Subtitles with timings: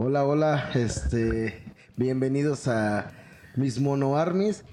[0.00, 1.60] Hola, hola, este,
[1.96, 3.10] bienvenidos a
[3.56, 4.64] mis Mono Armies.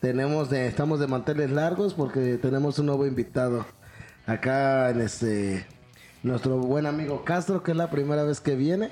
[0.00, 3.64] Tenemos estamos de manteles largos porque tenemos un nuevo invitado.
[4.26, 5.64] Acá en este,
[6.24, 8.90] nuestro buen amigo Castro, que es la primera vez que viene.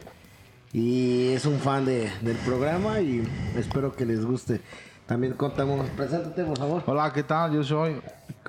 [0.72, 3.26] Y es un fan de- del programa y
[3.56, 4.60] espero que les guste.
[5.06, 6.82] También contamos, preséntate por favor.
[6.86, 7.52] Hola, ¿qué tal?
[7.52, 8.00] Yo soy.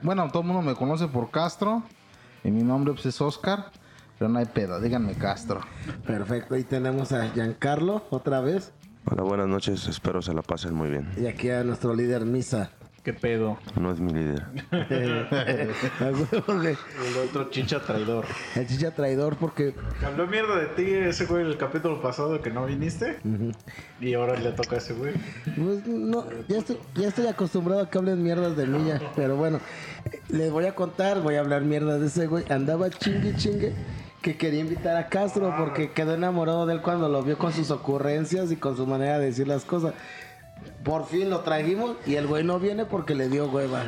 [0.03, 1.81] Bueno, todo el mundo me conoce por Castro.
[2.43, 3.71] Y mi nombre pues, es Oscar.
[4.23, 5.59] Pero no hay pedo, díganme Castro.
[6.07, 8.71] Perfecto, y tenemos a Giancarlo otra vez.
[9.03, 9.85] Hola, buenas noches.
[9.89, 11.11] Espero se la pasen muy bien.
[11.17, 12.69] Y aquí a nuestro líder Misa.
[13.03, 13.57] ¿Qué pedo?
[13.77, 14.45] No es mi líder.
[14.71, 15.25] El
[17.21, 18.23] otro chicha traidor.
[18.55, 19.75] El chicha traidor porque
[20.05, 23.19] Habló mierda de ti ese güey el capítulo pasado que no viniste.
[23.99, 25.15] Y ahora le toca a ese güey.
[25.43, 29.35] Pues no, ya estoy, ya estoy acostumbrado a que hablen mierdas de mí ya, pero
[29.35, 29.59] bueno,
[30.29, 32.45] les voy a contar, voy a hablar mierda de ese güey.
[32.49, 33.73] Andaba chingue chingue
[34.23, 37.69] que quería invitar a Castro porque quedó enamorado de él cuando lo vio con sus
[37.69, 39.93] ocurrencias y con su manera de decir las cosas.
[40.85, 43.83] Por fin lo trajimos y el güey no viene porque le dio hueva.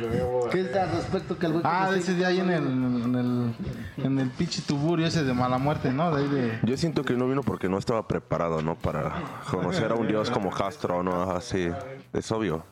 [0.52, 3.14] ¿Qué es al respecto que el güey Ah, está ese día ahí en el, en
[3.14, 6.14] el, en el pinche tuburio ese de mala muerte, ¿no?
[6.14, 6.58] De ahí de.
[6.64, 8.74] Yo siento que no vino porque no estaba preparado, ¿no?
[8.76, 9.14] Para
[9.50, 11.30] conocer a un dios como Castro, ¿no?
[11.30, 11.70] Así.
[12.12, 12.62] Es obvio.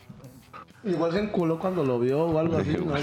[0.84, 2.76] Igual se enculó cuando lo vio o algo así.
[2.76, 2.94] ¿no?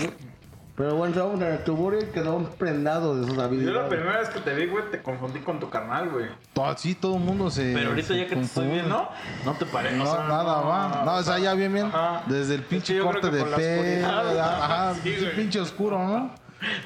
[0.82, 3.88] Pero bueno, estábamos en el tuburio y quedó prendado de sus Yo la habilidades.
[3.88, 6.26] primera vez que te vi, güey, te confundí con tu carnal, güey.
[6.54, 7.72] Todo, sí, todo el mundo se.
[7.72, 9.08] Pero ahorita se ya que te estoy viendo,
[9.46, 9.98] no te parece.
[9.98, 11.04] No, o sea, nada, va.
[11.06, 11.86] No, o sea, ya bien, bien.
[11.86, 12.24] Ajá.
[12.26, 16.32] Desde el Es pinche que corte de oscuridad, Ajá, sí, pinche oscuro, ¿no?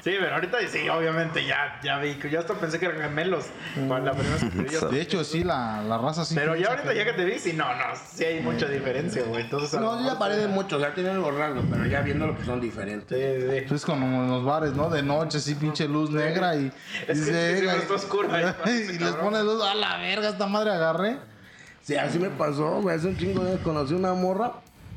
[0.02, 2.14] Sí, pero ahorita sí, obviamente ya, ya vi.
[2.14, 3.46] que Yo hasta pensé que eran gemelos.
[3.88, 4.70] Para la primera vez que te vi.
[4.70, 6.34] yo- De hecho, sí, la, la raza sí.
[6.34, 9.42] Pero ya ahorita ya que te vi, sí, no, no, sí hay mucha diferencia, güey.
[9.44, 12.44] Entonces, No, yo ya de muchos, ya tienen los rasgos, pero ya viendo lo que
[12.44, 13.18] son diferentes.
[13.18, 13.64] Sí, sí.
[13.68, 14.88] Pues como en los bares, ¿no?
[14.88, 16.72] De noche, sí, pinche luz negra y.
[17.06, 18.44] Es que dice, sí, sí, "Venga", está oscuro ahí,
[18.94, 21.18] y les pone luz, a la verga, esta madre agarré.
[21.82, 22.96] Sí, así me pasó, güey.
[22.96, 24.52] Hace un chingo de conocí una morra.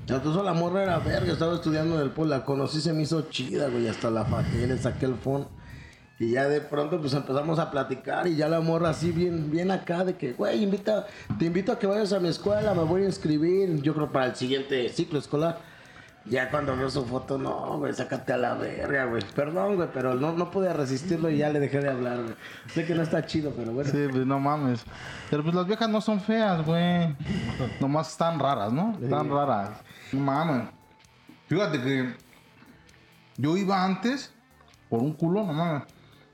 [0.10, 2.36] Entonces la morra era verga, estaba estudiando en el pueblo.
[2.36, 3.88] La conocí, se me hizo chida, güey.
[3.88, 5.48] Hasta la faqué, le saqué el phone.
[6.20, 9.72] Y ya de pronto pues empezamos a platicar y ya la morra así bien, bien
[9.72, 13.04] acá de que, güey, invita, te invito a que vayas a mi escuela, me voy
[13.04, 15.60] a inscribir, yo creo para el siguiente ciclo escolar.
[16.26, 19.24] Ya cuando veo su foto, no, güey, sácate a la verga, güey.
[19.34, 22.36] Perdón, güey, pero no, no pude resistirlo y ya le dejé de hablar, güey.
[22.74, 23.90] Sé que no está chido, pero bueno.
[23.90, 24.84] Sí, pues no mames.
[25.30, 27.16] Pero pues las viejas no son feas, güey.
[27.80, 28.98] Nomás están raras, ¿no?
[29.02, 29.70] Están raras.
[30.12, 30.70] No mames.
[31.48, 32.16] Fíjate que
[33.38, 34.34] yo iba antes
[34.90, 35.84] por un culo, no mames.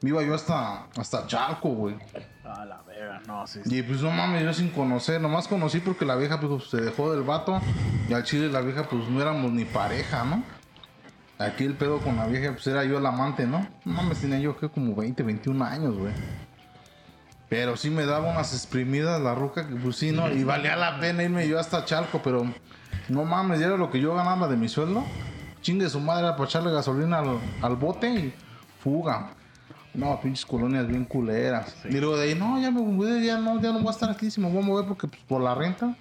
[0.02, 1.96] Iba yo hasta, hasta Chalco, güey.
[2.44, 3.60] A la verga, no, sí.
[3.66, 7.12] Y pues no mames, yo sin conocer, nomás conocí porque la vieja pues se dejó
[7.12, 7.60] del vato
[8.08, 10.44] y al chile la vieja pues no éramos ni pareja, ¿no?
[11.38, 13.68] Aquí el pedo con la vieja pues era yo el amante, ¿no?
[13.84, 16.14] No mames, tenía yo que como 20, 21 años, güey.
[17.50, 20.30] Pero sí me daba unas exprimidas la ruca que pues sí, ¿no?
[20.32, 22.46] Y valía la pena irme yo hasta Chalco, pero
[23.08, 25.04] no mames, ya era lo que yo ganaba de mi sueldo.
[25.62, 28.34] Chingue su madre era para echarle gasolina al, al bote y
[28.84, 29.32] fuga.
[29.94, 31.76] No, pinches colonias bien culeras.
[31.86, 34.10] Y luego de ahí, no, ya me voy, ya no, ya no voy a estar
[34.10, 35.96] aquí, si me voy a mover porque pues, por la renta.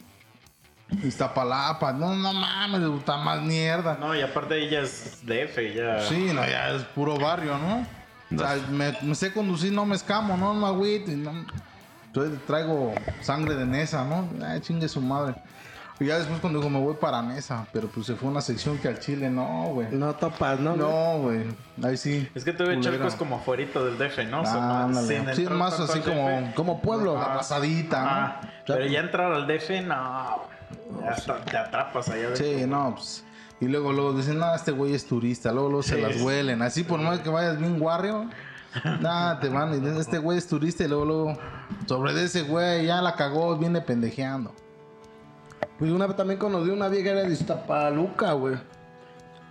[1.03, 3.97] Iztapalapa, no, no mames, está más mierda.
[3.99, 6.00] No, y aparte ella es DF, ya.
[6.00, 7.87] Sí, no, ya es puro barrio, ¿no?
[8.34, 11.10] O sea, me, me sé conducir, no me escamo, no me agüito.
[11.12, 11.32] No,
[12.06, 14.28] entonces traigo sangre de Nesa, ¿no?
[14.44, 15.34] Ay, chingue su madre.
[16.00, 18.78] Y ya después cuando digo, me voy para Nesa, pero pues se fue una sección
[18.78, 19.88] que al Chile, no, güey.
[19.92, 20.74] No topas, ¿no?
[20.74, 21.44] No, güey.
[21.84, 22.28] Ahí sí.
[22.34, 22.52] Es que.
[22.80, 24.40] Chalco es como afuera del DF, ¿no?
[24.42, 26.52] O sea, Ah, Sí, entrar más así como.
[26.56, 27.14] Como pueblo.
[27.14, 28.08] La pasadita, ¿no?
[28.10, 30.42] Ah, pero ya entrar al DF, no.
[31.00, 32.34] Ya hasta te atrapas allá.
[32.34, 33.24] Sí, no, pues.
[33.64, 35.50] Y luego, luego dicen, no, este güey es turista.
[35.50, 36.00] Luego, luego se Sí.
[36.02, 36.60] las huelen.
[36.60, 38.28] Así por más que vayas bien guarrio.
[39.00, 40.84] Nada, te van y dicen, este güey es turista.
[40.84, 41.38] Y luego, luego,
[41.86, 44.52] sobre de ese güey, ya la cagó, viene pendejeando.
[45.78, 48.56] Pues una vez también conocí una vieja era de Iztapaluca, güey.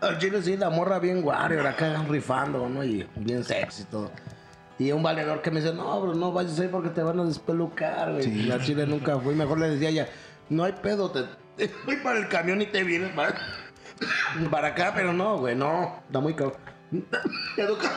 [0.01, 2.83] Al chile sí, la morra bien guario, era acá rifando, ¿no?
[2.83, 4.11] Y bien sexy y todo.
[4.77, 7.23] Y un valedor que me dice, no, bro, no vayas ahí porque te van a
[7.23, 8.27] despelucar, güey.
[8.47, 9.33] Y al chile nunca fui.
[9.33, 10.07] Mejor le decía a ella,
[10.49, 11.23] no hay pedo, te,
[11.57, 13.33] te voy para el camión y te vienes para,
[14.51, 15.99] para acá, pero no, güey, no.
[16.07, 16.57] Está muy cabrón.
[17.57, 17.89] Educa.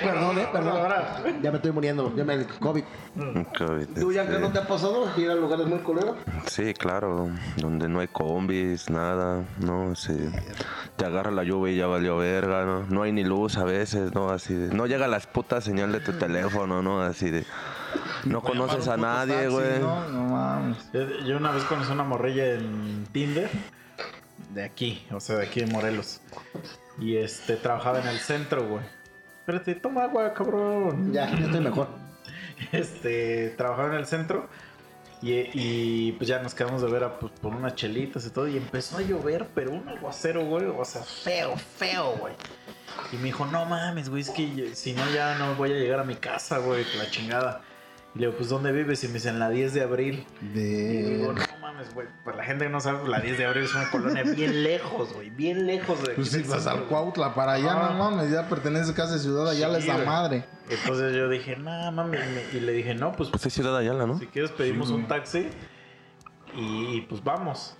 [0.00, 1.42] Perdón, eh, perdón.
[1.42, 2.82] Ya me estoy muriendo, ya me COVID.
[3.56, 5.08] COVID, ¿Tú ya qué este, no te ha pasado?
[5.16, 6.16] Ir a lugares muy culeros.
[6.46, 7.30] Sí, claro.
[7.56, 9.94] Donde no hay combis, nada, ¿no?
[9.94, 10.30] Sí.
[10.96, 12.86] Te agarra la lluvia y ya valió verga, ¿no?
[12.88, 14.30] No hay ni luz a veces, ¿no?
[14.30, 14.74] Así de...
[14.74, 17.00] No llega la puta señal de tu teléfono, ¿no?
[17.00, 17.44] Así de...
[18.24, 19.78] No conoces a nadie, güey.
[19.80, 20.78] No, no mames.
[20.92, 23.50] Yo yo una vez conocí una morrilla en Tinder.
[24.54, 26.20] De aquí, o sea, de aquí de Morelos.
[26.98, 28.84] Y este, trabajaba en el centro, güey.
[29.40, 31.12] Espérate, toma agua, cabrón.
[31.12, 31.88] Ya, ya estoy mejor.
[32.70, 34.48] Este, trabajaba en el centro.
[35.20, 38.46] Y, y, pues ya nos quedamos de ver a, pues, por unas chelitas y todo.
[38.46, 40.66] Y empezó a llover, pero un aguacero, güey.
[40.66, 42.34] O sea, feo, feo, güey.
[43.12, 45.98] Y me dijo, no mames, güey, es que si no ya no voy a llegar
[45.98, 47.62] a mi casa, güey, la chingada.
[48.14, 49.02] Y le digo, pues ¿dónde vives?
[49.02, 50.26] Y me dice, en la 10 de abril.
[50.40, 51.40] Y digo, De...
[51.40, 52.06] no mames, güey.
[52.24, 54.62] Pues la gente que no sabe, pues, la 10 de abril es una colonia bien
[54.62, 55.30] lejos, güey.
[55.30, 56.84] Bien lejos de Pues si vas centro, al.
[56.88, 57.90] Cuautla para allá, Ah.
[57.92, 60.44] no mames, ya pertenece casi a Ciudad Ayala, Sí, es la madre.
[60.70, 62.20] Entonces yo dije, nah, mames.
[62.20, 64.18] Y, me- y le dije, no, pues Pues es Ciudad Ayala, ¿no?
[64.18, 65.48] si quieres pedimos un taxi
[66.56, 67.76] y pues vamos.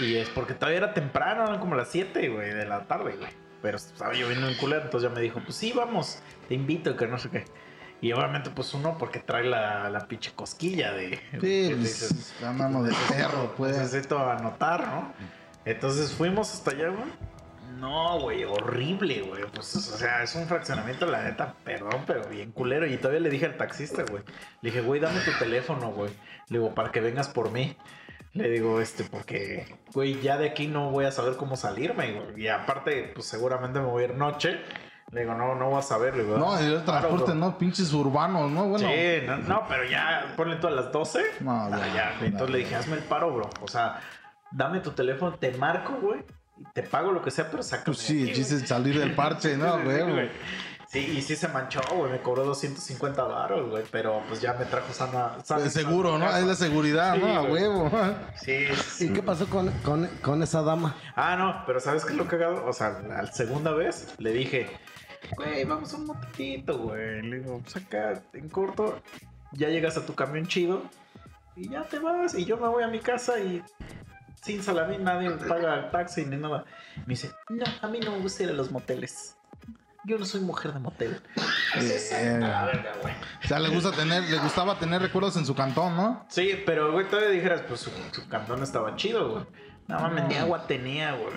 [0.00, 3.30] Y es porque todavía era temprano, eran como las 7, güey, de la tarde, güey.
[3.62, 6.18] Pero estaba lloviendo en culero, entonces ya me dijo, pues sí, vamos,
[6.48, 7.44] te invito, que no sé qué.
[8.00, 11.16] Y obviamente pues uno porque trae la, la pinche cosquilla de...
[11.32, 11.38] Sí,
[11.70, 13.76] pues, dices, la mano de perro, pues.
[13.76, 15.12] Necesito anotar, ¿no?
[15.64, 17.04] Entonces fuimos hasta allá, güey.
[17.78, 19.44] No, güey, horrible, güey.
[19.54, 22.86] Pues, o sea, es un fraccionamiento, la neta, perdón, pero bien culero.
[22.86, 24.22] Y todavía le dije al taxista, güey.
[24.60, 26.10] Le dije, güey, dame tu teléfono, güey.
[26.48, 27.76] Le digo, para que vengas por mí.
[28.32, 32.44] Le digo, este, porque, güey, ya de aquí no voy a saber cómo salirme, güey.
[32.44, 34.60] Y aparte, pues seguramente me voy a ir noche.
[35.12, 36.38] Le digo, no, no vas a saber, le digo.
[36.38, 37.34] No, y el "Claro, transporte, bro".
[37.34, 38.66] no, pinches urbanos, ¿no?
[38.68, 38.88] Bueno.
[38.88, 41.20] Sí, no, no, pero ya, ponle tú a las 12.
[41.40, 43.50] No, Ah, ya, ya, no, Entonces le dije, hazme el paro, bro.
[43.60, 44.00] O sea,
[44.52, 46.20] dame tu teléfono, te marco, güey.
[46.58, 47.86] Y te pago lo que sea, pero sácame.
[47.86, 49.78] Pues sí, el chiste salir del parche, ¿no?
[49.78, 50.30] Sí, Güey, güey.
[50.86, 52.10] Sí, y sí se manchó, güey.
[52.12, 53.84] Me cobró 250 baros, güey.
[53.92, 55.36] Pero pues ya me trajo sana.
[55.44, 56.36] sana De seguro, ¿no?
[56.36, 57.28] Es la seguridad, Sí, ¿no?
[57.36, 57.90] A huevo.
[58.34, 58.66] Sí,
[58.96, 59.06] sí.
[59.06, 60.96] ¿Y qué pasó con, con, con esa dama?
[61.14, 62.64] Ah, no, pero ¿sabes qué es lo cagado?
[62.66, 64.68] O sea, la segunda vez le dije,
[65.36, 67.22] güey, vamos un momentito, güey.
[67.22, 69.00] Le digo, pues acá, en corto,
[69.52, 70.82] ya llegas a tu camión chido
[71.56, 72.34] y ya te vas.
[72.34, 73.62] Y yo me voy a mi casa y
[74.42, 76.64] sin salamín nadie paga el taxi ni nada.
[76.98, 79.36] Me dice, no, a mí no me gusta ir a los moteles.
[80.04, 81.20] Yo no soy mujer de motel.
[81.74, 81.80] A
[82.38, 83.14] la verga, güey.
[83.44, 86.24] O sea, le gusta tener, le gustaba tener recuerdos en su cantón, ¿no?
[86.28, 89.44] Sí, pero, güey, todavía dijeras, pues su, su cantón estaba chido, güey.
[89.88, 91.34] No mames, ni agua tenía, güey.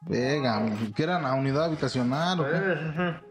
[0.00, 0.64] Venga,
[0.94, 3.27] que era una unidad habitacional, ¿o qué?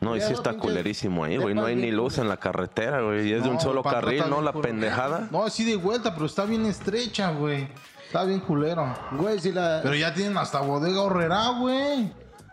[0.00, 1.54] No, y sí está pinches culerísimo ahí, güey.
[1.54, 3.28] No hay ni luz en la carretera, güey.
[3.28, 4.40] Y es de un solo carril, ¿no?
[4.42, 4.60] La culero.
[4.60, 5.28] pendejada.
[5.30, 7.68] No, sí de vuelta, pero está bien estrecha, güey.
[8.06, 8.94] Está bien culero.
[9.12, 9.80] Güey, si la...
[9.82, 12.10] Pero ya tienen hasta bodega horrera, güey.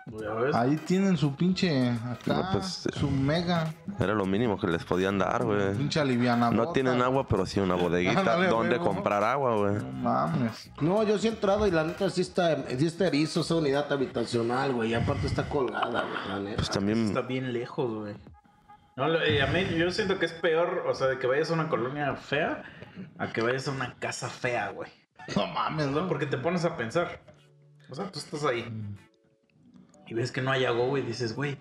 [0.08, 0.54] Ves.
[0.54, 5.18] Ahí tienen su pinche acá, No, pues, su mega, Era lo mínimo que les podían
[5.18, 5.74] dar, güey.
[5.74, 6.52] pinche aliviana.
[6.52, 9.74] No tienen agua, pero sí una bodeguita Ándale, donde comprar agua, güey.
[9.74, 10.70] No mames.
[10.80, 13.92] No, yo sí he entrado y la neta sí está, sí está erizo esa unidad
[13.92, 14.92] habitacional, güey.
[14.92, 16.58] Y aparte está colgada, güey, la neta.
[16.58, 18.14] Pues también Está bien lejos, güey.
[18.98, 21.54] No, eh, a mí yo siento que es peor, o sea, de que vayas a
[21.54, 22.64] una colonia fea
[23.18, 24.92] a que vayas a una casa fea, güey.
[25.36, 26.08] No mames, ¿no?
[26.08, 27.20] Porque te pones a pensar.
[27.90, 28.66] O sea, tú estás ahí
[30.08, 31.58] y ves que no hay agua, güey, y dices, güey,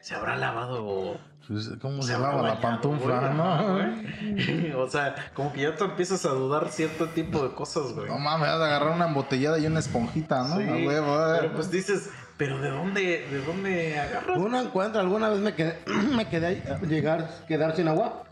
[0.00, 1.18] se habrá lavado.
[1.46, 4.78] Pues, ¿Cómo Se se lava la pantufla, güey, no?
[4.82, 8.06] o sea, como que ya te empiezas a dudar cierto tipo de cosas, güey.
[8.08, 10.56] No mames, has de agarrar una embotellada y una esponjita, ¿no?
[10.58, 11.38] Sí, A huevo, eh.
[11.40, 14.36] pero pues dices, ¿pero de dónde, de dónde agarras?
[14.38, 15.78] Uno encuentra, alguna vez me quedé,
[16.14, 18.24] me quedé ahí, a llegar, quedar sin agua.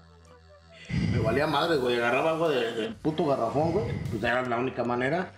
[1.10, 1.96] Me valía madre, güey.
[1.96, 3.86] Agarraba agua de- del puto garrafón, güey.
[4.10, 5.32] Pues era la única manera.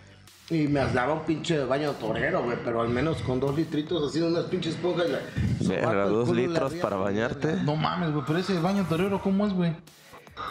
[0.51, 2.57] Y me daba un pinche baño torero, güey.
[2.65, 5.21] Pero al menos con dos litritos, así, unas pinches la-
[5.69, 7.55] Verga, dos litros para bañarte.
[7.65, 9.77] No mames, güey, pero ese baño torero, ¿cómo es, güey?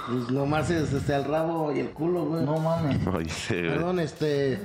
[0.07, 2.43] Pues nomás es este, el rabo y el culo, güey.
[2.43, 2.99] No mames.
[3.13, 3.69] Ay, sí, güey.
[3.69, 4.59] Perdón, este.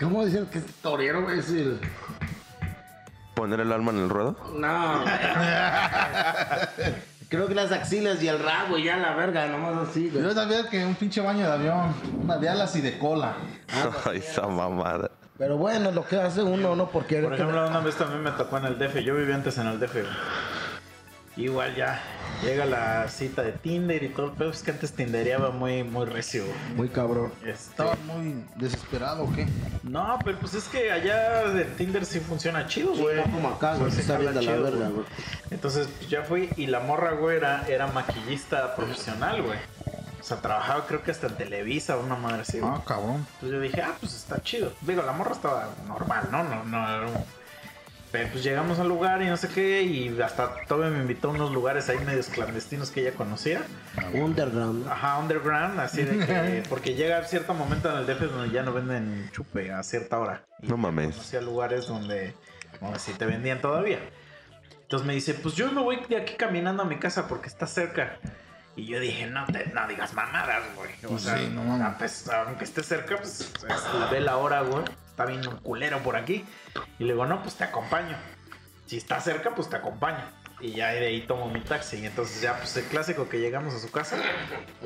[0.00, 1.40] ¿Cómo dicen que es torero, güey?
[1.40, 1.80] Es el.
[3.34, 4.36] Poner el alma en el ruedo.
[4.56, 5.04] No.
[7.28, 10.22] Creo que las axilas y el rabo y ya la verga, nomás así, güey.
[10.22, 13.34] Yo sabía que un pinche baño de avión, una de alas y de cola.
[14.06, 15.10] Ay, esa mamada.
[15.36, 16.88] Pero bueno, lo que hace uno, ¿no?
[16.88, 18.96] Porque Por ejemplo, una vez también me tocó en el DF.
[19.04, 19.92] Yo vivía antes en el DF.
[19.92, 20.06] güey.
[21.38, 22.02] Igual ya
[22.42, 24.34] llega la cita de Tinder y todo.
[24.36, 26.44] Pero es que antes tindereaba muy, muy recio.
[26.44, 26.74] güey.
[26.74, 27.32] Muy cabrón.
[27.46, 29.46] Este, Estaba muy desesperado, ¿o qué?
[29.84, 33.16] no, pero pues es que allá de Tinder sí funciona chido, güey.
[33.16, 35.06] no como acá, güey, O sea, está sí bien de la jala verga, chido, güey.
[35.50, 39.58] Entonces pues, ya fui y la morra, güey, era, era maquillista profesional, güey.
[40.20, 42.58] O sea, trabajaba creo que hasta en Televisa o una madre así.
[42.58, 42.70] güey.
[42.74, 43.24] Ah, cabrón.
[43.34, 44.72] Entonces yo dije, ah, pues está chido.
[44.82, 46.42] Digo, la morra estaba normal, ¿no?
[46.42, 47.37] No, no era un-
[48.10, 51.52] pues llegamos al lugar y no sé qué, y hasta todavía me invitó a unos
[51.52, 53.62] lugares ahí medios clandestinos que ella conocía.
[54.14, 54.86] Underground.
[54.86, 54.92] ¿no?
[54.92, 56.62] Ajá, underground, así de que.
[56.68, 60.44] Porque llega cierto momento en el DF donde ya no venden chupe a cierta hora.
[60.62, 61.16] Y No mames.
[61.16, 62.34] Conocía lugares donde,
[62.80, 63.98] donde sí te vendían todavía.
[64.82, 67.66] Entonces me dice, pues yo me voy de aquí caminando a mi casa porque está
[67.66, 68.18] cerca.
[68.78, 70.90] Y yo dije, no, te, no digas mamadas, güey.
[71.04, 74.60] O Pues sea, sí, no ah, pues, aunque esté cerca, pues es- ve la hora,
[74.60, 74.84] güey.
[75.08, 76.44] Está bien un culero por aquí.
[77.00, 78.16] Y le digo, no, pues te acompaño.
[78.86, 80.22] Si está cerca, pues te acompaño.
[80.60, 81.96] Y ya de ahí tomo mi taxi.
[81.98, 84.16] Y entonces ya, pues el clásico que llegamos a su casa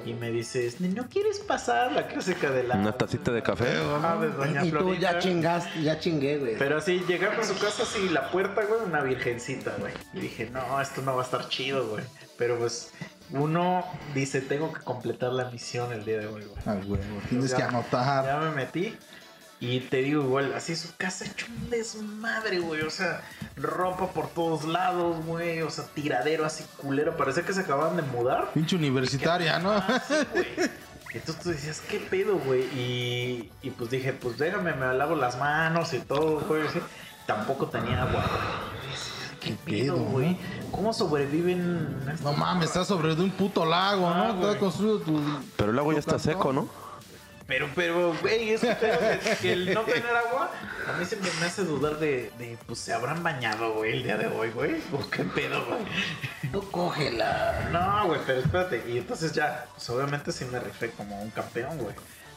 [0.07, 2.77] y me dices, ¿no quieres pasar la clásica de la...
[2.77, 3.77] Una tacita de café.
[4.03, 6.57] Ah, de Doña Y tú ya chingaste, ya chingué, güey.
[6.59, 9.93] Pero así, llegamos a su casa, así, la puerta, güey, una virgencita, güey.
[10.15, 12.05] Y dije, no, esto no va a estar chido, güey.
[12.39, 12.93] Pero pues,
[13.31, 16.63] uno dice, tengo que completar la misión el día de hoy, güey.
[16.67, 18.25] Ah, huevo, tienes Ya- que anotar.
[18.25, 18.97] Ya me metí.
[19.61, 22.83] Y te digo igual, así su casa hecho un desmadre, güey.
[22.83, 23.21] O sea,
[23.57, 25.63] ropa por todos lados, güey.
[25.63, 27.17] O sea, tiradero así culero.
[27.17, 28.51] Parecía que se acababan de mudar.
[28.53, 29.71] Pinche universitaria, ¿no?
[29.73, 30.03] Ah,
[30.33, 30.47] güey.
[31.15, 32.63] Entonces tú decías, ¿qué pedo, güey?
[32.77, 36.67] Y, y pues dije, pues déjame, me lavo las manos y todo, güey.
[36.67, 36.81] así.
[37.27, 38.93] Tampoco tenía agua, güey.
[39.45, 40.37] ¿Qué, pedo, güey?
[40.71, 42.05] ¿Cómo sobreviven?
[42.07, 44.35] estas No mames, estás sobre de un puto lago, Ah, ¿no?
[44.37, 44.47] güey.
[44.49, 45.21] Está construido tu.
[45.57, 46.33] Pero el agua ya está cantón.
[46.33, 46.69] seco, ¿no?
[47.47, 50.51] Pero, pero, güey, pedo que, que el no tener agua,
[50.89, 54.17] a mí siempre me hace dudar de, de, pues, ¿se habrán bañado, güey, el día
[54.17, 54.77] de hoy, güey?
[54.93, 55.81] ¿O qué pedo, güey?
[56.53, 57.69] Tú cógela.
[57.73, 58.85] No, güey, pero espérate.
[58.89, 61.95] Y entonces ya, pues obviamente sí me rifé como un campeón, güey.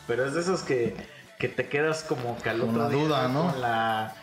[0.07, 0.95] Pero es de esos que,
[1.39, 3.51] que te quedas como que al Con otro la día, duda, ¿no?
[3.51, 4.15] Con la...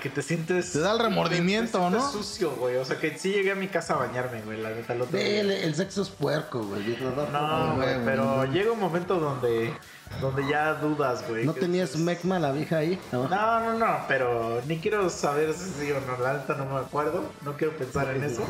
[0.00, 0.72] que te sientes...
[0.72, 2.10] Te da el remordimiento, te ¿no?
[2.10, 2.76] sucio, güey.
[2.76, 5.18] O sea, que sí llegué a mi casa a bañarme, güey, la neta, el otro
[5.18, 6.96] El, el sexo es puerco, güey.
[7.32, 8.50] No, güey, güey, pero güey.
[8.50, 9.74] llega un momento donde,
[10.22, 11.44] donde ya dudas, güey.
[11.44, 12.98] ¿No tenías dices, mecma la vieja ahí?
[13.12, 13.28] No.
[13.28, 16.80] No, no, no, pero ni quiero saber si sí o no, la neta no me
[16.80, 18.46] acuerdo, no quiero pensar en eso.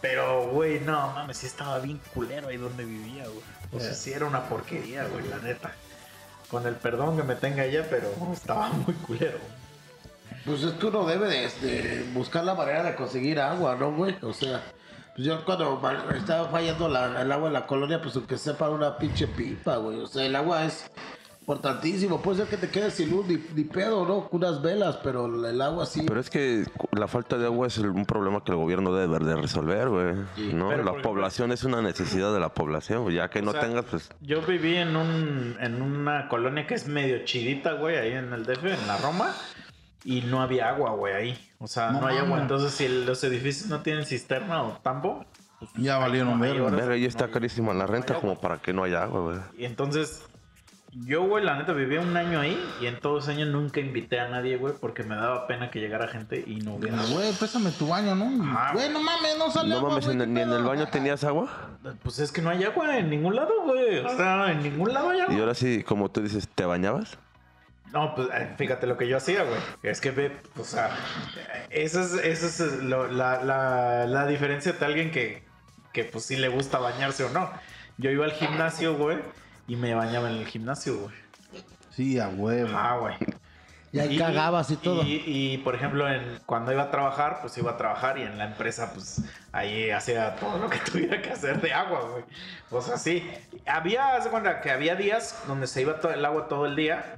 [0.00, 3.42] Pero, güey, no, mames, sí estaba bien culero ahí donde vivía, güey.
[3.72, 5.72] O sea, sí era una porquería, güey, la neta.
[6.50, 9.38] Con el perdón que me tenga ella, pero estaba muy culero.
[10.44, 14.16] Pues es que uno debe de, de buscar la manera de conseguir agua, ¿no, güey?
[14.22, 14.62] O sea,
[15.14, 15.80] pues yo cuando
[16.16, 19.76] estaba fallando la- el agua en la colonia, pues aunque sea para una pinche pipa,
[19.76, 19.98] güey.
[20.00, 20.90] O sea, el agua es
[21.40, 22.20] importantísimo.
[22.22, 24.28] Puede ser que te quedes sin luz ni, ni pedo, ¿no?
[24.28, 26.04] Con unas velas, pero el agua sí.
[26.06, 29.18] Pero es que la falta de agua es el- un problema que el gobierno debe
[29.18, 30.14] de resolver, güey.
[30.14, 30.24] ¿no?
[30.36, 33.10] Pero, la por ejemplo- población es una necesidad de la población.
[33.10, 34.10] Ya que no sea, tengas, pues...
[34.20, 38.44] Yo viví en un en una colonia que es medio chidita, güey, ahí en el
[38.46, 39.34] DF, en la Roma,
[40.04, 41.50] y no había agua, güey, ahí.
[41.58, 42.40] O sea, no, No hay agua.
[42.40, 45.24] Entonces, si los edificios no tienen cisterna o tampo,
[45.76, 46.92] Ya valieron verga.
[46.92, 49.38] ahí está no, carísima la renta como para que no haya agua, güey.
[49.58, 50.24] Y entonces,
[50.92, 54.18] yo, güey, la neta viví un año ahí y en todos esos años nunca invité
[54.18, 56.98] a nadie, güey, porque me daba pena que llegara gente y no hubiera.
[56.98, 57.12] agua.
[57.12, 58.28] Güey, pésame tu baño, ¿no?
[58.56, 60.88] Ah, Güey, no mames, no sale No agua, mames, ¿en- ¿qué ¿ni en el baño
[60.88, 61.48] tenías agua?
[62.02, 63.98] Pues es que no hay agua en ningún lado, güey.
[63.98, 65.34] O sea, en ningún lado hay agua.
[65.34, 67.18] Y ahora sí, como tú dices, ¿te bañabas?
[67.92, 69.58] No, pues eh, fíjate lo que yo hacía, güey.
[69.82, 70.90] Es que ve, o sea,
[71.70, 75.42] esa es, esa es lo- la, la, la diferencia de alguien que,
[75.92, 77.50] que pues sí le gusta bañarse o no.
[77.98, 79.18] Yo iba al gimnasio, güey,
[79.66, 81.14] y me bañaba en el gimnasio, güey.
[81.90, 82.70] Sí, a huevo.
[82.72, 83.16] Ah, güey.
[83.92, 85.02] y ahí cagabas y todo.
[85.02, 88.38] Y, y, por ejemplo, en, cuando iba a trabajar, pues iba a trabajar y en
[88.38, 89.20] la empresa, pues
[89.50, 92.24] ahí hacía todo lo que tuviera que hacer de agua, güey.
[92.70, 93.28] O sea, sí.
[93.66, 96.76] Había, haz de cuenta que había días donde se iba todo el agua todo el
[96.76, 97.16] día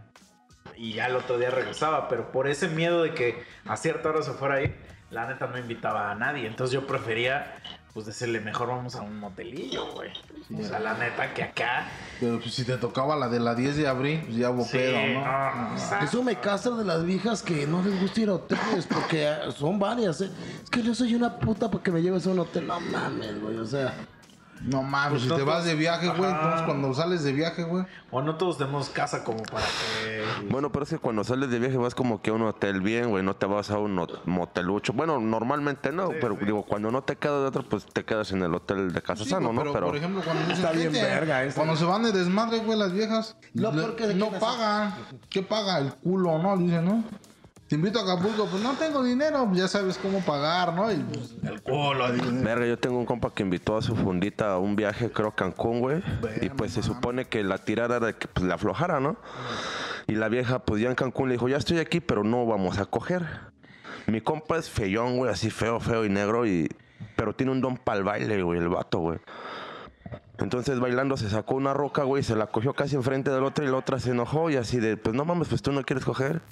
[0.76, 4.22] y ya el otro día regresaba, pero por ese miedo de que a cierta hora
[4.22, 4.74] se fuera a ir,
[5.10, 6.46] la neta no invitaba a nadie.
[6.46, 7.56] Entonces yo prefería,
[7.92, 10.10] pues decirle, mejor vamos a un motelillo, güey.
[10.58, 11.86] o sea, la neta que acá.
[12.18, 14.72] Pero pues, si te tocaba la de la 10 de abril, pues ya hubo Sí,
[14.78, 15.20] pedo, ¿no?
[15.68, 18.34] no, o sea, Eso me castra de las viejas que no les gusta ir a
[18.34, 20.30] hoteles, porque eh, son varias, ¿eh?
[20.64, 22.66] Es que yo soy una puta porque me lleves a un hotel.
[22.66, 23.94] No mames, güey, o sea.
[24.64, 27.64] No mames, Pues si no te vas de viaje, güey, entonces cuando sales de viaje,
[27.64, 27.84] güey.
[28.12, 30.22] o no todos tenemos casa como para que.
[30.50, 33.10] Bueno, pero es que cuando sales de viaje vas como que a un hotel bien,
[33.10, 33.24] güey.
[33.24, 34.92] No te vas a un motelucho.
[34.92, 38.42] Bueno, normalmente no, pero digo, cuando no te quedas de otro, pues te quedas en
[38.42, 39.62] el hotel de Casa Sí, Sano, ¿no?
[39.72, 42.78] pero, por ejemplo, cuando dicen Está bien gente, verga cuando se van de desmadre, güey,
[42.78, 44.94] las viejas, Lo le- peor que se no pagan.
[45.28, 45.78] ¿Qué paga?
[45.78, 46.56] El culo, ¿no?
[46.56, 47.02] Dicen, ¿no?
[47.72, 50.92] Te invito a Acapulco, pues no tengo dinero, ya sabes cómo pagar, ¿no?
[50.92, 52.44] Y pues, el culo, dicen.
[52.44, 55.34] verga, yo tengo un compa que invitó a su fundita a un viaje, creo, a
[55.34, 56.02] Cancún, güey.
[56.42, 59.16] Y pues se supone que la tirada era de que pues, la aflojara, ¿no?
[60.06, 62.76] Y la vieja, pues ya en Cancún le dijo, ya estoy aquí, pero no vamos
[62.76, 63.26] a coger.
[64.06, 66.68] Mi compa es feyón, güey, así feo, feo y negro, y...
[67.16, 69.18] pero tiene un don para el baile, güey, el vato, güey.
[70.36, 73.68] Entonces bailando se sacó una roca, güey, se la cogió casi enfrente del otro y
[73.68, 76.42] la otra se enojó y así de, pues no mames, pues tú no quieres coger.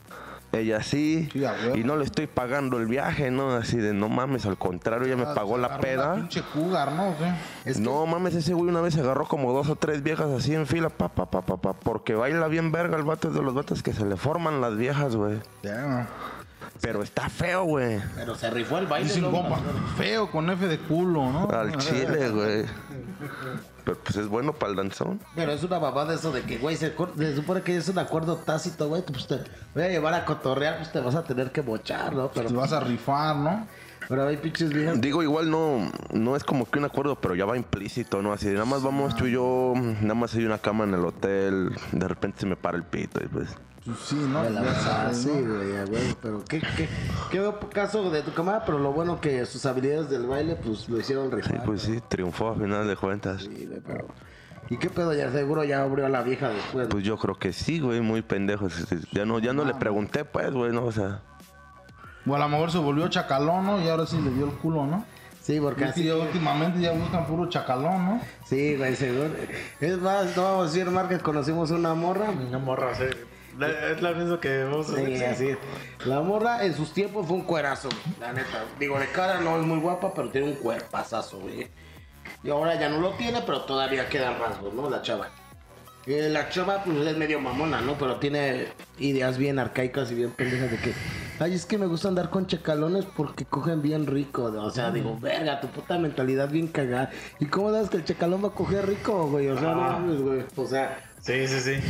[0.52, 1.28] Ella sí,
[1.76, 3.52] y no le estoy pagando el viaje, ¿no?
[3.52, 6.16] Así de, no mames, al contrario, ella me pagó la peda.
[6.16, 7.14] pinche cougar, ¿no?
[7.16, 7.70] ¿Qué?
[7.70, 10.28] Es que- No mames, ese güey una vez se agarró como dos o tres viejas
[10.30, 13.42] así en fila, pa, pa, pa, pa, pa, porque baila bien verga el vato de
[13.42, 15.38] los vatos que se le forman las viejas, güey.
[15.62, 16.08] Ya,
[16.80, 18.00] Pero está feo, güey.
[18.14, 19.08] Pero se rifó el baile.
[19.08, 19.58] Dicen compa,
[19.96, 21.48] feo con F de culo, ¿no?
[21.50, 22.64] Al chile, güey.
[23.84, 25.20] Pero pues es bueno para el danzón.
[25.34, 28.36] Pero es una mamada eso de que, güey, se, se supone que es un acuerdo
[28.36, 29.02] tácito, güey.
[29.02, 29.38] Pues te
[29.74, 32.30] voy a llevar a cotorrear, pues te vas a tener que mochar, ¿no?
[32.32, 33.66] Pero Te vas a rifar, ¿no?
[34.08, 35.00] Pero hay pinches viejas.
[35.00, 38.32] Digo, igual no, no es como que un acuerdo, pero ya va implícito, ¿no?
[38.32, 41.70] Así, nada más vamos tú y yo, nada más hay una cama en el hotel,
[41.92, 43.50] de repente se me para el pito y pues...
[43.84, 44.42] Pues sí, ¿no?
[44.42, 46.14] de la Ya verdad, sabes, sí, güey, güey.
[46.20, 46.88] Pero qué, qué,
[47.30, 51.00] qué caso de tu camarada, pero lo bueno que sus habilidades del baile, pues lo
[51.00, 51.64] hicieron Sí, rifar.
[51.64, 53.42] pues sí, triunfó a final de cuentas.
[53.42, 54.06] Sí, güey, pero.
[54.68, 55.12] ¿Y qué pedo?
[55.14, 56.88] Ya seguro ya abrió a la vieja después.
[56.90, 58.68] Pues yo creo que sí, güey, muy pendejo.
[59.12, 61.22] Ya no, ya no le pregunté, pues, güey, no, o sea...
[62.26, 63.80] O a lo mejor se volvió chacalón, ¿no?
[63.82, 65.04] Y ahora sí le dio el culo, ¿no?
[65.40, 66.04] Sí, porque así.
[66.04, 68.20] ya últimamente ya buscan puro chacalón, ¿no?
[68.44, 69.30] Sí, güey, seguro.
[69.80, 72.26] Es más, no vamos a decir, Marques, conocimos una morra.
[72.30, 73.04] Una morra, sí.
[73.58, 75.58] Es lo mismo que vamos a Sí, así es.
[76.06, 78.64] La morra en sus tiempos fue un cuerazo, güey, la neta.
[78.78, 81.68] Digo, de cara no es muy guapa, pero tiene un cuerpazazo, güey.
[82.42, 84.88] Y ahora ya no lo tiene, pero todavía quedan rasgos, ¿no?
[84.88, 85.28] La chava.
[86.06, 87.94] Eh, la chava, pues es medio mamona, ¿no?
[87.98, 90.94] Pero tiene ideas bien arcaicas y bien pendejas de que,
[91.38, 94.44] ay, es que me gusta andar con checalones porque cogen bien rico.
[94.44, 97.10] O sea, digo, verga, tu puta mentalidad bien cagada.
[97.38, 99.48] ¿Y cómo das que el checalón va a coger rico, güey?
[99.48, 100.44] O sea, no mames, güey.
[100.56, 101.80] O sea, Sí, sí, sí.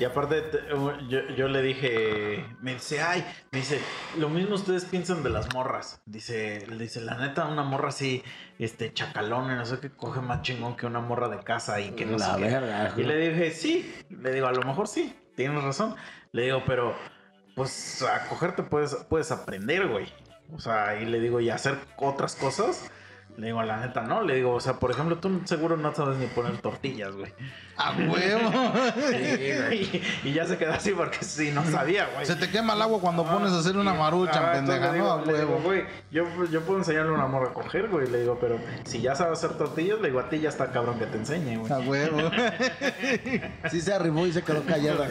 [0.00, 0.68] Y aparte, te-
[1.08, 3.80] yo, yo le dije, me dice, ay, me dice,
[4.18, 6.00] lo mismo ustedes piensan de las morras.
[6.06, 8.22] Dice, le dice, la neta, una morra así,
[8.58, 11.90] este, chacalón, y no sé qué, coge más chingón que una morra de casa y
[11.92, 12.48] que no La sé qué".
[12.48, 15.94] verga, Y le dije, sí, le digo, a lo mejor sí, tienes razón.
[16.32, 16.96] Le digo, pero,
[17.54, 20.06] pues, a cogerte puedes, puedes aprender, güey.
[20.52, 22.90] O sea, y le digo, y hacer otras cosas.
[23.38, 24.22] Le digo, la neta, no.
[24.22, 27.32] Le digo, o sea, por ejemplo, tú seguro no sabes ni poner tortillas, güey.
[27.78, 28.50] ¡A huevo!
[29.72, 32.26] y, y ya se quedó así porque sí, no sabía, güey.
[32.26, 35.12] Se te quema el agua cuando pones a hacer una Ah, marucha, entonces pendeja, ¿no?
[35.12, 35.60] A digo, huevo.
[35.62, 38.06] güey, yo, yo puedo enseñarle a una morra a coger, güey.
[38.08, 40.98] Le digo, pero si ya sabes hacer tortillas, le digo, a ti ya está cabrón
[40.98, 41.72] que te enseñe, güey.
[41.72, 42.18] A huevo.
[43.70, 45.08] sí se arribó y se quedó callada.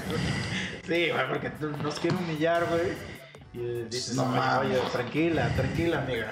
[0.85, 1.51] Sí, güey, porque
[1.83, 2.93] nos quiere humillar, güey.
[3.53, 4.23] Y dices, No
[4.59, 6.31] oye, tranquila, tranquila, amiga.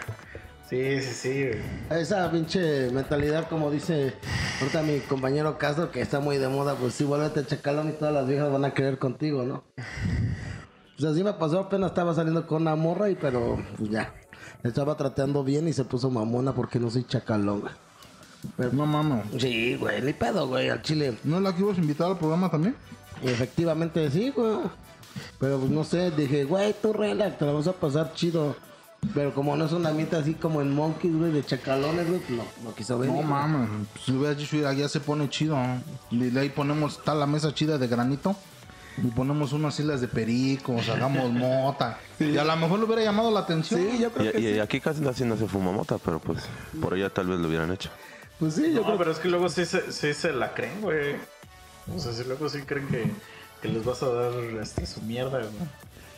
[0.69, 2.01] Sí, sí, sí, güey.
[2.01, 4.13] Esa pinche mentalidad, como dice
[4.61, 8.13] ahorita mi compañero Castro, que está muy de moda, pues sí, vuélvete chacalón y todas
[8.13, 9.63] las viejas van a querer contigo, ¿no?
[10.95, 14.13] Pues así me pasó, apenas estaba saliendo con una morra y pero pues ya.
[14.63, 18.69] Estaba tratando bien y se puso mamona porque no soy chacalón, güey.
[18.71, 19.25] No mames.
[19.39, 21.17] Sí, güey, ni pedo, güey, al chile.
[21.23, 22.75] ¿No es la que ibas a invitar al programa también?
[23.23, 24.59] Efectivamente sí, güey.
[25.39, 28.55] Pero pues no sé, dije, güey, tú relax, te la vas a pasar chido.
[29.13, 32.31] Pero como no es un ambiente así como en Monkeys, güey, de chacalones, güey, pues
[32.37, 33.15] no, no quiso venir.
[33.15, 33.29] No güey.
[33.31, 33.69] mames.
[34.05, 35.57] Si hubieras dicho, ya se pone chido.
[36.11, 38.35] Y ahí ponemos, está la mesa chida de granito.
[38.97, 41.97] Y ponemos unas islas de pericos, hagamos mota.
[42.19, 43.79] Y a lo mejor le hubiera llamado la atención.
[43.79, 44.59] Sí, yo creo Y, que y sí.
[44.59, 46.43] aquí casi casi no se fuma mota, pero pues
[46.81, 47.89] por allá tal vez lo hubieran hecho.
[48.39, 50.81] Pues sí, yo No, creo pero es que luego sí se, sí se la creen,
[50.81, 51.15] güey.
[51.95, 53.09] O sea, si luego sí creen que,
[53.61, 55.49] que les vas a dar este, su mierda, güey.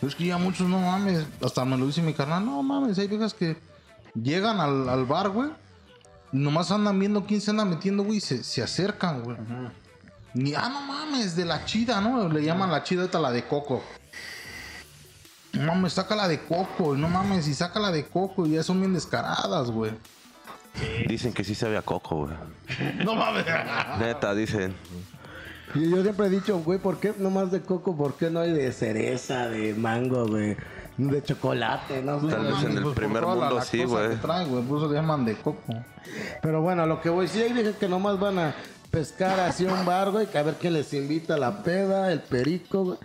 [0.01, 1.25] Es que ya muchos no mames.
[1.43, 2.43] Hasta me lo dice mi carnal.
[2.45, 3.55] No mames, hay viejas que
[4.15, 5.49] llegan al, al bar, güey.
[6.33, 8.17] y Nomás andan viendo quién se anda metiendo, güey.
[8.17, 9.37] Y se, se acercan, güey.
[10.33, 12.27] Ni, ah, no mames, de la chida, ¿no?
[12.29, 13.83] Le llaman la chida esta la de coco.
[15.53, 16.95] No mames, saca la de coco.
[16.95, 18.47] No mames, y saca la de coco.
[18.47, 19.91] Y ya son bien descaradas, güey.
[21.07, 22.33] Dicen que sí sabe a coco, güey.
[23.05, 23.45] No mames.
[23.99, 24.73] Neta, dicen.
[25.75, 27.95] Y yo siempre he dicho, güey, ¿por qué no más de coco?
[27.95, 30.55] ¿Por qué no hay de cereza, de mango, güey?
[30.97, 32.27] De chocolate, no sé.
[32.27, 34.10] Tal vez en el Pues por primer la mundo sí, güey.
[34.10, 34.63] que trae, güey.
[34.63, 35.62] Por eso le llaman de coco.
[36.41, 38.55] Pero bueno, lo que voy, sí hay viejas que nomás van a
[38.91, 42.84] pescar así un bar, güey, que a ver quién les invita la peda, el perico,
[42.84, 42.97] güey.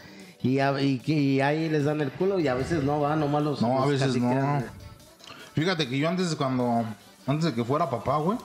[0.43, 3.21] Y, a- y, que- y ahí les dan el culo y a veces no van,
[3.21, 3.63] nomás los...
[3.63, 4.63] No, a veces no.
[5.55, 6.85] Fíjate que yo antes de cuando.
[7.27, 8.39] Antes de que fuera papá, güey.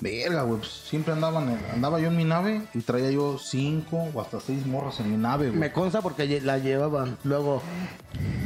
[0.00, 0.58] Verga, güey.
[0.60, 4.20] pues, siempre andaba, en el- andaba yo en mi nave y traía yo cinco o
[4.20, 5.58] hasta seis morras en mi nave, güey.
[5.58, 7.16] Me consta porque lle- la llevaban.
[7.24, 7.62] Luego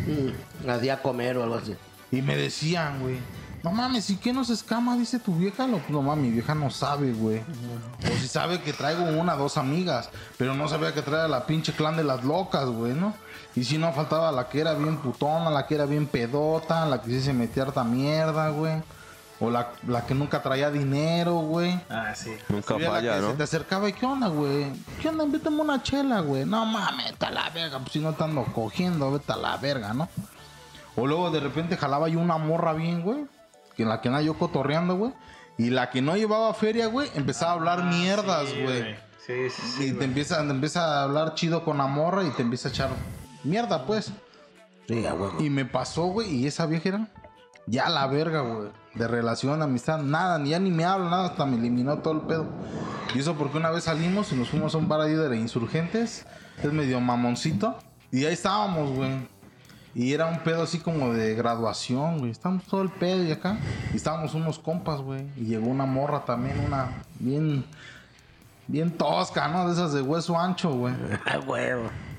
[0.06, 1.74] mm, la di a comer o algo así.
[2.12, 3.18] Y me decían, güey.
[3.62, 4.96] No mames, ¿y qué nos escama?
[4.96, 5.66] Dice tu vieja.
[5.66, 7.40] No, no mames, mi vieja no sabe, güey.
[7.40, 10.08] O si sabe que traigo una, dos amigas.
[10.38, 13.12] Pero no sabía que traía la pinche clan de las locas, güey, ¿no?
[13.54, 17.02] Y si no faltaba la que era bien putona, la que era bien pedota, la
[17.02, 18.82] que sí se metía harta mierda, güey.
[19.42, 21.80] O la, la que nunca traía dinero, güey.
[21.88, 22.30] Ah, sí.
[22.50, 23.30] Nunca Había la falla, que ¿no?
[23.30, 24.66] Se te acercaba y ¿qué onda, güey?
[25.00, 25.24] ¿Qué onda?
[25.24, 26.44] Invítame una chela, güey.
[26.44, 27.78] No mames, vete a la verga.
[27.78, 30.08] Pues si no te ando cogiendo, vete a la verga, ¿no?
[30.94, 33.24] O luego de repente jalaba yo una morra bien, güey.
[33.76, 35.12] Que la que andaba yo cotorreando, güey.
[35.56, 38.94] Y la que no llevaba feria, güey, empezaba a hablar mierdas, Sí, güey.
[39.26, 39.82] Sí, sí, sí.
[39.84, 40.04] y te güey.
[40.04, 42.90] empieza, te empieza a hablar chido con la morra y te empieza a echar
[43.44, 44.12] mierda, pues.
[44.88, 45.36] Sí, huevo.
[45.38, 47.08] Y me pasó, güey, y esa vieja era
[47.66, 48.68] ya la verga, güey.
[48.94, 52.20] De relación, amistad, nada, ni ya ni me habla, nada, hasta me eliminó todo el
[52.22, 52.46] pedo.
[53.14, 56.26] Y eso porque una vez salimos y nos fuimos a un bar ahí de insurgentes,
[56.62, 57.78] es medio mamoncito,
[58.12, 59.28] y ahí estábamos, güey.
[59.94, 62.30] Y era un pedo así como de graduación, güey.
[62.30, 63.58] Estábamos todo el pedo y acá.
[63.92, 65.26] Y estábamos unos compas, güey.
[65.36, 67.64] Y llegó una morra también, una bien,
[68.68, 69.66] bien tosca, ¿no?
[69.66, 70.94] De esas de hueso ancho, güey.
[71.26, 71.40] Ah.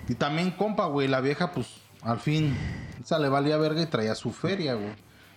[0.07, 1.07] Y también compa, güey.
[1.07, 1.67] La vieja, pues,
[2.01, 2.57] al fin,
[3.01, 4.93] esa le valía verga y traía su feria, güey.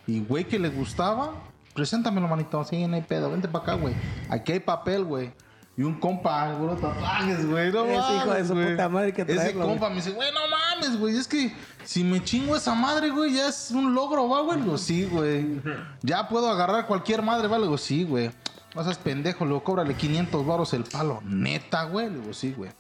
[0.06, 1.32] Y güey que le gustaba,
[1.74, 2.62] preséntamelo, manito.
[2.64, 3.30] Sí, no hay pedo.
[3.30, 3.94] Vente para acá, güey.
[4.28, 5.32] Aquí hay papel, güey.
[5.76, 7.72] Y un compa, güey, tatuajes, güey.
[7.72, 8.70] No Ese mames, hijo de su güey.
[8.70, 11.16] puta madre que Ese traerlo, compa me dice, güey, no mames, güey.
[11.16, 11.52] Es que
[11.84, 14.58] si me chingo esa madre, güey, ya es un logro, va, güey.
[14.58, 15.60] Le digo, sí, güey.
[16.02, 17.58] Ya puedo agarrar cualquier madre, va.
[17.58, 18.30] Le digo, sí, güey.
[18.76, 21.20] No seas pendejo, le digo, cóbrale 500 baros el palo.
[21.24, 22.08] Neta, güey.
[22.08, 22.70] Le digo, sí, güey.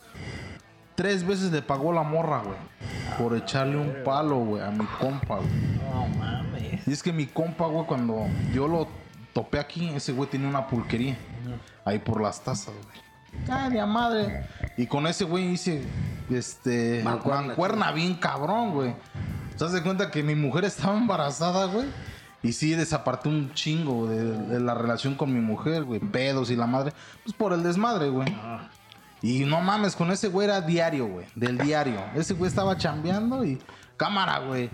[0.94, 2.56] Tres veces le pagó la morra, güey.
[3.18, 5.48] Por echarle un palo, güey, a mi compa, güey.
[5.92, 6.86] No mames.
[6.86, 8.88] Y es que mi compa, güey, cuando yo lo
[9.32, 11.16] topé aquí, ese güey tenía una pulquería.
[11.84, 13.48] Ahí por las tazas, güey.
[13.50, 14.46] Ay, de a madre.
[14.76, 15.82] Y con ese güey hice,
[16.30, 18.94] este, Mancuerna, mancuerna bien cabrón, güey.
[19.58, 21.86] ¿Te das cuenta que mi mujer estaba embarazada, güey?
[22.42, 25.98] Y sí, desaparté un chingo de, de la relación con mi mujer, güey.
[25.98, 26.92] Pedos y la madre.
[27.22, 28.28] Pues por el desmadre, güey.
[29.24, 31.24] Y no mames, con ese güey era diario, güey.
[31.34, 31.98] Del diario.
[32.14, 33.58] Ese güey estaba chambeando y.
[33.96, 34.68] Cámara, güey.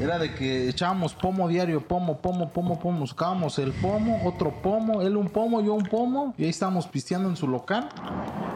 [0.00, 3.06] Era de que echábamos pomo diario, pomo, pomo, pomo, pomo.
[3.06, 6.34] Sacábamos el pomo, otro pomo, él un pomo, yo un pomo.
[6.38, 7.90] Y ahí estábamos pisteando en su local.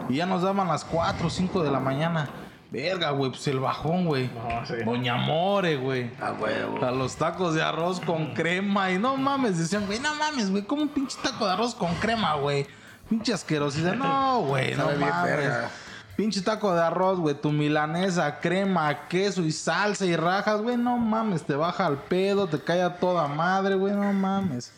[0.08, 2.30] Y ya nos daban las 4 o 5 de la mañana.
[2.70, 4.30] Verga, güey, pues el bajón, güey.
[4.32, 4.82] No, sí.
[4.82, 6.10] Doña More, güey.
[6.22, 6.82] A huevo.
[6.82, 8.92] A los tacos de arroz con crema.
[8.92, 11.92] Y no mames, decían, güey, no mames, güey, como un pinche taco de arroz con
[11.96, 12.66] crema, güey.
[13.14, 13.94] Pinche asquerosidad.
[13.94, 15.36] No, güey, no Sabe bien mames.
[15.36, 15.70] verga.
[16.16, 20.96] Pinche taco de arroz, güey, tu milanesa, crema, queso y salsa y rajas, güey, no
[20.98, 24.72] mames, te baja al pedo, te cae a toda madre, güey, no mames.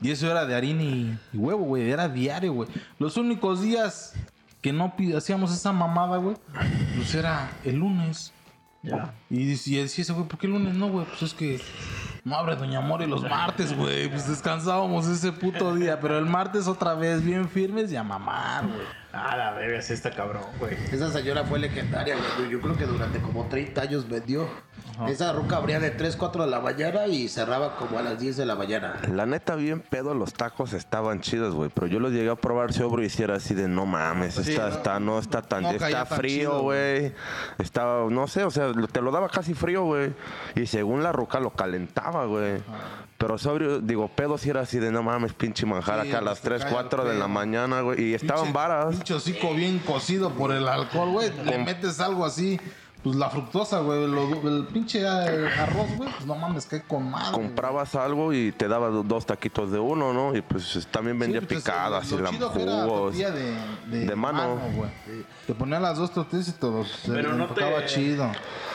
[0.00, 2.68] Y eso era de harina y, y huevo, güey, era diario, güey.
[2.98, 4.14] Los únicos días
[4.62, 6.36] que no hacíamos esa mamada, güey,
[6.96, 8.32] pues era el lunes.
[8.82, 9.12] Ya.
[9.28, 11.06] Y, y decía ese güey, ¿por qué el lunes no, güey?
[11.06, 11.60] Pues es que
[12.24, 14.08] no abre Doña More los martes, güey.
[14.08, 15.98] Pues descansábamos ese puto día.
[16.00, 19.00] Pero el martes otra vez bien firmes y a mamar, güey.
[19.12, 20.76] Ah, la verga, sí está cabrón, güey.
[20.92, 22.50] Esa señora fue legendaria, güey.
[22.50, 24.48] Yo creo que durante como 30 años vendió.
[25.08, 28.36] Esa ruca abría de 3, 4 de la mañana y cerraba como a las 10
[28.36, 28.96] de la mañana.
[29.12, 31.70] La neta, bien pedo, los tacos estaban chidos, güey.
[31.74, 32.82] Pero yo los llegué a probar si
[33.22, 34.74] era así de no mames, Sí, está, no.
[34.74, 37.12] está, no está tan, No está frío, güey.
[37.58, 40.12] Está, no sé, o sea, te lo daba casi frío, güey.
[40.54, 42.62] Y según la ruca lo calentaba, güey.
[43.18, 46.22] Pero sobrio, digo, pedo si era así de no mames, pinche manjar Sí, acá a
[46.22, 48.02] las te 3, cae 4 el de la mañana, güey.
[48.02, 48.94] Y estaban Pinche- varas.
[48.96, 51.30] Pinche hocico bien cocido por el alcohol, güey.
[51.44, 52.58] Le metes algo así.
[53.02, 54.06] Pues la fructosa, güey.
[54.06, 56.10] lo- El pinche arroz, güey.
[56.10, 57.30] Pues no mames, cae con madre.
[57.32, 57.46] güey.
[57.46, 60.36] Comprabas algo y te daba do- dos taquitos de uno, ¿no?
[60.36, 63.16] Y pues también vendía Sí, pues, picadas lo y la que era jugos.
[63.16, 63.30] de,
[63.86, 64.58] de, De mano.
[64.74, 64.90] güey.
[65.46, 66.84] Te ponía las dos tortillas y todo.
[66.84, 68.30] Se Pero no te- chido.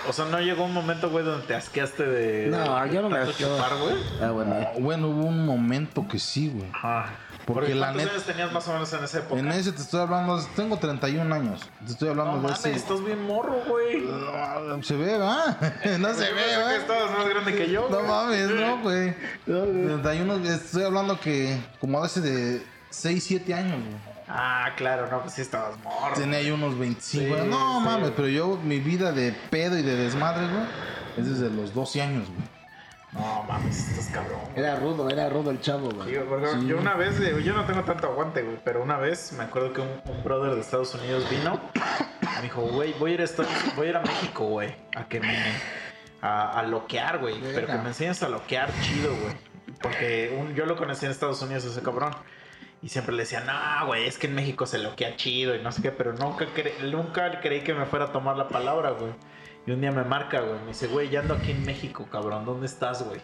[0.09, 2.47] O sea, ¿no llegó un momento, güey, donde te asqueaste de...
[2.47, 3.95] No, yo no me chupar, güey?
[4.21, 4.55] Ah, bueno.
[4.79, 6.69] Bueno, hubo un momento que sí, güey.
[6.73, 7.09] Ajá.
[7.45, 9.39] Porque Porque la ¿cuántos neta- años tenías más o menos en esa época?
[9.39, 11.62] En ese te estoy hablando, tengo 31 años.
[11.86, 12.71] Te estoy hablando No de ese.
[12.71, 14.03] estás bien morro, güey.
[14.34, 15.55] Ah, Se ve, ¿va?
[15.99, 16.75] no se ve, ¿va?
[16.75, 19.13] estabas más grande que yo, No mames, no, güey.
[19.45, 24.15] 31, estoy hablando que como hace de 6, 7 años, güey.
[24.27, 26.15] Ah, claro, no, pues sí estabas morro.
[26.15, 27.36] Tenía yo unos 25.
[27.36, 27.86] Sí, no sí.
[27.86, 30.65] mames, pero yo, mi vida de pedo y de desmadre, güey,
[31.17, 32.54] es desde los 12 años, güey.
[33.15, 34.39] No mames, estás cabrón.
[34.56, 36.12] Era rudo, era rudo el chavo, güey.
[36.67, 39.71] Yo una vez, digo, yo no tengo tanto aguante, güey, pero una vez me acuerdo
[39.73, 41.60] que un, un brother de Estados Unidos vino.
[42.36, 45.06] Me dijo, güey, voy a ir a, Estados- voy a, ir a México, güey, a
[45.08, 45.38] que me.
[46.21, 47.39] a, a loquear, güey.
[47.54, 49.34] Pero que me enseñes a loquear chido, güey.
[49.82, 52.12] Porque un- yo lo conocí en Estados Unidos, ese cabrón.
[52.82, 55.71] Y siempre le decía, no, güey, es que en México se loquea chido y no
[55.71, 59.13] sé qué, pero nunca, cre- nunca creí que me fuera a tomar la palabra, güey.
[59.67, 62.45] Y un día me marca, güey, me dice, güey, ya ando aquí en México, cabrón,
[62.45, 63.19] ¿dónde estás, güey?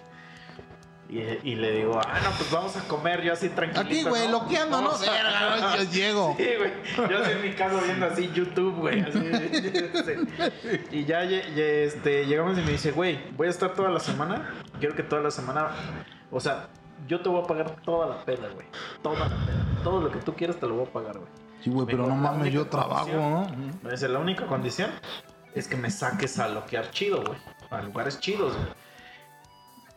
[1.10, 3.82] Y, y le digo, ah, no, pues vamos a comer, yo así tranquilo.
[3.84, 4.92] Aquí, güey, loqueando, ¿no?
[4.98, 6.36] Verga, no, yo llego.
[6.38, 7.10] Sí, güey.
[7.10, 9.02] Yo así en mi casa viendo así YouTube, güey.
[9.02, 9.20] así.
[10.92, 14.54] Y ya, este, llegamos y me dice, güey, voy a estar toda la semana.
[14.80, 15.72] Quiero que toda la semana.
[16.32, 16.70] O sea,
[17.08, 18.66] yo te voy a pagar toda la peda, güey.
[19.04, 19.66] Toda la peda.
[19.84, 21.30] Todo lo que tú quieras te lo voy a pagar, güey.
[21.62, 23.48] Sí, güey, pero no "La mames, yo trabajo, ¿no?
[23.84, 24.90] Me dice, la única condición
[25.56, 27.40] es que me saques a loquear chido, güey.
[27.70, 28.70] A lugares chidos, güey.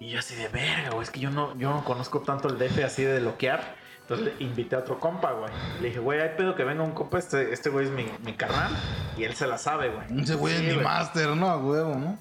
[0.00, 1.02] Y yo así de verga, güey.
[1.02, 3.76] Es que yo no, yo no conozco tanto el DF así de loquear.
[4.02, 5.50] Entonces le invité a otro compa, güey.
[5.80, 7.18] Le dije, güey, hay pedo que venga un compa.
[7.18, 8.72] Este, este güey es mi, mi carnal.
[9.16, 10.22] Y él se la sabe, güey.
[10.22, 11.48] Ese güey Sí, es mi máster, ¿no?
[11.48, 12.18] A huevo, ¿no?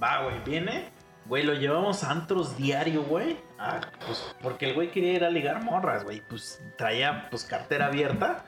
[0.00, 0.90] Va, güey, viene.
[1.24, 3.38] Güey, lo llevamos a antros diario, güey.
[3.58, 6.20] Ah, pues porque el güey quería ir a ligar morras, güey.
[6.20, 8.44] Pues traía, pues, cartera abierta.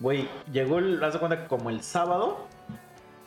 [0.00, 2.48] Güey, llegó el, haz de cuenta que como el sábado.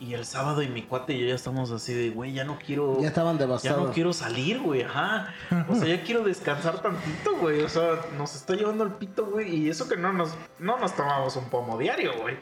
[0.00, 2.58] Y el sábado y mi cuate y yo ya estamos así de, güey, ya no
[2.58, 2.98] quiero.
[3.02, 3.88] Ya estaban Ya devastados.
[3.88, 5.34] no quiero salir, güey, ajá.
[5.68, 7.60] O sea, ya quiero descansar tantito, güey.
[7.60, 9.54] O sea, nos está llevando el pito, güey.
[9.54, 12.36] Y eso que no nos, no nos tomamos un pomo diario, güey.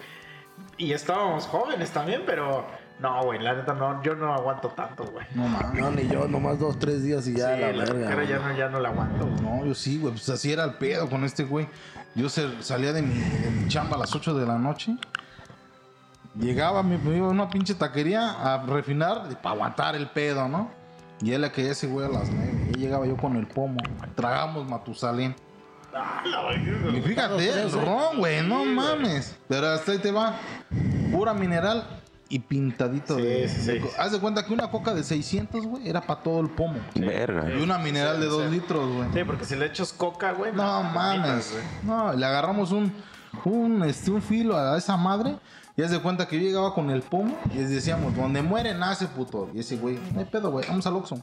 [0.76, 2.64] Y estábamos jóvenes también, pero
[3.00, 5.26] no, güey, la neta no, yo no aguanto tanto, güey.
[5.34, 5.80] No mames.
[5.82, 8.24] No, ni yo, nomás dos, tres días y ya Sí, la la verga.
[8.24, 9.40] ya no, ya no la aguanto, güey.
[9.40, 10.12] No, yo sí, güey.
[10.12, 11.66] Pues así era el pedo con este güey.
[12.14, 14.96] Yo se- salía de mi, de mi chamba a las 8 de la noche.
[16.34, 20.70] Llegaba, me, me iba a una pinche taquería a refinar para aguantar el pedo, ¿no?
[21.20, 22.72] Y él le quería ese güey a las 9.
[22.76, 23.78] Y llegaba yo con el pomo.
[24.14, 25.34] Tragamos Matusalén.
[25.92, 26.96] Ah, la.
[26.96, 29.36] Y fíjate, el ron, güey, no mames.
[29.48, 30.36] Pero hasta ahí te va.
[31.10, 31.84] Pura mineral
[32.28, 33.88] y pintadito Sí, de, sí, de sí.
[33.98, 36.78] Haz de cuenta que una coca de 600, güey, era para todo el pomo.
[36.94, 37.50] Verga.
[37.52, 38.50] Y una mineral de Sí, 2 sí.
[38.50, 39.08] litros, güey.
[39.12, 40.52] Sí, porque si le echas coca, güey.
[40.52, 41.56] No mames.
[41.82, 42.92] No, le agarramos un,
[43.44, 45.36] un, este, un filo a esa madre.
[45.78, 48.74] Y haz de cuenta que yo llegaba con el pomo y les decíamos, donde muere
[48.74, 49.48] nace, puto.
[49.54, 51.22] Y ese güey, no hay pedo, güey, vamos al Oxxo.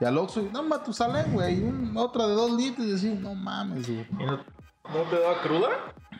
[0.00, 2.86] Y al Oxxo, no, Matusalén, güey, y un- otra de dos litros.
[2.86, 4.06] Y así, no mames, güey.
[4.18, 5.68] ¿Y no, no te da cruda?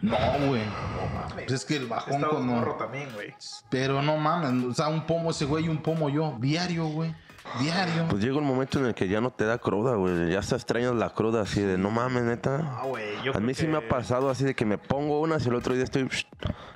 [0.02, 0.16] No,
[0.46, 0.62] güey.
[0.62, 1.44] No mames.
[1.46, 2.46] Pues es que el bajón con...
[2.46, 3.34] morro también, güey.
[3.70, 6.36] Pero no mames, o sea, un pomo ese güey y un pomo yo.
[6.38, 7.14] Diario, güey.
[7.58, 8.06] Diario.
[8.08, 10.30] Pues llega un momento en el que ya no te da cruda, güey.
[10.30, 12.78] Ya se extrañas la cruda así de, no mames, neta.
[12.80, 13.16] Ah, güey.
[13.24, 15.48] Yo A creo mí sí me ha pasado así de que me pongo unas y
[15.48, 16.08] el otro día estoy...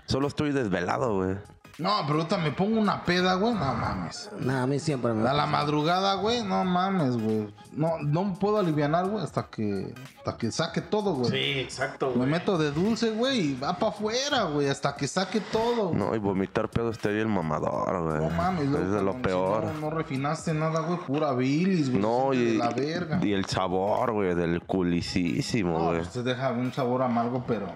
[0.07, 1.37] Solo estoy desvelado, güey.
[1.79, 3.55] No, pero ahorita me pongo una peda, güey.
[3.55, 4.31] No mames.
[4.39, 7.53] Nah, a mí siempre me A la madrugada, güey, no mames, güey.
[7.77, 11.31] No, no puedo alivianar, güey, hasta que, hasta que saque todo, güey.
[11.31, 12.29] Sí, exacto, Me güey.
[12.31, 15.93] meto de dulce, güey, y va para afuera, güey, hasta que saque todo.
[15.93, 18.31] No, No, y vomitar pedo está bien mamador, güey.
[18.37, 19.65] mames, luego, Es de lo peor.
[19.65, 22.01] No, no refinaste nada, güey, pura bilis, güey.
[22.03, 23.21] No, y, de la verga.
[23.23, 25.99] y el sabor, güey, del culicísimo, no, güey.
[25.99, 27.67] pues te deja un sabor amargo, pero.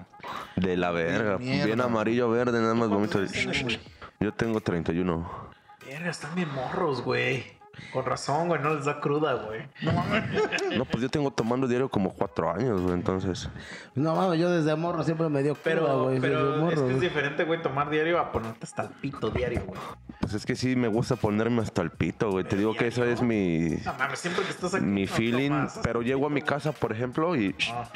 [0.55, 1.37] De la verga.
[1.37, 1.65] mierda.
[1.65, 3.19] Bien amarillo, verde, nada más vomito.
[4.19, 5.49] Yo tengo 31.
[5.85, 7.43] Verga, están bien morros, güey.
[7.93, 9.61] Con razón, güey, no les da cruda, güey.
[10.77, 13.49] No, pues yo tengo tomando diario como cuatro años, güey, entonces.
[13.95, 16.15] No mames, yo desde morro siempre me dio cruda, Pero, güey.
[16.19, 16.99] desde pero morro, es que es güey.
[16.99, 19.79] diferente, güey, tomar diario a ponerte hasta el pito diario, güey.
[20.21, 22.43] Pues es que sí me gusta ponerme hasta el pito, güey.
[22.45, 24.85] Te digo que eso es mi, No mames, siempre que estás aquí.
[24.85, 25.49] mi no feeling.
[25.49, 26.49] tomas, Pero llego a mi güey.
[26.49, 27.89] casa, por ejemplo, y Ah.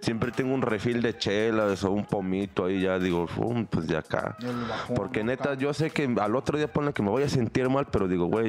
[0.00, 3.96] siempre tengo un refil de chelas o un pomito ahí, ya digo, "Fum, pues de
[3.96, 4.36] acá.
[4.68, 5.26] Bajón, Porque ¿no?
[5.30, 8.08] neta, yo sé que al otro día ponle que me voy a sentir mal, pero
[8.08, 8.47] digo, güey,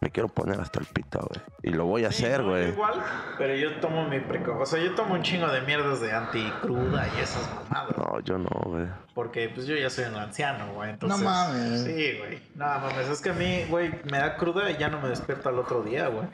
[0.00, 1.40] me quiero poner hasta el pito, güey.
[1.62, 2.68] Y lo voy a Sí, hacer, no, güey.
[2.68, 3.02] Igual,
[3.36, 4.56] pero yo tomo mi preco.
[4.58, 7.96] O sea, yo tomo un chingo de mierdas de anticruda y esas mamadas.
[7.96, 8.86] No, yo no, güey.
[9.14, 10.90] Porque pues yo ya soy un anciano, güey.
[10.90, 11.82] Entonces, mames.
[11.82, 12.40] Sí, güey.
[12.54, 13.08] No mames.
[13.08, 15.82] Es que a mí, güey, me da cruda y ya no me despierto al otro
[15.82, 16.28] día, güey.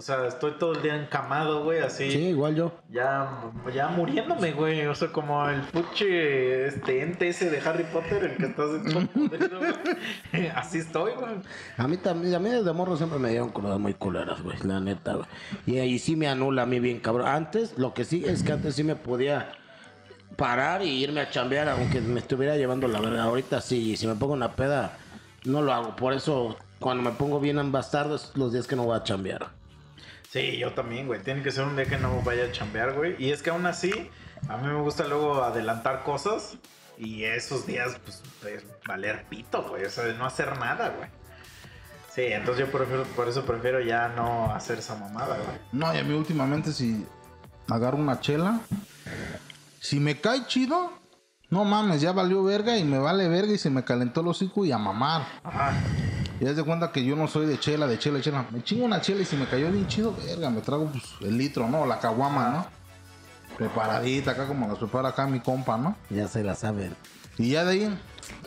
[0.00, 2.10] O sea, estoy todo el día encamado, güey, así.
[2.10, 2.72] Sí, igual yo.
[2.88, 3.42] Ya,
[3.74, 4.86] ya muriéndome, güey.
[4.86, 8.98] O sea, como el puche este ente ese de Harry Potter, el que estás hecho.
[10.56, 11.34] Así estoy, güey.
[11.76, 14.80] A mí también, a mí desde morro siempre me dieron crudas muy culeras, güey, la
[14.80, 15.26] neta, güey.
[15.66, 17.28] Y ahí sí me anula a mí bien, cabrón.
[17.28, 19.52] Antes, lo que sí es que antes sí me podía
[20.36, 23.24] parar y irme a chambear, aunque me estuviera llevando la verga.
[23.24, 24.96] Ahorita sí, si me pongo una peda,
[25.44, 25.94] no lo hago.
[25.94, 29.02] Por eso, cuando me pongo bien en bastardo, es los días que no voy a
[29.04, 29.59] chambear.
[30.30, 31.20] Sí, yo también, güey.
[31.20, 33.16] Tiene que ser un día que no vaya a chambear, güey.
[33.18, 33.90] Y es que aún así,
[34.48, 36.56] a mí me gusta luego adelantar cosas.
[36.96, 39.84] Y esos días, pues, pues, valer pito, güey.
[39.84, 41.08] O sea, de no hacer nada, güey.
[42.14, 45.58] Sí, entonces yo prefiero, por eso prefiero ya no hacer esa mamada, güey.
[45.72, 47.06] No, y a mí últimamente si
[47.68, 48.60] agarro una chela,
[49.80, 50.92] si me cae chido,
[51.50, 54.64] no mames, ya valió verga y me vale verga y se me calentó el hocico
[54.64, 55.26] y a mamar.
[55.44, 55.72] Ajá.
[56.40, 58.46] Y haz de cuenta que yo no soy de chela, de chela, de chela.
[58.50, 61.36] Me chingo una chela y si me cayó bien chido, verga, me trago pues, el
[61.36, 61.84] litro, ¿no?
[61.86, 62.66] La caguama, ¿no?
[63.58, 65.96] Preparadita acá como las prepara acá mi compa, ¿no?
[66.08, 66.96] Ya se la saben.
[67.36, 67.98] Y ya de ahí,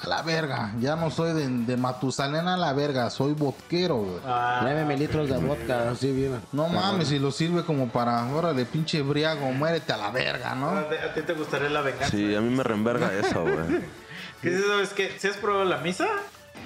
[0.02, 0.74] a la verga.
[0.80, 4.20] Ya no soy de, de Matusalén a la verga, soy vodquero, güey.
[4.26, 6.42] Ah, Lléveme litros de vodka, así bien.
[6.52, 10.70] No mames, si lo sirve como para, órale, pinche briago, muérete a la verga, ¿no?
[10.70, 12.10] ¿A ti- te gustaría la venganza?
[12.10, 13.82] Sí, a mí me reemberga eso, güey.
[14.42, 14.80] ¿Qué es eso?
[14.80, 16.08] Es que, ¿si has probado la misa?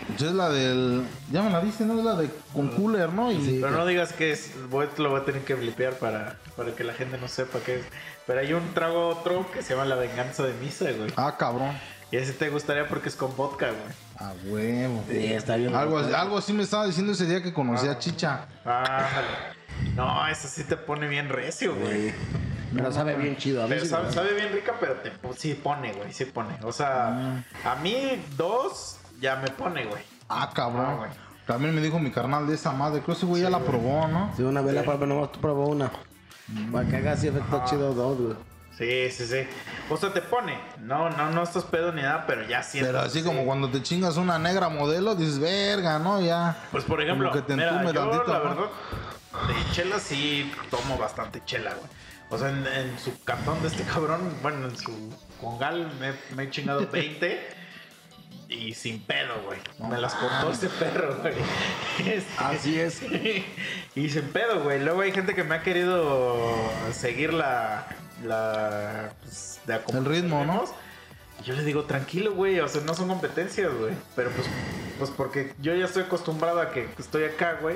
[0.07, 1.03] Pues es la del.
[1.31, 1.97] Ya me la dice, ¿no?
[1.99, 3.31] Es la de con cooler, ¿no?
[3.31, 6.71] Y Pero no digas que es, voy, lo voy a tener que blipear para, para
[6.75, 7.86] que la gente no sepa qué es.
[8.25, 11.12] Pero hay un trago otro que se llama la venganza de misa, güey.
[11.15, 11.71] Ah, cabrón.
[12.12, 13.95] Y ese te gustaría porque es con vodka, güey.
[14.17, 15.03] Ah, huevo.
[15.10, 15.75] Sí, está bien.
[15.75, 18.45] Algo, algo así me estaba diciendo ese día que conocí a Chicha.
[18.63, 19.27] Ándale.
[19.95, 22.13] No, eso sí te pone bien recio, güey.
[22.73, 23.63] Pero sabe bien chido.
[23.63, 26.55] A Pero sí sabe, sabe bien rica, pero te, po- sí pone, güey, sí pone.
[26.63, 30.03] O sea, a mí dos ya me pone, güey.
[30.30, 30.97] Ah, Ah, cabrón.
[30.97, 31.10] güey.
[31.45, 33.01] También me dijo mi carnal de esa madre.
[33.01, 34.34] Creo que ese güey ya la probó, ¿no?
[34.36, 35.89] Sí, una vela, pero nomás tú probó una.
[36.71, 38.36] Para que haga así efecto chido dos, güey.
[38.77, 39.47] Sí, sí, sí.
[39.89, 40.60] O sea, te pone.
[40.82, 42.91] No, no, no estás pedo ni nada, pero ya sientes.
[42.91, 43.25] Pero así sí.
[43.25, 46.21] como cuando te chingas una negra modelo, dices, verga, ¿no?
[46.21, 46.56] Ya.
[46.71, 48.43] Pues por ejemplo, Como que te mira, entume yo tantito, la ¿no?
[48.49, 48.65] verdad,
[49.47, 51.88] de chela sí tomo bastante chela, güey.
[52.30, 54.91] O sea, en, en su cartón de este cabrón, bueno, en su
[55.39, 57.57] congal me, me he chingado 20
[58.49, 59.60] y sin pedo, güey.
[59.89, 61.33] Me las cortó ese perro, güey.
[61.99, 63.01] Este, Así es.
[63.95, 64.79] y sin pedo, güey.
[64.79, 66.55] Luego hay gente que me ha querido
[66.93, 67.88] seguir la...
[68.23, 70.63] la pues, de El ritmo, ¿no?
[71.41, 73.93] Y Yo le digo, tranquilo, güey, o sea, no son competencias, güey.
[74.15, 74.47] Pero pues,
[74.97, 77.75] pues porque yo ya estoy acostumbrado a que estoy acá, güey.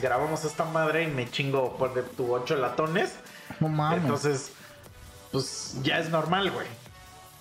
[0.00, 3.16] Grabamos esta madre y me chingo por de tu ocho latones.
[3.58, 4.02] No mames.
[4.02, 4.52] Entonces,
[5.32, 6.66] pues ya es normal, güey.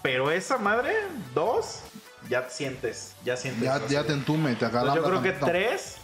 [0.02, 0.96] Pero esa madre,
[1.36, 1.82] dos,
[2.30, 3.64] ya sientes, ya sientes.
[3.64, 4.96] ya, ya te entume, te Entonces, agarra.
[4.96, 5.98] yo creo que tres,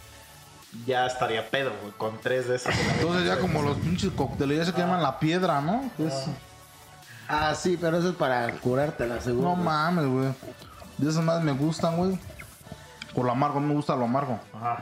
[0.86, 2.74] ya estaría pedo, güey, con tres de esas.
[3.00, 5.90] Entonces ya como los pinches coctelerías que llaman la piedra, ¿no?
[5.96, 6.26] Que es-
[7.30, 9.50] Ah, sí, pero eso es para curarte la segunda.
[9.50, 10.28] No mames, güey.
[10.96, 12.18] De esas más me gustan, güey.
[13.14, 14.40] Por lo amargo, no me gusta lo amargo.
[14.54, 14.78] Ajá.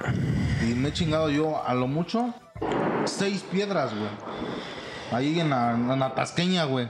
[0.63, 2.33] Y me he chingado yo a lo mucho
[3.05, 4.11] seis piedras, güey.
[5.13, 6.89] Ahí en la, en la tasqueña, güey.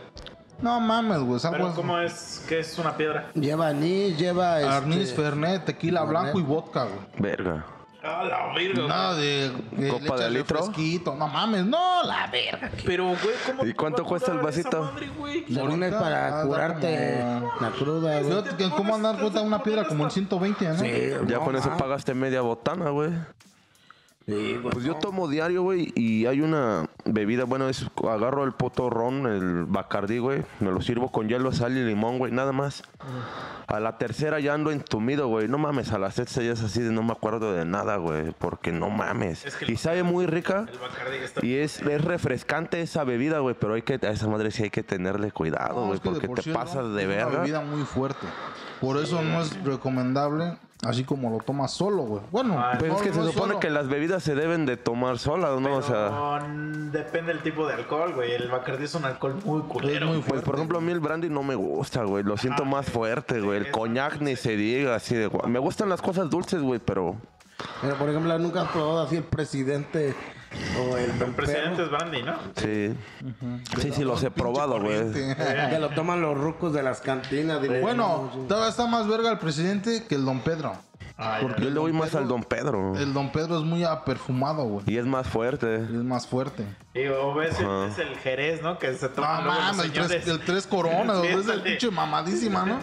[0.61, 1.41] No mames, güey.
[1.51, 1.77] Pero así.
[1.77, 3.31] ¿cómo es que es una piedra?
[3.35, 4.57] Lleva anís, lleva.
[4.77, 6.21] Arnis, este, Fernet, tequila Fernet.
[6.23, 6.99] blanco y vodka, güey.
[7.19, 7.65] Verga.
[8.09, 8.87] Ah, la verga.
[8.87, 10.59] Nada de, de ¿Copa de litro?
[10.61, 11.15] refresquito.
[11.17, 12.71] No mames, no, la verga.
[12.85, 14.81] Pero, güey, ¿cómo ¿Y cuánto cuesta el vasito?
[14.93, 15.45] madre, güey?
[15.53, 18.71] Según es para curarte como- la cruda, güey.
[18.71, 20.79] ¿Cómo andar cuenta una piedra como en 120, no?
[20.79, 20.89] Sí,
[21.27, 23.11] Ya no, con eso pagaste media botana, güey.
[24.27, 24.59] Sí.
[24.61, 29.25] Pues yo tomo diario, güey, y hay una bebida, bueno, es agarro el poto ron,
[29.27, 32.83] el bacardí, güey, me lo sirvo con hielo, sal y limón, güey, nada más.
[33.69, 36.81] A la tercera ya ando entumido, güey, no mames, a la sexta ya es así
[36.83, 39.47] de no me acuerdo de nada, güey, porque no mames.
[39.47, 41.47] Es que el Y sabe muy rica El Bacardi está...
[41.47, 44.71] y es, es refrescante esa bebida, güey, pero hay que, a esa madre sí hay
[44.71, 47.41] que tenerle cuidado, güey, porque por te sí pasas de es Una verga.
[47.43, 48.27] bebida muy fuerte.
[48.81, 52.23] Por eso no es recomendable así como lo tomas solo, güey.
[52.31, 53.61] Bueno, Ah, Pero no- es que no se supone solo.
[53.61, 55.77] que las bebidas se deben de tomar solas, ¿no?
[55.77, 56.41] O sea...
[56.93, 58.33] Depende del tipo de alcohol, güey.
[58.33, 60.07] El Bacardi es un alcohol muy culero.
[60.09, 60.21] muy.
[60.23, 62.23] Pues por ejemplo, a mí el brandy no me gusta, güey.
[62.25, 63.59] Lo siento Ah, más fuerte, güey.
[63.59, 67.17] El es coñac ni se diga así de Me gustan las cosas dulces, güey, pero.
[67.83, 70.15] Pero por ejemplo, nunca has probado así el presidente
[70.79, 72.35] o el, El presidente es Brandy, ¿no?
[72.57, 72.95] Sí.
[73.81, 74.97] Sí, sí, los he probado, güey.
[74.99, 75.37] corriente.
[75.71, 77.61] Que lo toman los rucos de las cantinas.
[77.81, 80.73] Bueno, todavía está más verga el presidente que el Don Pedro.
[81.41, 82.95] Porque Yo le voy Don más Pedro- al Don Pedro.
[82.97, 84.85] El Don Pedro es muy perfumado, güey.
[84.87, 85.77] Y es más fuerte.
[85.77, 86.65] Es más fuerte.
[86.93, 88.79] Y o ves el, es el Jerez, ¿no?
[88.79, 92.67] Que se toma No mames, el tres, el tres coronas, güey, es el pinche mamadísima,
[92.67, 92.79] ¿no?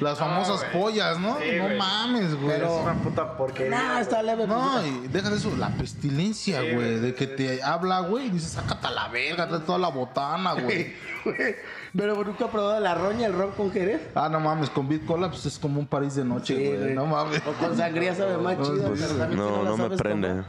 [0.00, 1.36] Las famosas pollas, ¿no?
[1.38, 2.56] Sí, no mames, güey.
[2.56, 3.70] Es una puta porquería.
[3.76, 4.46] Nah, está leve.
[4.46, 7.00] No, y deja de eso, la pestilencia, güey.
[7.00, 10.54] de que te habla, güey, y dices, sácate a la verga, trae toda la botana,
[10.54, 10.94] güey.
[11.96, 14.00] Pero nunca has probado la roña, el ron con jerez.
[14.14, 16.94] Ah, no mames, con Beat Cola, pues es como un París de noche, Sí, güey.
[16.94, 17.40] No mames.
[17.46, 18.88] O con sangría sabe más No, chido.
[18.88, 20.28] pues, pero también si No, la no me sabes prende.
[20.28, 20.44] tomar.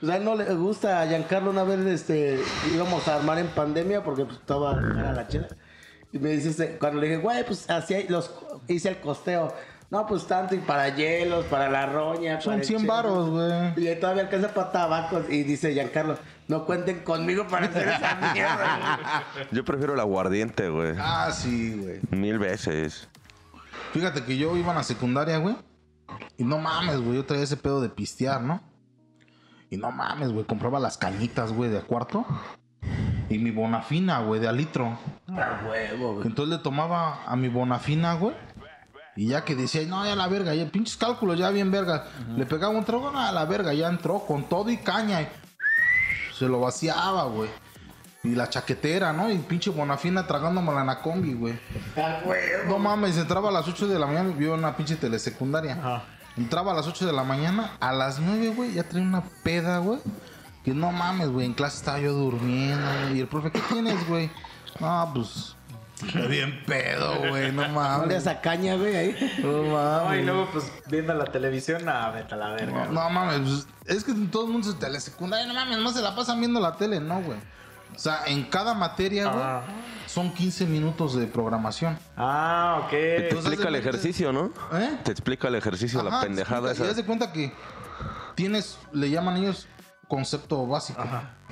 [0.00, 2.38] Pues a él no le gusta a Giancarlo una vez este,
[2.74, 5.48] íbamos a armar en pandemia porque pues, estaba era la chela.
[6.12, 8.32] Y me dice, este, cuando le dije, güey, pues así hay- los
[8.68, 9.52] hice el costeo.
[9.90, 12.40] No, pues tanto y para hielos, para la roña.
[12.40, 12.94] Son para el 100 chela.
[12.94, 13.84] varos, güey.
[13.84, 15.22] Y ahí todavía alcanza para tabacos.
[15.28, 16.16] Y dice Giancarlo,
[16.48, 19.24] no cuenten conmigo para hacer esa mierda.
[19.50, 20.94] Yo prefiero el aguardiente, güey.
[20.98, 22.00] Ah, sí, güey.
[22.10, 23.08] Mil veces.
[23.92, 25.56] Fíjate que yo iba a la secundaria, güey.
[26.36, 28.60] Y no mames, güey, yo traía ese pedo de pistear, ¿no?
[29.70, 32.26] Y no mames, güey, compraba las cañitas, güey, de a cuarto.
[33.28, 34.98] Y mi bonafina, güey, de a litro.
[35.28, 36.26] A huevo, güey.
[36.26, 38.34] Entonces le tomaba a mi bonafina, güey.
[39.16, 42.06] Y ya que decía, no, ya la verga, ya pinches cálculos, ya bien verga.
[42.36, 45.22] Le pegaba un trago, no, a la verga, ya entró con todo y caña.
[45.22, 45.28] Y
[46.36, 47.50] se lo vaciaba, güey.
[48.22, 49.30] Y la chaquetera, ¿no?
[49.30, 51.58] Y pinche bonafina tragándomela en la combi, güey.
[52.66, 55.74] No mames, entraba a las 8 de la mañana, vio una pinche telesecundaria.
[55.74, 56.04] Ajá.
[56.36, 59.78] Entraba a las 8 de la mañana, a las 9, güey, ya traía una peda,
[59.78, 60.00] güey.
[60.64, 63.18] Que no mames, güey, en clase estaba yo durmiendo, güey.
[63.18, 64.30] Y el profe, ¿qué tienes, güey?
[64.80, 65.53] No, pues.
[66.28, 68.16] Bien pedo, güey, no mames.
[68.16, 69.38] esa caña, güey, ahí.
[69.42, 69.68] No No, y
[70.04, 70.24] mames.
[70.26, 72.86] luego, pues, viendo la televisión, ah, vete a la verga.
[72.86, 76.02] No, no mames, pues, es que todo el mundo se telesecundaria, no mames, no se
[76.02, 77.38] la pasan viendo la tele, no, güey.
[77.94, 79.62] O sea, en cada materia, güey, Ah.
[80.06, 81.96] son 15 minutos de programación.
[82.16, 82.90] Ah, ok.
[82.90, 84.52] Te Entonces, explica el ejercicio, ¿no?
[84.76, 84.98] ¿Eh?
[85.04, 87.00] Te explica el ejercicio, la Ajá, pendejada explica, Y haz esa.
[87.02, 87.52] de cuenta que
[88.34, 89.68] tienes, le llaman ellos
[90.08, 91.02] concepto básico,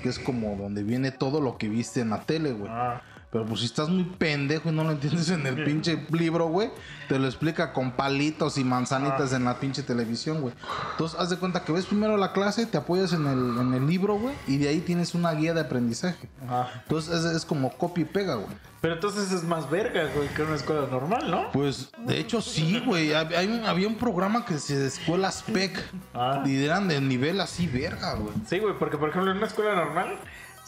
[0.03, 2.71] que es como donde viene todo lo que viste en la tele, güey.
[2.75, 3.01] Ah.
[3.33, 6.71] Pero pues si estás muy pendejo y no lo entiendes en el pinche libro, güey,
[7.09, 10.53] te lo explica con palitos y manzanitas en la pinche televisión, güey.
[10.91, 13.87] Entonces, haz de cuenta que ves primero la clase, te apoyas en el, en el
[13.87, 16.29] libro, güey, y de ahí tienes una guía de aprendizaje.
[16.45, 16.83] Ajá.
[16.83, 18.55] Entonces, es, es como copia y pega, güey.
[18.83, 21.53] Pero entonces es más verga, güey, que una escuela normal, ¿no?
[21.53, 23.15] Pues, de hecho, sí, güey.
[23.15, 25.81] Hay había un programa que se de escuelas PEC.
[26.13, 26.43] Ah.
[26.45, 28.35] Y eran de nivel así, verga, güey.
[28.45, 30.19] Sí, güey, porque por ejemplo en una escuela normal,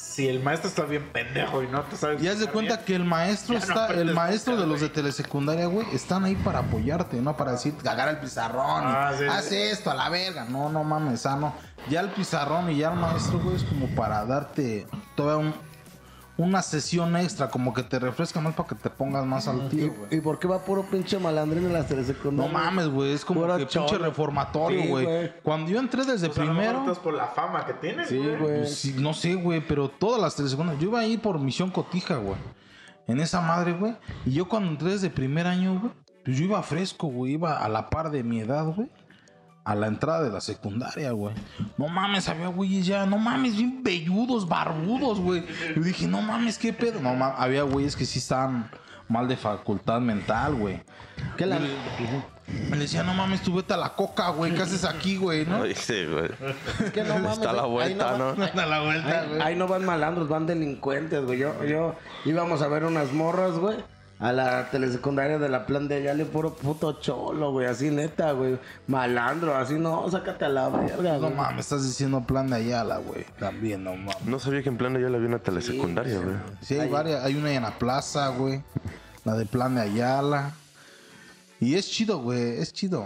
[0.05, 2.23] si el maestro está bien pendejo y no te sabes.
[2.23, 4.89] Y haz de cuenta bien, que el maestro no está, el maestro de los de
[4.89, 9.25] telesecundaria, güey, están ahí para apoyarte, no para decir, agarra el pizarrón, y, Ah, sí,
[9.25, 9.57] haz sí.
[9.57, 10.45] esto a la verga.
[10.45, 11.55] No, no mames, ah, no.
[11.91, 14.87] Ya el pizarrón y ya el maestro, güey, es como para darte
[15.17, 15.55] toda un-
[16.37, 19.69] una sesión extra, como que te refresca más para que te pongas más al ¿Y,
[19.69, 20.19] tiro, güey.
[20.19, 22.53] y por qué va puro pinche malandrín en las No telesecundarias?
[22.53, 25.33] mames, güey, es como que pinche reformatorio, güey.
[25.43, 26.81] Cuando yo entré desde a lo mejor primero...
[26.81, 28.37] estás por la fama que tienes, Sí, güey.
[28.39, 30.83] Pues sí, no sé, güey, pero todas las telesecundarias.
[30.83, 32.37] Yo iba ahí por Misión Cotija, güey.
[33.07, 33.95] En esa madre, güey.
[34.27, 35.93] Y yo cuando entré desde primer año, güey,
[36.25, 37.35] pues yo iba fresco, güey.
[37.35, 38.91] Iba a la par de mi edad, güey.
[39.65, 41.35] A la entrada de la secundaria, güey.
[41.79, 45.45] No mames, había güeyes ya, no mames, bien velludos, barbudos, güey.
[45.75, 47.01] Yo dije, no mames, qué pedo.
[47.01, 48.71] No mames, había güeyes que sí estaban
[49.09, 50.83] mal de facultad mental, güey.
[51.39, 51.59] ¿Qué la...
[52.71, 54.53] Me decía, no mames, tú vete a la coca, güey.
[54.55, 55.47] ¿Qué haces aquí, güey?
[55.47, 55.63] ¿No?
[55.63, 56.29] Ay, sí, güey.
[56.93, 59.41] que no mames, Está a la vuelta, no va- A la vuelta, Ahí, güey.
[59.41, 61.39] ahí no van malandros, van delincuentes, güey.
[61.39, 61.95] Yo, yo
[62.27, 63.79] íbamos a ver unas morras, güey.
[64.21, 67.67] A la telesecundaria de la plan de allá, le puro puto cholo, güey.
[67.67, 68.59] Así neta, güey.
[68.87, 71.35] Malandro, así no, sácate a la verga, No güey.
[71.35, 73.25] mames, estás diciendo plan de Ayala, güey.
[73.39, 74.25] También, no mames.
[74.25, 76.37] No sabía que en plano ya le había una telesecundaria, güey.
[76.63, 77.25] Sí, hay varias.
[77.25, 78.63] Hay una en la plaza, güey.
[79.25, 80.53] La de plan de Ayala.
[81.61, 82.59] Y es chido, güey.
[82.61, 83.05] Es chido.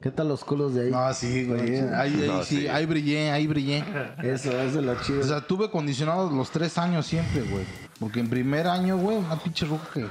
[0.00, 0.90] ¿Qué tal los culos de ahí?
[0.90, 1.76] No, sí, güey.
[1.76, 2.68] Ahí, ahí No, sí, sí.
[2.68, 3.84] ahí brillé, ahí brillé.
[4.22, 5.20] Eso, eso es lo chido.
[5.20, 7.64] O sea, tuve condicionados los tres años siempre, güey.
[8.02, 10.08] Porque en primer año, güey, una pinche ruca que...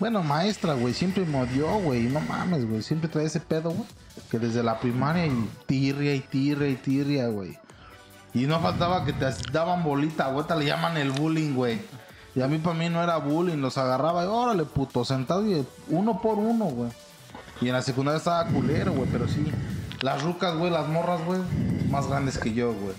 [0.00, 2.04] Bueno, maestra, güey, siempre me odió, güey.
[2.04, 2.82] No mames, güey.
[2.82, 3.86] Siempre trae ese pedo, güey.
[4.30, 7.58] Que desde la primaria y tirria y tirria y tirria, güey.
[8.32, 10.36] Y no faltaba que te daban bolita, güey.
[10.36, 11.78] Ahorita le llaman el bullying, güey.
[12.34, 13.58] Y a mí para mí no era bullying.
[13.58, 16.90] Los agarraba y órale, puto, sentado y uno por uno, güey.
[17.60, 19.44] Y en la secundaria estaba culero, güey, pero sí.
[20.00, 21.40] Las rucas, güey, las morras, güey,
[21.90, 22.94] más grandes que yo, güey.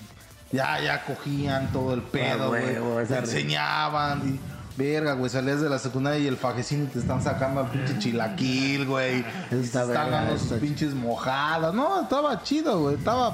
[0.52, 3.06] Ya, ya cogían todo el pedo, Ah, güey.
[3.08, 4.40] te enseñaban y...
[4.78, 7.98] Verga, güey, salías de la secundaria y el fajecín y te están sacando al pinche
[7.98, 9.26] chilaquil, güey.
[9.50, 11.74] Están dando sus pinches mojadas.
[11.74, 12.96] No, estaba chido, güey.
[12.96, 13.34] Estaba...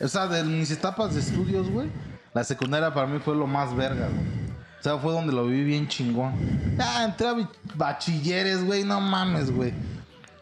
[0.00, 1.88] O sea, de mis etapas de estudios, güey,
[2.34, 4.44] la secundaria para mí fue lo más verga, güey.
[4.80, 6.34] O sea, fue donde lo viví bien chingón.
[6.76, 7.36] Ya, entré a
[7.76, 9.72] bachilleres, güey, no mames, güey.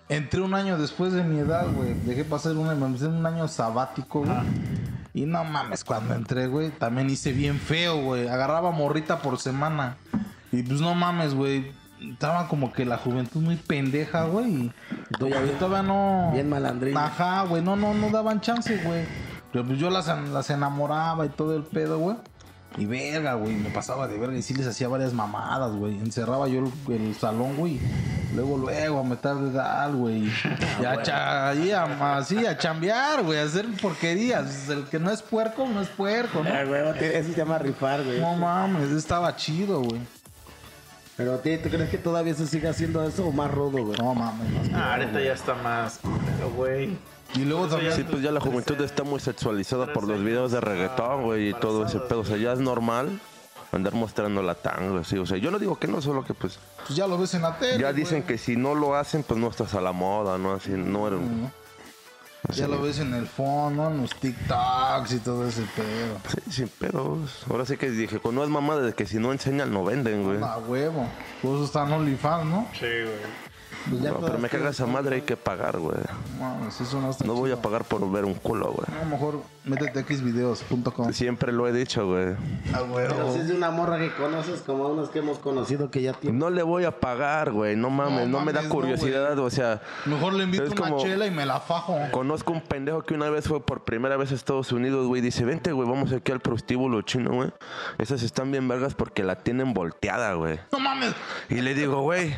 [0.09, 1.93] Entré un año después de mi edad, güey.
[2.07, 4.33] Dejé pasar un, un año sabático, güey.
[5.15, 8.29] Y no mames, cuando entré, güey, también hice bien feo, güey.
[8.29, 9.97] Agarraba morrita por semana.
[10.51, 11.71] Y pues no mames, güey.
[12.01, 14.73] Estaba como que la juventud muy pendeja, güey.
[15.11, 16.31] Y todavía no.
[16.33, 16.97] bien malandrín.
[16.97, 17.63] Ajá, güey.
[17.63, 19.05] No, no, no daban chance, güey.
[19.53, 22.17] Pero pues yo las, las enamoraba y todo el pedo, güey.
[22.79, 23.55] Y verga, güey.
[23.55, 25.99] Me pasaba de verga y sí les hacía varias mamadas, güey.
[25.99, 27.79] Encerraba yo el, el salón, güey.
[28.35, 30.31] Luego, luego, a meter de dar, güey.
[30.81, 33.39] Y a, cha- ahí a- así, a chambear, güey.
[33.39, 34.69] A hacer porquerías.
[34.71, 36.51] El que no es puerco, no es puerco, ¿no?
[36.51, 38.21] Ah, güey, te- eso se llama rifar, güey.
[38.21, 40.01] No mames, estaba chido, güey.
[41.15, 43.99] Pero, tío, ¿tú crees que todavía se sigue haciendo eso o más rodo, güey?
[43.99, 44.51] No mames.
[44.51, 46.01] más Ah, ahorita ya está más.
[46.57, 46.97] Güey.
[47.35, 47.93] Y luego también.
[47.93, 51.55] Sí, pues ya la juventud está muy sexualizada por los videos de reggaetón, güey, y
[51.55, 52.21] todo ese pedo.
[52.21, 53.21] O sea, ya es normal
[53.73, 55.17] andar mostrando la tanga, sí.
[55.17, 57.43] O sea, yo no digo que no, solo que pues Pues ya lo ves en
[57.43, 57.79] la tele.
[57.79, 57.95] ya güey.
[57.95, 60.53] dicen que si no lo hacen, pues no estás a la moda, ¿no?
[60.53, 61.17] Así, no era...
[62.51, 66.19] Ya lo ves en el fondo, en los TikToks y todo ese pedo.
[66.29, 67.45] Sí, sin pedos.
[67.49, 70.25] Ahora sí que dije, pues no es mamá de que si no enseñan, no venden,
[70.25, 70.43] güey.
[70.43, 71.07] A huevo.
[71.41, 72.67] Por eso están OnlyFans, ¿no?
[72.73, 73.42] Sí, güey.
[73.89, 75.97] Pues No, pero me caga esa madre, hay que pagar, güey.
[76.39, 78.87] Mames, eso no No voy a pagar por ver un culo, güey.
[79.01, 81.13] A lo mejor métete a xvideos.com.
[81.13, 82.33] Siempre lo he dicho, güey.
[82.75, 86.03] A Pero si es de una morra que conoces, como unos que hemos conocido que
[86.03, 86.39] ya tienen.
[86.39, 87.77] No le voy a pagar, güey.
[87.77, 89.81] No mames, no, No me da curiosidad, o sea.
[90.07, 91.99] Mejor le invito una como- chela y me la fajo.
[92.13, 95.21] Conozco un pendejo que una vez fue por primera vez a Estados Unidos, güey.
[95.21, 97.51] Dice, vente, güey, vamos aquí al prostíbulo chino, güey.
[97.99, 100.59] Esas están bien vergas porque la tienen volteada, güey.
[100.73, 101.13] No mames.
[101.49, 102.35] Y le digo, güey.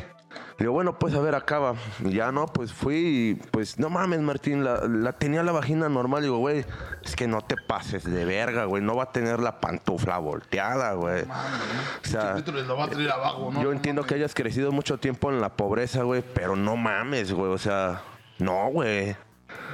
[0.57, 1.75] Le digo, bueno, pues a ver, acaba.
[2.03, 5.89] Y ya no, pues fui y pues no mames, Martín, la, la tenía la vagina
[5.89, 6.21] normal.
[6.21, 6.63] Digo, güey,
[7.03, 8.81] es que no te pases de verga, güey.
[8.81, 11.23] No va a tener la pantufla volteada, güey.
[11.23, 13.61] O sea, lo va a traer abajo, ¿no?
[13.61, 14.09] yo entiendo mames.
[14.09, 17.51] que hayas crecido mucho tiempo en la pobreza, güey, pero no mames, güey.
[17.51, 18.01] O sea,
[18.39, 19.15] no, güey.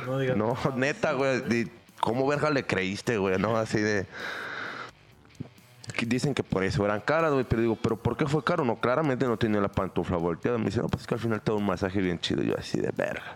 [0.07, 0.36] No digas.
[0.36, 1.72] No, neta, güey.
[1.99, 3.38] ¿Cómo verga le creíste, güey?
[3.38, 4.07] No, así de.
[6.06, 7.46] Dicen que por eso eran caras, güey.
[7.46, 8.64] Pero digo, ¿pero por qué fue caro?
[8.66, 10.58] No, claramente no tenía la pantufla volteada.
[10.58, 12.44] Me dice, no, pues es que al final te da un masaje bien chido.
[12.44, 13.36] Yo así de verga.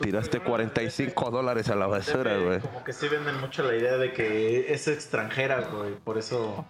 [0.00, 2.60] Tiraste 45 dólares a la basura, güey.
[2.60, 5.94] Como que sí venden mucho la idea de que es extranjera, güey.
[5.94, 6.64] Por eso.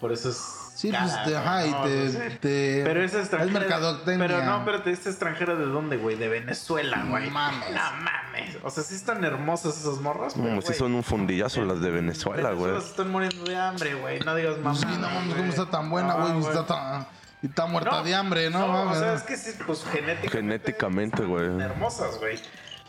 [0.00, 0.67] Por eso es.
[0.78, 1.82] Sí, pues te, güey, ajá, y ¿no?
[1.82, 2.30] te, No sé.
[2.40, 3.44] te- Pero es extranjera.
[3.52, 4.26] Es mercadotecnia.
[4.28, 6.14] Pero no, espérate, ¿esta extranjera de dónde, güey?
[6.14, 7.28] De Venezuela, No güey.
[7.30, 7.70] mames.
[7.72, 8.56] No mames.
[8.62, 11.80] O sea, sí están hermosas esas morras, pero, Como si güey, son un fundillazo las
[11.80, 12.76] de Venezuela, güey.
[12.78, 14.20] Están muriendo de hambre, güey.
[14.20, 14.76] No digas mamá.
[14.78, 16.36] Sí, no mames, ¿cómo está tan buena, güey?
[16.36, 17.06] Y está tan-
[17.42, 18.60] y está muerta de hambre, ¿no?
[18.60, 18.96] No, mames.
[18.98, 20.28] o sea, es que sí, pues genéticamente.
[20.30, 21.60] Genéticamente, güey.
[21.60, 22.38] Hermosas, güey.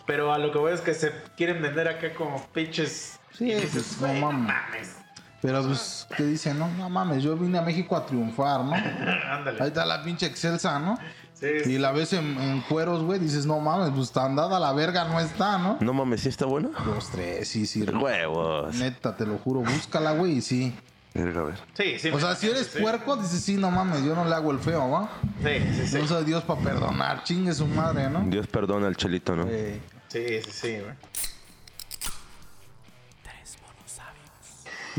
[0.06, 3.20] Pero a lo que voy es que se quieren vender acá como pinches.
[3.36, 4.96] Sí, dices, no güey, no mames.
[5.42, 6.60] Pero pues, ¿qué dicen?
[6.60, 8.74] No, no mames, yo vine a México a triunfar, ¿no?
[9.32, 9.62] Ándale.
[9.62, 10.98] Ahí está la pinche Excelsa, ¿no?
[11.34, 11.72] Sí, sí.
[11.74, 15.06] Y la ves en, en cueros, güey, dices, no mames, pues tan dada la verga
[15.06, 15.78] no está, ¿no?
[15.80, 16.70] No mames, ¿sí está buena?
[16.86, 17.84] Dos, tres, sí, sí.
[17.84, 18.76] Huevos.
[18.76, 20.76] Neta, te lo juro, búscala, güey, y sí.
[21.14, 21.56] Verga, a ver.
[21.74, 22.10] Sí, sí.
[22.10, 22.82] O sea, si eres sí.
[22.82, 25.10] puerco, dices, sí, no mames, yo no le hago el feo, ¿va?
[25.42, 25.98] Sí, sí, sí.
[25.98, 28.22] No soy Dios para perdonar, chingue su madre, ¿no?
[28.28, 29.46] Dios perdona al chelito, ¿no?
[29.48, 29.80] Eh,
[30.10, 30.96] Sí, sí, sí, güey.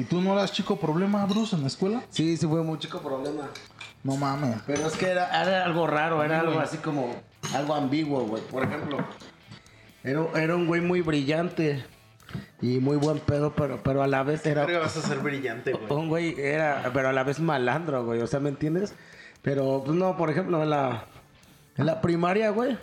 [0.00, 2.02] ¿Y tú no eras chico problema, Bruce, en la escuela?
[2.08, 3.50] Sí, sí fue muy chico problema.
[4.02, 4.56] No mames.
[4.66, 7.14] Pero es que era, era algo raro, era algo así como
[7.54, 8.42] algo ambiguo, güey.
[8.44, 8.96] Por ejemplo,
[10.02, 11.84] era, era un güey muy brillante
[12.62, 15.72] y muy buen pedo, pero, pero a la vez era Verga, vas a ser brillante,
[15.74, 15.92] güey.
[15.92, 18.22] un güey, era, pero a la vez malandro, güey.
[18.22, 18.94] O sea, ¿me entiendes?
[19.42, 21.04] Pero, pues no, por ejemplo, en la,
[21.76, 22.78] en la primaria, güey.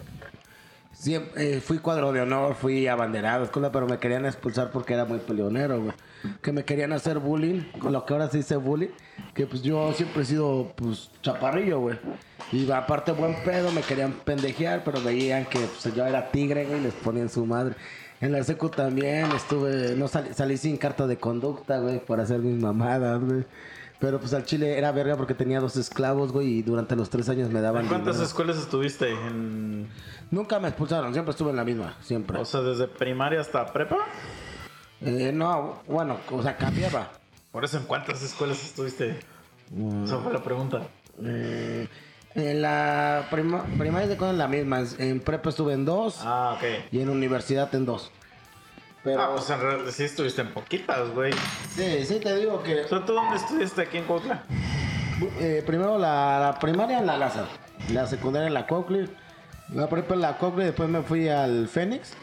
[1.00, 5.06] Siempre, eh, fui cuadro de honor, fui abanderado, escuela, pero me querían expulsar porque era
[5.06, 5.94] muy peleonero, güey.
[6.42, 8.90] Que me querían hacer bullying, con lo que ahora se dice bullying.
[9.36, 12.00] Que pues yo siempre he sido, pues, chaparrillo, güey.
[12.52, 16.80] Y aparte buen pedo, me querían pendejear, pero veían que pues, yo era tigre, güey,
[16.80, 17.76] y les ponían su madre.
[18.20, 22.40] En la secu también estuve, no salí, salí sin carta de conducta, güey, por hacer
[22.40, 23.46] mis mamadas, güey.
[24.00, 27.30] Pero pues al chile era verga porque tenía dos esclavos, güey, y durante los tres
[27.30, 28.28] años me daban ¿En cuántas dinero.
[28.28, 29.10] escuelas estuviste?
[29.10, 29.88] En...
[30.30, 32.38] Nunca me expulsaron, siempre estuve en la misma, siempre.
[32.40, 33.98] O sea, desde primaria hasta prepa.
[35.02, 37.10] Eh, no, bueno, o sea, cambiaba.
[37.52, 39.20] Por eso, ¿en cuántas escuelas estuviste?
[40.04, 40.82] Esa fue la pregunta.
[41.24, 41.88] Eh,
[42.36, 46.54] en la prima- primaria de en la misma, en, en prepa estuve en dos Ah,
[46.58, 46.64] ok.
[46.92, 48.12] y en universidad en dos.
[49.04, 51.32] Pero Ah, pues en realidad sí estuviste en poquitas, güey.
[51.76, 54.44] sí, sí te digo que O sea, ¿tú dónde estudiaste aquí en Cuautla?
[55.40, 57.48] eh, primero la, la primaria en la Lázaro,
[57.92, 59.10] la secundaria en la Coakley,
[59.74, 62.14] la prepa en la Coakley, después me fui al Fénix.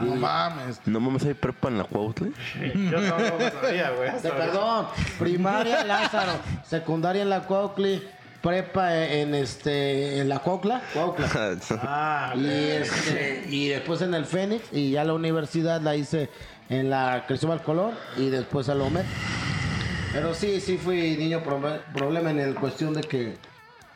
[0.00, 0.80] No mames.
[0.84, 2.28] No mames, hay prepa en la Cuautla.
[2.74, 4.10] Yo no lo sabía, güey.
[4.20, 4.86] perdón,
[5.18, 6.32] primaria en Lázaro,
[6.64, 8.02] secundaria en la Coakley,
[8.50, 11.28] prepa en este en la Cuautla, Cuautla.
[11.82, 12.40] Ah, ok.
[12.40, 16.30] Y, este, y después en el Fénix y ya la universidad la hice
[16.68, 19.02] en la Cristóbal Colón y después a la OMED.
[20.12, 23.36] Pero sí, sí fui niño proble- problema en el cuestión de que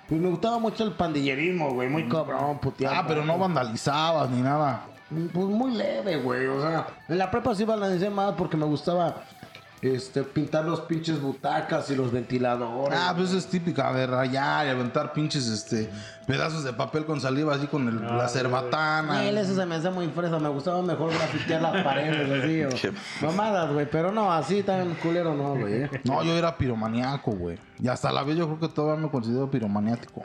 [0.08, 2.96] pues me gustaba mucho el pandillerismo, güey, muy cabrón, puteado.
[2.96, 4.82] Ah, pero no vandalizabas ni nada.
[5.08, 9.22] Pues muy leve, güey, o sea, en la prepa sí balancé más porque me gustaba
[9.82, 12.98] este pintar los pinches butacas y los ventiladores.
[13.00, 15.90] Ah, pues eso es típica de rayar y aventar pinches este
[16.26, 19.24] pedazos de papel con saliva así con el- la cerbatana.
[19.24, 20.38] Él, eso se me hace muy fresa.
[20.38, 22.86] Me gustaba mejor grafitear las paredes así.
[23.24, 23.88] O, mamadas, güey.
[23.90, 25.82] Pero no, así tan culero no, güey.
[25.84, 25.90] eh.
[26.04, 27.58] No, yo era piromaniaco, güey.
[27.80, 30.22] Y hasta la vez yo creo que todavía me considero piromaniático.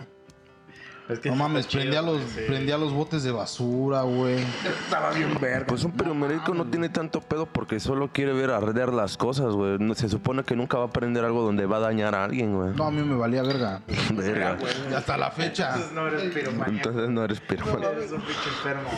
[1.07, 2.41] Es que No mames, prendía los, sí.
[2.47, 4.39] prendía los botes de basura, güey.
[4.85, 5.67] Estaba bien verga.
[5.67, 9.77] Pues un periodista no tiene tanto pedo porque solo quiere ver arder las cosas, güey.
[9.77, 12.55] No- Se supone que nunca va a aprender algo donde va a dañar a alguien,
[12.55, 12.73] güey.
[12.75, 13.81] No, a mí me valía verga.
[14.13, 14.57] Verga.
[14.89, 15.67] Y hasta la fecha.
[15.75, 16.89] Entonces no eres piromaníaco.
[16.89, 17.93] Entonces no eres piromaniaco.
[17.93, 18.89] Eres un pinche enfermo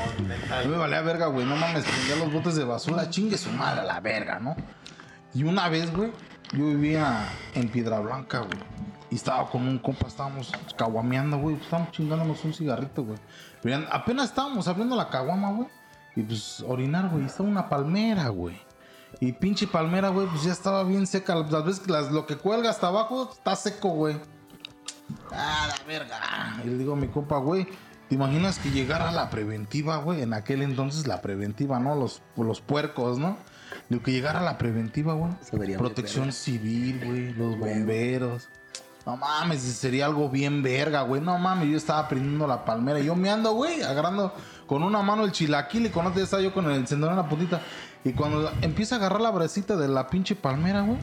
[0.55, 1.45] A mí me valía verga, güey.
[1.45, 3.09] No mames, prendía los botes de basura.
[3.09, 4.55] Chingue su madre a la verga, ¿no?
[5.33, 6.11] Y una vez, güey,
[6.53, 8.86] yo vivía en Piedra Blanca, güey.
[9.09, 11.55] Y estaba con un compa, estábamos caguameando, güey.
[11.55, 13.17] Estábamos chingándonos un cigarrito, güey.
[13.61, 15.69] Pero apenas estábamos abriendo la caguama, güey.
[16.15, 17.25] Y pues orinar, güey.
[17.25, 18.59] Estaba una palmera, güey.
[19.19, 21.35] Y pinche palmera, güey, pues ya estaba bien seca.
[21.35, 24.19] Las veces las, lo que cuelga hasta abajo está seco, güey.
[25.31, 26.61] Ah, la verga.
[26.63, 27.67] Y le digo a mi compa, güey,
[28.09, 30.21] ¿te imaginas que llegara la preventiva, güey?
[30.21, 31.95] En aquel entonces la preventiva, ¿no?
[31.95, 33.37] Los, los puercos, ¿no?
[33.89, 35.31] Digo, que llegara la preventiva, güey.
[35.77, 38.49] Protección civil, güey, los bomberos.
[39.07, 41.21] No mames, sería algo bien verga, güey.
[41.21, 42.99] No mames, yo estaba prendiendo la palmera.
[42.99, 44.33] y Yo me ando, güey, agarrando
[44.67, 47.29] con una mano el chilaquil y con otra estaba yo con el encendedor en la
[47.29, 47.61] puntita.
[48.03, 50.97] Y cuando empieza a agarrar la bracita de la pinche palmera, güey,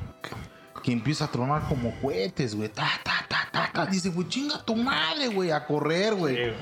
[0.83, 2.69] que empieza a tronar como cohetes, güey.
[2.69, 3.87] Ta, ta, ta, ta.
[3.87, 6.53] Dice, güey, chinga tu madre, güey, a correr, güey.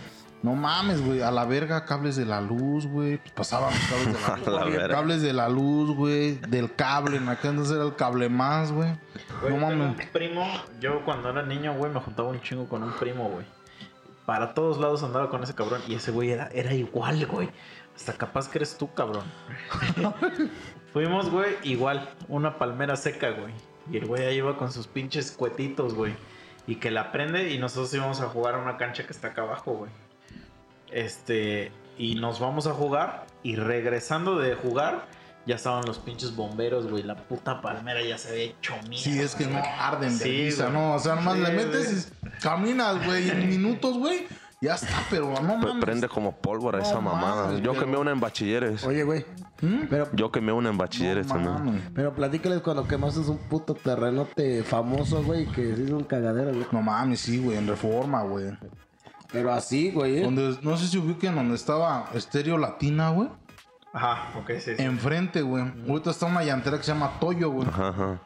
[0.42, 1.22] No mames, güey.
[1.22, 3.18] A la verga, cables de la luz, güey.
[3.18, 4.46] Pues pasaban los cables de la luz.
[4.48, 4.94] La verga.
[4.96, 6.34] cables de la luz, güey.
[6.36, 7.16] Del cable.
[7.18, 8.90] En aquel entonces era el cable más, güey.
[9.40, 9.98] Güey, No mames.
[10.00, 10.44] un primo,
[10.80, 13.46] yo cuando era niño, güey, me juntaba un chingo con un primo, güey.
[14.26, 15.80] Para todos lados andaba con ese cabrón.
[15.86, 17.48] Y ese güey era, era igual, güey.
[17.94, 19.24] Hasta capaz que eres tú, cabrón.
[20.92, 22.08] Fuimos, güey, igual.
[22.28, 23.52] Una palmera seca, güey.
[23.90, 26.14] Y el güey ahí iba con sus pinches cuetitos, güey.
[26.66, 29.42] Y que la prende y nosotros íbamos a jugar a una cancha que está acá
[29.42, 29.90] abajo, güey.
[30.92, 33.26] Este, y nos vamos a jugar.
[33.42, 35.06] Y regresando de jugar,
[35.46, 37.02] ya estaban los pinches bomberos, güey.
[37.02, 39.04] La puta palmera ya se había hecho mierda.
[39.04, 40.74] Sí, es que no arden Sí, vergüenza, güey.
[40.76, 40.94] ¿no?
[40.94, 44.26] O sea, nomás Sí, le metes y caminas, güey, en minutos, güey.
[44.60, 45.84] Ya está, pero no mames.
[45.84, 47.46] Prende como pólvora No esa mamada.
[47.46, 48.84] mames, Yo pero- quemé una en bachilleres.
[48.84, 49.26] Oye, güey.
[49.60, 49.86] ¿Mm?
[49.90, 51.54] Pero, Yo quemé una en bachilleres No también.
[51.64, 51.82] mames.
[51.92, 56.64] pero platícales cuando quemaste un puto terrenote famoso, güey, que se hizo un cagadero, güey.
[56.70, 58.52] No mames, sí, güey, en reforma, güey.
[59.32, 60.22] Pero así, güey, ¿eh?
[60.22, 63.28] Donde, no sé si ubiquen donde estaba Estéreo Latina, güey.
[63.94, 64.82] Ajá, ok, sí, sí.
[64.82, 65.64] Enfrente, güey.
[65.88, 67.68] Ahorita está una llantera que se llama Toyo, güey.
[67.68, 68.20] Ajá, ajá.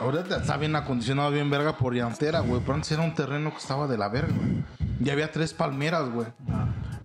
[0.00, 2.60] Ahorita está bien acondicionado, bien verga por llantera, güey.
[2.60, 4.64] Pero antes era un terreno que estaba de la verga, güey.
[5.02, 6.26] Y había tres palmeras, güey.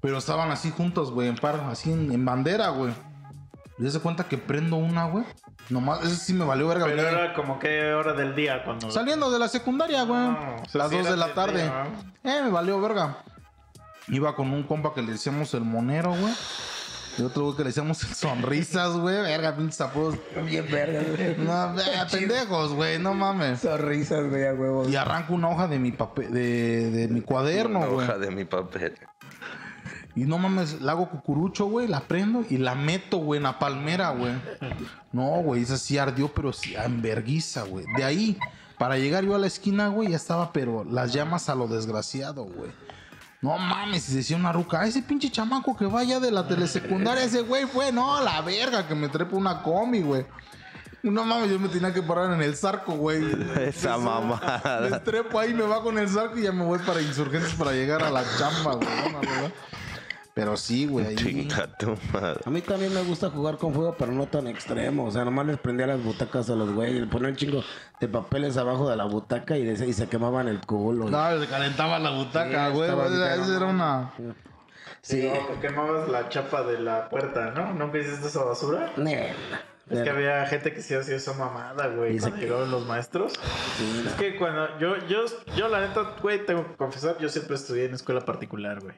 [0.02, 2.94] Pero estaban así juntos, güey, en par, así en, en bandera, güey.
[3.78, 5.24] Y se cuenta que prendo una, güey.
[5.70, 6.86] Nomás, ese sí me valió verga.
[6.86, 7.14] Pero güey.
[7.14, 8.90] era como que hora del día cuando.
[8.92, 10.20] Saliendo de la secundaria, güey.
[10.20, 11.62] Ah, o sea, las dos era de la de tarde.
[11.64, 11.86] día,
[12.24, 13.18] Eh, me valió verga.
[14.10, 16.34] Iba con un compa que le decíamos el monero, güey.
[17.18, 19.16] Y otro güey que le decíamos el sonrisas, güey.
[19.22, 20.16] Verga, pinches apodos.
[20.46, 21.36] Bien verga, güey.
[21.38, 23.60] No, verga, pendejos, güey, no mames.
[23.60, 24.90] Sonrisas, güey, a huevos.
[24.90, 28.08] Y arranco una hoja de mi papel, de, de mi cuaderno, Una güey.
[28.08, 28.96] hoja de mi papel.
[30.16, 33.60] Y no mames, la hago cucurucho, güey, la prendo y la meto, güey, en la
[33.60, 34.34] palmera, güey.
[35.12, 37.86] No, güey, esa sí ardió, pero sí en verguiza, güey.
[37.96, 38.38] De ahí,
[38.78, 42.44] para llegar yo a la esquina, güey, ya estaba, pero las llamas a lo desgraciado,
[42.46, 42.72] güey.
[43.42, 47.24] No mames, y decía una ruca, "Ah, ese pinche chamaco que vaya de la telesecundaria,
[47.24, 50.26] ese güey fue, no, la verga, que me trepa una combi, güey.
[51.02, 53.24] No mames, yo me tenía que parar en el zarco, güey.
[53.62, 55.02] Esa Me mamada.
[55.06, 58.04] trepo ahí, me bajo en el saco y ya me voy para insurgentes para llegar
[58.04, 59.54] a la chamba, güey.
[60.40, 61.06] Pero sí, güey.
[61.08, 62.40] ahí- Chinga tu madre.
[62.46, 65.06] A mí también me gusta jugar con fuego, pero no tan extremo.
[65.06, 67.02] O sea, nomás les prendía las butacas a los güeyes.
[67.02, 67.64] Le ponía un chingo
[68.00, 71.10] de papeles abajo de la butaca y, de- y se quemaban el culo.
[71.10, 72.90] No, se calentaba la butaca, Sí, güey.
[72.90, 73.70] Esa era ¿no?
[73.70, 74.12] una.
[75.02, 75.24] Sí.
[75.34, 77.74] No, que quemabas la chapa de la puerta, ¿no?
[77.74, 78.92] ¿Nunca hiciste esa basura?
[78.98, 79.34] Nel.
[79.90, 83.34] Es que había gente que sí hacía esa mamada, güey, cuando llegaban los maestros.
[84.06, 85.22] Es que cuando yo, yo,
[85.56, 88.94] yo la neta, güey, tengo que confesar, yo siempre estudié en escuela particular, güey.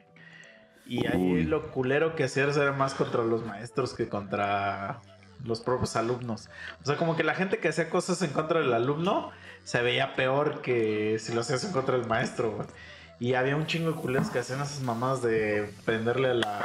[0.86, 1.44] Y ahí Uy.
[1.44, 5.00] lo culero que hacías era más contra los maestros que contra
[5.44, 6.48] los propios alumnos.
[6.82, 9.30] O sea, como que la gente que hacía cosas en contra del alumno
[9.64, 12.66] se veía peor que si lo hacías en contra del maestro.
[13.20, 16.60] Y había un chingo de culeros que hacían esas mamadas de prenderle a la,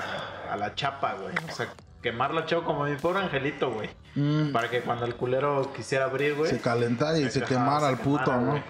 [0.51, 1.33] a la chapa, güey.
[1.47, 1.67] O sea,
[2.01, 3.89] quemar la chapa como mi pobre angelito, güey.
[4.15, 6.49] Mm, Para que cuando el culero quisiera abrir, güey.
[6.49, 8.63] se calentara y se quemara al puto, quemara, ¿no?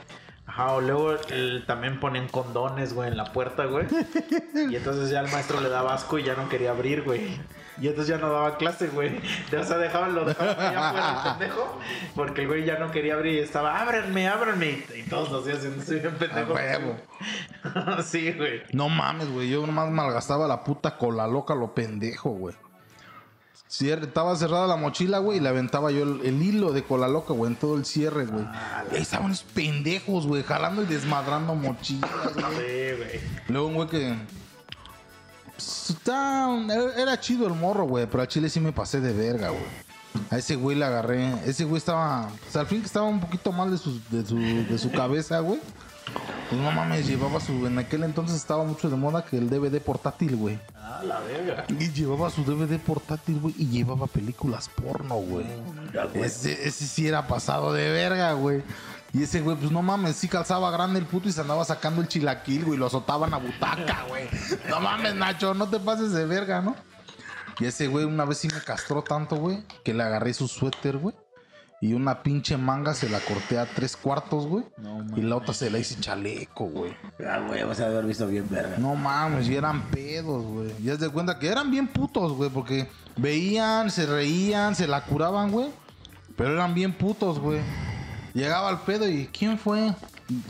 [0.58, 3.86] Ajá, o luego el- también ponen condones, güey, en la puerta, güey.
[4.72, 7.40] Y entonces ya el maestro le daba asco y ya no quería abrir, güey.
[7.80, 9.20] Y entonces ya no daba clase, güey.
[9.56, 11.80] O sea, dejaban lo dejaban allá afuera el pendejo.
[12.16, 14.84] Porque el güey ya no quería abrir y estaba, ábranme, ábranme.
[14.96, 16.56] Y todos los días haciendo así bien pendejo.
[18.04, 18.64] Sí, güey.
[18.74, 19.50] No mames, güey.
[19.50, 22.56] Yo nomás malgastaba la puta cola loca, lo pendejo, güey.
[23.70, 27.08] Cier- estaba cerrada la mochila, güey, y le aventaba yo el, el hilo de cola
[27.08, 28.46] loca, güey, en todo el cierre, güey.
[28.92, 32.46] Y ahí estaban los pendejos, güey, jalando y desmadrando mochilas, güey.
[32.56, 33.20] Sí, güey.
[33.50, 34.16] Luego un güey que.
[35.54, 36.50] pues, está-
[36.98, 39.88] era- chido el morro, güey, pero a Chile sí me pasé de verga, güey.
[40.32, 41.34] A ese güey le agarré.
[41.46, 42.30] Ese güey estaba.
[42.44, 45.40] Pues al fin que estaba un poquito mal de su, de su, de su cabeza,
[45.42, 45.60] güey.
[46.50, 47.68] Pues no mames, llevaba su.
[47.68, 50.60] En aquel entonces estaba mucho de moda que el DVD portátil, güey.
[50.76, 51.66] Ah, la verga.
[51.68, 55.46] Y llevaba su DVD portátil, güey, y llevaba películas porno, güey.
[56.14, 58.64] Ese, ese sí era pasado de verga, güey.
[59.14, 62.02] Y ese güey, pues no mames, sí calzaba grande el puto y se andaba sacando
[62.02, 64.28] el chilaquil, güey, y lo azotaban a butaca, güey.
[64.70, 66.76] No mames, Nacho, no te pases de verga, ¿no?
[67.60, 70.98] Y ese güey una vez sí me castró tanto, güey, que le agarré su suéter,
[70.98, 71.16] güey.
[71.80, 74.66] Y una pinche manga se la corté a tres cuartos, güey.
[75.16, 76.96] y la otra se la hice chaleco, güey.
[77.20, 78.78] Ah, güey, vas a haber visto bien verga.
[78.80, 80.74] No mames, y eran pedos, güey.
[80.84, 85.04] Ya se de cuenta que eran bien putos, güey, porque veían, se reían, se la
[85.06, 85.68] curaban, güey.
[86.36, 87.62] Pero eran bien putos, güey.
[88.34, 89.94] Llegaba al pedo y ¿quién fue?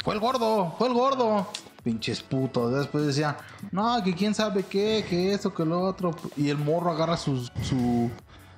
[0.04, 1.48] Fue el gordo, fue el gordo.
[1.84, 2.74] Pinches putos.
[2.74, 3.38] Después decía,
[3.72, 6.16] no, que quién sabe qué, que eso, que lo otro.
[6.38, 8.10] Y el morro agarra su, su,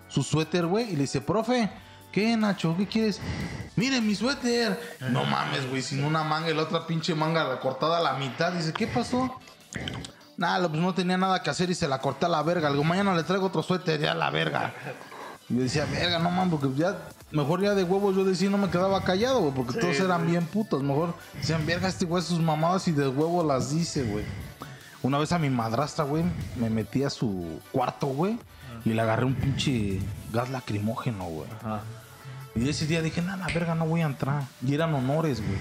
[0.08, 1.70] su suéter, güey, y le dice, profe,
[2.12, 2.76] ¿qué, Nacho?
[2.78, 3.20] ¿Qué quieres?
[3.76, 4.80] Miren mi suéter.
[5.10, 8.52] No mames, güey, sin una manga y la otra pinche manga cortada a la mitad.
[8.52, 9.40] Dice, ¿qué pasó?
[10.38, 12.70] Nada, pues no tenía nada que hacer y se la corté a la verga.
[12.70, 14.74] Le digo, mañana le traigo otro suéter ya a la verga.
[15.50, 16.98] Y yo decía, verga, no man, porque ya,
[17.32, 20.46] mejor ya de huevos yo decía, no me quedaba callado, güey, porque todos eran bien
[20.46, 20.84] putos.
[20.84, 24.26] Mejor decían, verga, este güey sus mamadas y de huevo las dice, güey.
[25.02, 26.24] Una vez a mi madrastra, güey,
[26.58, 28.38] me metí a su cuarto, güey,
[28.84, 30.02] y le agarré un pinche
[30.34, 31.50] gas lacrimógeno, güey.
[31.62, 31.82] Ajá.
[32.56, 34.44] Y ese día dije, nada, verga, no voy a entrar.
[34.66, 35.60] Y eran honores, güey.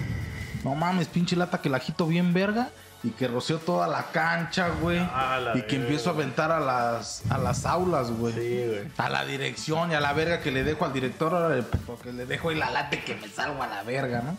[0.63, 2.69] No mames, pinche lata que la agito bien verga.
[3.01, 4.99] Y que roció toda la cancha, güey.
[4.99, 5.83] Ah, y que verga.
[5.83, 8.33] empiezo a aventar a las, a las aulas, güey.
[8.33, 8.91] Sí, güey.
[8.97, 12.25] A la dirección y a la verga que le dejo al director, ahora, porque le
[12.25, 14.35] dejo ahí la lata y que me salgo a la verga, ¿no?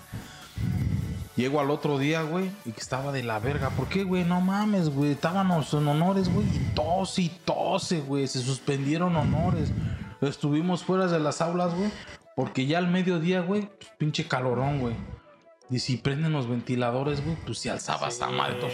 [1.36, 3.70] Llego al otro día, güey, y que estaba de la verga.
[3.70, 4.24] ¿Por qué, güey?
[4.24, 5.12] No mames, güey.
[5.12, 6.46] Estábamos en honores, güey.
[6.46, 8.26] Y tose y tose, güey.
[8.26, 9.70] Se suspendieron honores.
[10.20, 11.90] Estuvimos fuera de las aulas, güey.
[12.40, 14.94] Porque ya al mediodía, güey, pues, pinche calorón, güey.
[15.68, 18.54] Y si prenden los ventiladores, güey, pues se alzaba esa madre.
[18.54, 18.72] todos.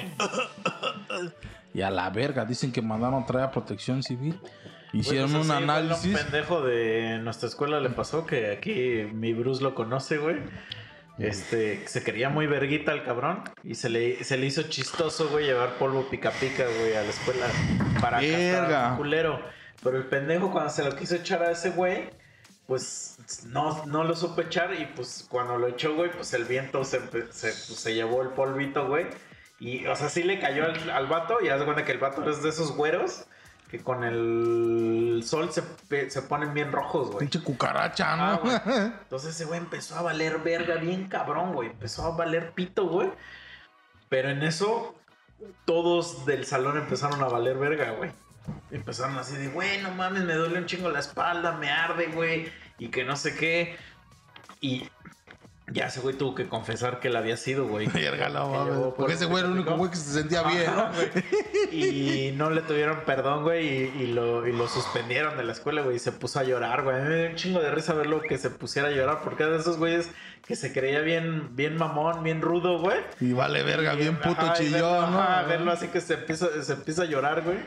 [1.75, 2.45] y a la verga.
[2.45, 4.41] Dicen que mandaron a traer a protección civil.
[4.93, 6.07] Hicieron Güey, un pues fue lo análisis.
[6.07, 10.37] Un pendejo de nuestra escuela le pasó que aquí mi Bruce lo conoce, güey.
[11.19, 15.47] Este, se quería muy verguita al cabrón y se le, se le hizo chistoso, güey,
[15.47, 17.47] llevar polvo pica pica, güey, a la escuela
[18.01, 18.93] para Verga.
[18.93, 19.41] un culero.
[19.83, 22.11] Pero el pendejo cuando se lo quiso echar a ese güey,
[22.67, 26.85] pues no, no lo supo echar y pues cuando lo echó, güey, pues el viento
[26.85, 29.07] se, se, pues, se llevó el polvito, güey.
[29.59, 32.29] Y, o sea, sí le cayó al, al vato y haz cuenta que el vato
[32.29, 33.27] es de esos güeros
[33.69, 37.21] que con el sol se, se ponen bien rojos, güey.
[37.21, 38.25] Pinche cucaracha, ¿no?
[38.25, 38.57] Ah, güey.
[39.03, 41.71] Entonces ese güey empezó a valer verga bien cabrón, güey.
[41.71, 43.11] Empezó a valer pito, güey.
[44.09, 44.95] Pero en eso
[45.65, 48.13] todos del salón empezaron a valer verga, güey.
[48.71, 52.51] Empezaron así de, güey, no mames, me duele un chingo la espalda, me arde, güey.
[52.79, 53.77] Y que no sé qué.
[54.61, 54.89] Y
[55.73, 57.87] ya ese güey tuvo que confesar que él había sido, güey.
[57.95, 58.75] Verga, no Que mames.
[58.75, 61.25] llevó Porque ese güey era el único güey que se sentía bien, güey.
[61.73, 65.83] Y no le tuvieron perdón, güey, y, y lo, y lo suspendieron de la escuela,
[65.83, 66.97] güey, y se puso a llorar, güey.
[66.97, 69.43] A mí me dio un chingo de risa verlo que se pusiera a llorar, porque
[69.43, 70.09] era de esos güeyes
[70.47, 72.99] que se creía bien, bien mamón, bien rudo, güey.
[73.21, 75.19] Y vale verga, bien puto Ajá, chillón, verlo, ¿no?
[75.21, 77.59] ajá, verlo así que se empieza, se empieza a llorar, güey.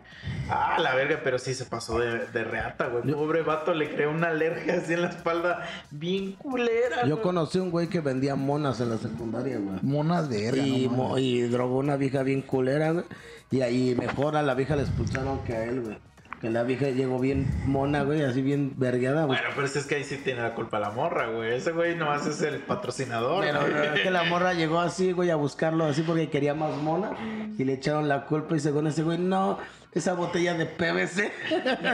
[0.50, 3.04] Ah, la verga, pero sí se pasó de, de reata, güey.
[3.14, 7.02] Pobre vato, le creó una alergia así en la espalda bien culera.
[7.06, 7.24] Yo güey.
[7.24, 9.80] conocí un güey que vendía monas en la secundaria, güey.
[9.82, 13.06] Monas verga, Y, no mo- y drogó una vieja bien culera, güey.
[13.52, 15.98] Y ahí mejor a la vieja le expulsaron que a él, güey.
[16.40, 19.38] Que la vieja llegó bien mona, güey, así bien vergueada, güey.
[19.38, 21.54] Bueno, pero es que ahí sí tiene la culpa la morra, güey.
[21.56, 23.44] Ese güey nomás es el patrocinador.
[23.44, 23.96] Pero güey.
[23.96, 27.12] es que la morra llegó así, güey, a buscarlo así porque quería más mona.
[27.58, 29.58] Y le echaron la culpa y según ese güey, no,
[29.92, 31.32] esa botella de PVC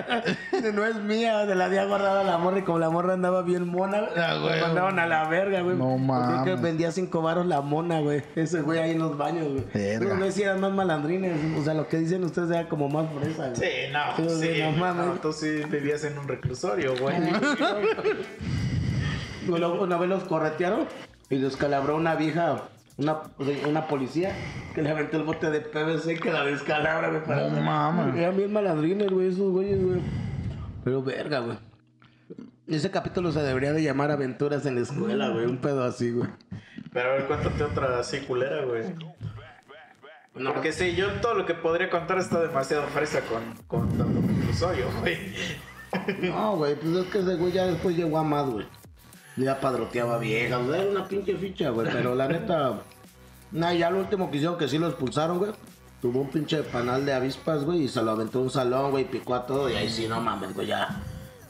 [0.73, 3.65] no es mía, se la había guardado la morra y como la morra andaba bien
[3.67, 4.59] mona, güey, Ah, güey.
[4.59, 5.77] la mandaron a la verga, güey.
[5.77, 6.61] No Yo Creo que mames.
[6.61, 8.21] vendía cinco varos la mona, güey.
[8.35, 9.63] Ese güey ahí en los baños, güey.
[9.73, 9.99] Verga.
[9.99, 13.05] Pero no si eran más malandrines, o sea, lo que dicen ustedes era como más
[13.17, 13.55] fresa, güey.
[13.55, 15.21] Sí, no, Sí, sí, no no, mames.
[15.21, 17.15] tú sí vivías en un reclusorio, güey.
[19.47, 20.87] Una, una vez los corretearon
[21.29, 22.63] y los calabró una vieja,
[22.97, 23.17] una,
[23.67, 24.33] una policía,
[24.73, 27.23] que le aventó el bote de PVC que la descalabra, güey.
[27.23, 28.15] para- No mames.
[28.15, 29.99] Eran bien malandrines, güey, esos güeyes, güey.
[30.83, 31.57] Pero verga, güey.
[32.67, 35.45] Ese capítulo se debería de llamar Aventuras en la escuela, güey.
[35.45, 36.29] Un pedo así, güey.
[36.93, 38.83] Pero a ver, cuéntate otra así culera, güey.
[40.35, 44.19] No, Porque sí, yo todo lo que podría contar está demasiado fresa con, con tanto
[44.21, 45.17] reclusorio, güey.
[46.29, 48.65] No, güey, pues es que ese güey ya después llegó a más, güey.
[49.38, 51.88] Ya padroteaba viejas, güey, era una pinche ficha, güey.
[51.91, 52.81] Pero la neta,
[53.51, 55.51] nah, ya lo último que hicieron que sí lo expulsaron, güey.
[56.01, 59.36] Tuvo un pinche panal de avispas, güey, y se lo aventó un salón, güey, picó
[59.36, 61.01] a todo, y ahí sí, no mames, güey, ya.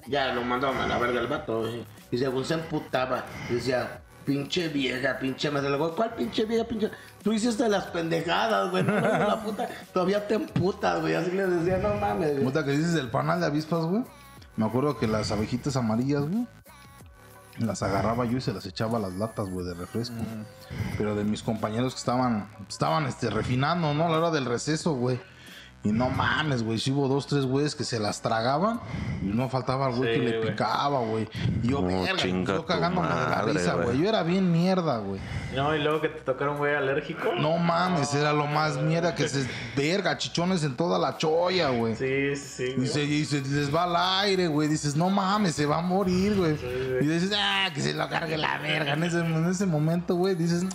[0.08, 1.84] Ya lo mandaron a la verga el vato, güey.
[2.12, 5.70] Y según se emputaba, decía, pinche vieja, pinche madre.
[5.70, 6.90] Le digo, ¿cuál pinche vieja, pinche?
[7.24, 9.68] Tú hiciste las pendejadas, güey, no, no, la puta.
[9.94, 11.16] Todavía te emputas, güey.
[11.16, 12.44] Así le decía, no mames, güey.
[12.44, 14.04] Puta que dices del panal de avispas, güey.
[14.58, 16.48] Me acuerdo que las abejitas amarillas, güey.
[17.60, 20.18] Las agarraba yo y se las echaba a las latas, güey, de refresco.
[20.98, 24.06] Pero de mis compañeros que estaban, estaban este, refinando, ¿no?
[24.06, 25.20] A la hora del receso, güey.
[25.86, 26.80] Y no mames, güey.
[26.80, 28.80] Si hubo dos, tres güeyes que se las tragaban.
[29.22, 31.30] Y no faltaba el güey Sí, que le picaba, güey.
[31.62, 34.00] Y yo, No, verga, yo cagándome de la risa, güey.
[34.00, 35.22] Yo era bien mierda, güey.
[35.56, 37.34] No, y luego que te tocaron güey alérgico.
[37.40, 39.48] No mames, era lo más mierda que se...
[39.78, 41.96] Verga, chichones en toda la cholla, güey.
[41.96, 42.64] Sí, sí, sí.
[42.72, 42.88] Y güey.
[42.88, 44.68] se, y se les va al aire, güey.
[44.68, 46.58] Dices, no mames, se va a morir, güey.
[47.00, 48.94] Y dices, ah, que se lo cargue la verga.
[48.94, 50.72] En ese, en ese momento, güey, dices, "Nah,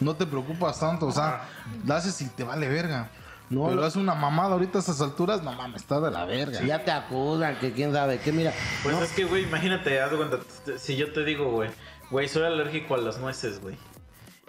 [0.00, 1.06] no te preocupas tanto.
[1.06, 1.42] O sea,
[1.86, 3.10] la haces y te vale verga.
[3.50, 6.24] No, Pero lo- haces una mamada ahorita a estas alturas, no mames, está de la
[6.24, 6.62] verga.
[6.62, 8.52] Ya te acusan, que quién sabe, que mira.
[8.82, 10.38] Pues no, es que, güey, imagínate, haz de cuenta,
[10.78, 11.70] si yo te digo, güey,
[12.10, 13.76] güey, soy alérgico a las nueces, güey.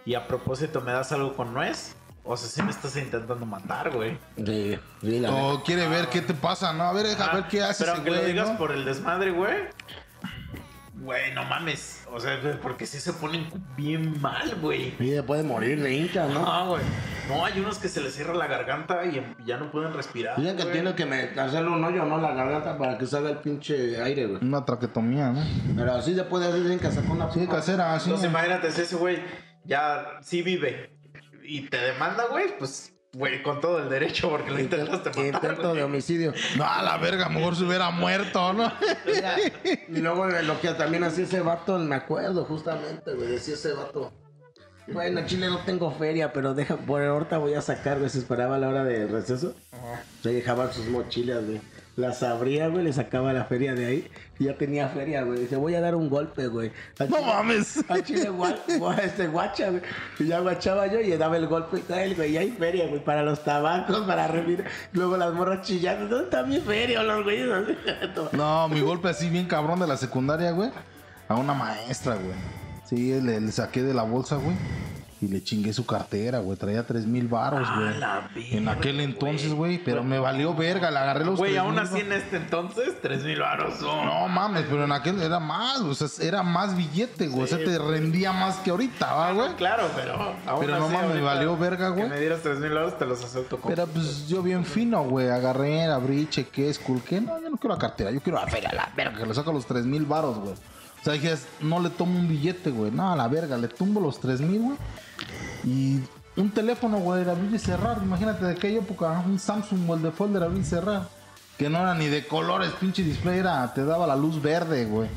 [0.05, 1.95] Y a propósito, ¿me das algo con nuez?
[2.23, 4.17] O sea, si me estás intentando matar, güey.
[4.37, 5.23] Sí, sí.
[5.29, 6.83] O quiere ver qué te pasa, ¿no?
[6.85, 8.57] A ver, deja ver qué hace Pero ese aunque lo digas ¿no?
[8.57, 9.55] por el desmadre, güey.
[10.97, 12.05] Güey, no mames.
[12.11, 14.93] O sea, porque sí se ponen bien mal, güey.
[14.97, 16.39] Sí, se puede morir de hincha, ¿no?
[16.41, 16.81] No, güey.
[17.27, 20.37] No, hay unos que se les cierra la garganta y em- ya no pueden respirar.
[20.37, 20.73] Dicen que güey.
[20.73, 22.17] tiene que me- hacerle un hoyo, ¿no?
[22.19, 24.43] La garganta para que salga el pinche aire, güey.
[24.43, 25.43] Una traquetomía, ¿no?
[25.75, 28.09] Pero así se puede hacer, dicen que sacar una Sí, casera, así.
[28.09, 29.21] Entonces imagínate, si ese güey
[29.65, 30.97] ya sí vive
[31.43, 35.25] y te demanda, güey, pues, güey, con todo el derecho porque lo intentaste matar.
[35.25, 36.33] Intento de homicidio.
[36.57, 38.71] No, a la verga, mejor se hubiera muerto, ¿no?
[39.05, 39.37] Mira,
[39.87, 44.11] y luego lo que también hacía ese vato, me acuerdo justamente, güey, decía ese vato.
[44.87, 48.19] Bueno, en Chile no tengo feria, pero deja, por ahorita voy a sacar, güey, se
[48.19, 49.55] esperaba a la hora de receso.
[50.21, 51.61] Se dejaban sus mochilas, güey.
[51.95, 54.07] Las abría, güey, le sacaba la feria de ahí.
[54.37, 55.39] Y ya tenía feria, güey.
[55.39, 56.71] Dice, voy a dar un golpe, güey.
[56.99, 57.85] No chile- mames.
[57.87, 59.81] Al chile, gua- gua- este, guacha, güey.
[60.19, 62.33] Y ya guachaba yo y le daba el golpe y tal, güey.
[62.33, 64.65] Y hay feria, güey, para los tabacos, para revivir.
[64.91, 66.07] Luego las morras chillando.
[66.09, 67.47] ¿Dónde está mi feria, los güeyes?
[68.33, 70.71] No, mi golpe así bien cabrón de la secundaria, güey.
[71.29, 72.35] A una maestra, güey.
[72.83, 74.55] Sí, le, le saqué de la bolsa, güey.
[75.21, 76.57] Y le chingué su cartera, güey.
[76.57, 78.53] Traía tres mil varos, A güey.
[78.57, 79.81] En aquel entonces, güey.
[79.81, 80.91] Pero me valió verga.
[80.91, 84.05] Le agarré los Güey, 3,000 aún así en este entonces, 3 mil baros son.
[84.05, 87.43] No mames, pero en aquel era más, o sea, era más billete, güey.
[87.43, 89.53] O sea, te rendía más que ahorita, ¿va, güey?
[89.55, 90.35] Claro, pero.
[90.45, 92.09] aún Pero no mames, me valió verga, güey.
[92.09, 93.73] Me dieras 3 mil baros, te los acepto con.
[93.73, 95.29] Pero pues yo bien fino, güey.
[95.29, 97.21] Agarré, abrí, chequé, esculqué.
[97.21, 99.53] No, yo no quiero la cartera, yo quiero la feria, la verga, que le saco
[99.53, 100.55] los tres mil varos, güey.
[101.05, 102.89] O sea, dije, no le tomo un billete, güey.
[102.89, 104.77] No, a la verga, le tumbo los tres mil, güey.
[105.63, 105.99] Y
[106.35, 107.99] un teléfono, güey, de abrir y cerrar.
[108.01, 111.07] Imagínate de aquella época, un Samsung o el de folder abrir y cerrar.
[111.59, 115.07] Que no era ni de colores, pinche display, era, te daba la luz verde, güey.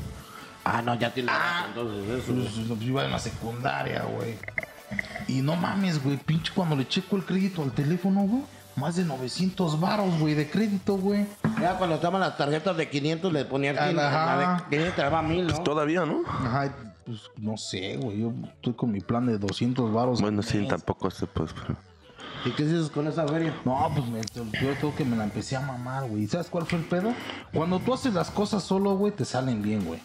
[0.63, 1.31] Ah, no, ya tiene
[1.69, 2.33] entonces eso.
[2.35, 4.37] Pues, pues, iba en la secundaria, güey.
[5.27, 8.43] Y no mames, güey, pinche cuando le checo el crédito al teléfono, güey.
[8.79, 11.25] Más de 900 varos, güey, de crédito, güey.
[11.61, 13.87] Ya cuando estaban las tarjetas de 500 le ponían Ajá.
[13.89, 15.63] 500, la de 500 te daba 1000, ¿no?
[15.63, 16.21] Todavía, ¿no?
[16.27, 16.73] Ajá,
[17.05, 18.19] pues no sé, güey.
[18.21, 20.21] Yo estoy con mi plan de 200 varos.
[20.21, 21.51] Bueno, sí, tampoco sé, pues.
[21.53, 21.77] pero-
[22.45, 23.53] ¿Y qué dices con esa feria?
[23.65, 26.23] No, pues me, yo tengo que me la empecé a mamar, güey.
[26.23, 27.11] ¿Y ¿Sabes cuál fue el pedo?
[27.53, 29.99] Cuando tú haces las cosas solo, güey, te salen bien, güey.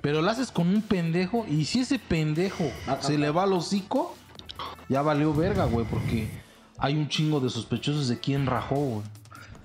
[0.00, 2.64] Pero lo haces con un pendejo y si ese pendejo
[3.00, 4.14] se le va al hocico,
[4.88, 6.28] ya valió verga, güey, porque
[6.78, 9.02] hay un chingo de sospechosos de quién rajó, güey.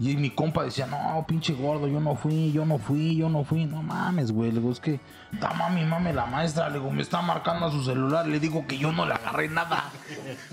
[0.01, 3.43] Y mi compa decía, no, pinche gordo, yo no fui, yo no fui, yo no
[3.43, 3.65] fui.
[3.65, 4.49] No mames, güey.
[4.49, 4.97] Le digo, es que,
[5.33, 6.69] está mami, mami, la maestra.
[6.69, 8.25] Le digo, me está marcando a su celular.
[8.25, 9.91] Le digo que yo no le agarré nada.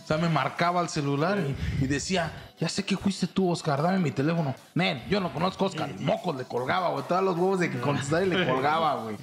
[0.03, 1.39] O sea, me marcaba el celular
[1.81, 4.53] y, decía, ya sé que fuiste tú, Oscar, dame mi teléfono.
[4.75, 5.95] Men, yo no conozco Oscar.
[6.01, 7.05] Mocos le colgaba, güey.
[7.07, 9.17] Todos los huevos de que contestar y le colgaba, güey.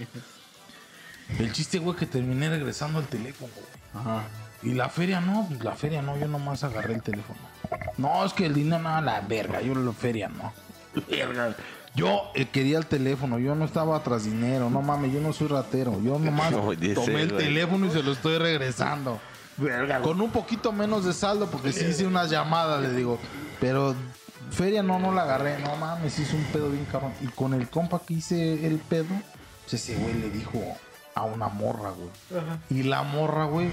[1.37, 4.05] El chiste, güey, que terminé regresando el teléfono, güey.
[4.05, 4.23] Ajá.
[4.63, 7.39] Y la feria no, pues la feria no, yo nomás agarré el teléfono.
[7.97, 10.53] No, es que el dinero, no, la verga, yo la feria no.
[11.95, 15.47] Yo eh, quería el teléfono, yo no estaba tras dinero, no mames, yo no soy
[15.47, 16.51] ratero, yo nomás
[16.95, 17.45] tomé el güey.
[17.45, 19.19] teléfono y se lo estoy regresando.
[20.01, 23.19] Con un poquito menos de saldo, porque sí hice unas llamadas, le digo,
[23.59, 23.93] pero
[24.49, 27.13] feria no, no la agarré, no mames, hice un pedo bien cabrón.
[27.21, 29.05] Y con el compa que hice el pedo,
[29.61, 30.59] pues ese güey le dijo
[31.15, 32.09] a una morra, güey.
[32.69, 33.69] Y la morra, güey,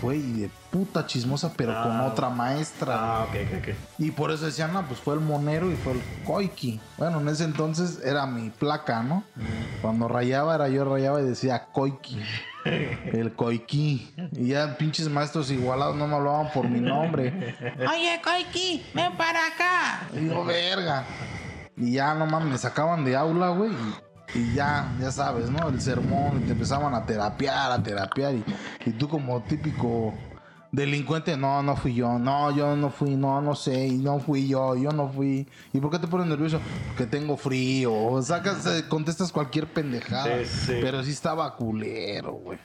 [0.00, 2.94] fue y de puta chismosa, pero con otra maestra.
[2.96, 3.74] Ah, ok, ok, ok.
[3.98, 6.80] Y por eso decían, no, pues fue el monero y fue el coiki.
[6.98, 9.24] Bueno, en ese entonces era mi placa, ¿no?
[9.82, 12.20] Cuando rayaba, era yo rayaba y decía coiki.
[12.64, 14.14] El coiki.
[14.32, 17.54] Y ya pinches maestros igualados no me hablaban por mi nombre.
[17.78, 20.08] Oye, coiki, ven para acá.
[20.14, 21.04] Y yo, verga.
[21.76, 23.70] Y ya nomás me sacaban de aula, güey.
[23.72, 23.94] Y,
[24.34, 25.68] y ya, ya sabes, ¿no?
[25.68, 26.42] El sermón.
[26.42, 28.34] Y te empezaban a terapiar, a terapiar.
[28.34, 28.44] Y,
[28.86, 30.12] y tú como típico
[30.72, 32.18] delincuente, no, no fui yo.
[32.18, 33.86] No, yo no fui, no, no sé.
[33.86, 35.48] Y no fui yo, yo no fui.
[35.72, 36.60] ¿Y por qué te pones nervioso?
[36.88, 37.94] Porque tengo frío.
[37.94, 40.44] O sacas, eh, contestas cualquier pendejada.
[40.44, 40.78] Sí, sí.
[40.80, 42.58] Pero sí estaba culero, güey.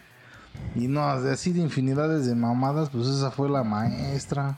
[0.75, 4.57] Y no, así de infinidades de mamadas, pues esa fue la maestra.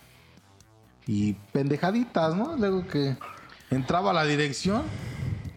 [1.06, 2.56] Y pendejaditas, ¿no?
[2.58, 3.18] Luego que
[3.70, 4.84] entraba a la dirección.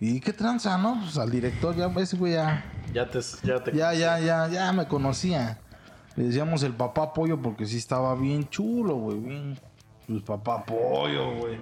[0.07, 1.01] ¿Y qué tranza, no?
[1.01, 3.21] Pues al director, ya, ese güey ya, Ya te.
[3.43, 5.59] Ya, te ya, ya, ya, ya me conocía.
[6.15, 9.19] Le decíamos el papá pollo porque sí estaba bien chulo, güey.
[9.19, 9.59] Bien.
[10.07, 11.59] Pues papá pollo, güey.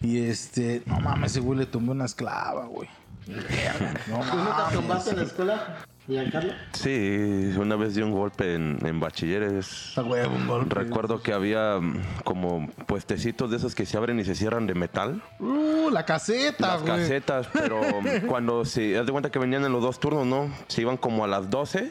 [0.00, 2.88] Y este, no mames, ese güey le tumbó una esclava, güey.
[4.08, 5.76] No ¿Tú nunca tomaste en la escuela,
[6.10, 6.52] Giancarlo?
[6.72, 9.96] Sí, una vez di un golpe en, en bachilleres.
[9.96, 10.74] A huevo, un golpe.
[10.74, 14.74] Recuerdo que había mm, como puestecitos de esos que se abren y se cierran de
[14.74, 15.22] metal.
[15.38, 16.94] Uh, la caseta, Las güey.
[16.96, 17.80] casetas, pero
[18.28, 18.98] cuando se...
[18.98, 20.52] Haz de cuenta que venían en los dos turnos, ¿no?
[20.68, 21.90] Se iban como a las 12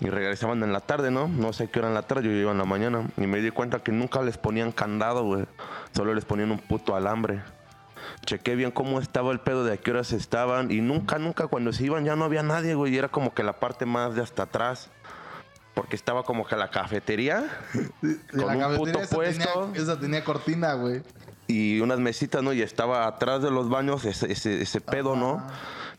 [0.00, 1.28] Y regresaban en la tarde, ¿no?
[1.28, 3.06] No sé qué hora en la tarde, yo iba en la mañana.
[3.16, 5.44] Y me di cuenta que nunca les ponían candado, güey.
[5.94, 7.40] Solo les ponían un puto alambre.
[8.26, 10.70] Chequé bien cómo estaba el pedo, de a qué horas estaban.
[10.70, 12.94] Y nunca, nunca cuando se iban ya no había nadie, güey.
[12.94, 14.90] Y era como que la parte más de hasta atrás.
[15.74, 17.44] Porque estaba como que la cafetería.
[18.30, 19.66] Con La un puto esa puesto.
[19.66, 21.02] Tenía, esa tenía cortina, güey.
[21.46, 22.52] y unas mesitas, ¿no?
[22.52, 25.42] Y estaba atrás de los baños ese, ese, ese pedo, ¿no?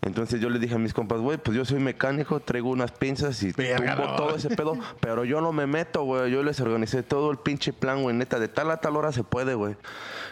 [0.05, 3.41] Entonces yo le dije a mis compas, güey, pues yo soy mecánico, traigo unas pinzas
[3.41, 4.15] y Verga, tumbo no.
[4.15, 6.29] todo ese pedo, pero yo no me meto, güey.
[6.29, 9.23] Yo les organicé todo el pinche plan, güey, neta, de tal a tal hora se
[9.23, 9.75] puede, güey.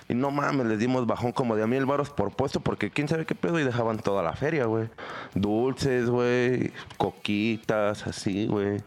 [0.10, 3.08] Y no mames, les dimos bajón como de a mil varos por puesto, porque quién
[3.08, 4.90] sabe qué pedo, y dejaban toda la feria, güey.
[5.36, 8.78] Dulces, güey, coquitas, así, güey.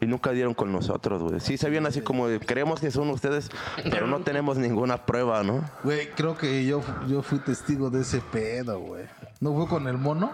[0.00, 1.40] Y nunca dieron con nosotros, güey.
[1.40, 3.48] Sí sabían así como, de, creemos que son ustedes,
[3.90, 5.64] pero no tenemos ninguna prueba, ¿no?
[5.82, 9.04] Güey, creo que yo, yo fui testigo de ese pedo, güey.
[9.40, 10.32] ¿No fue con el mono?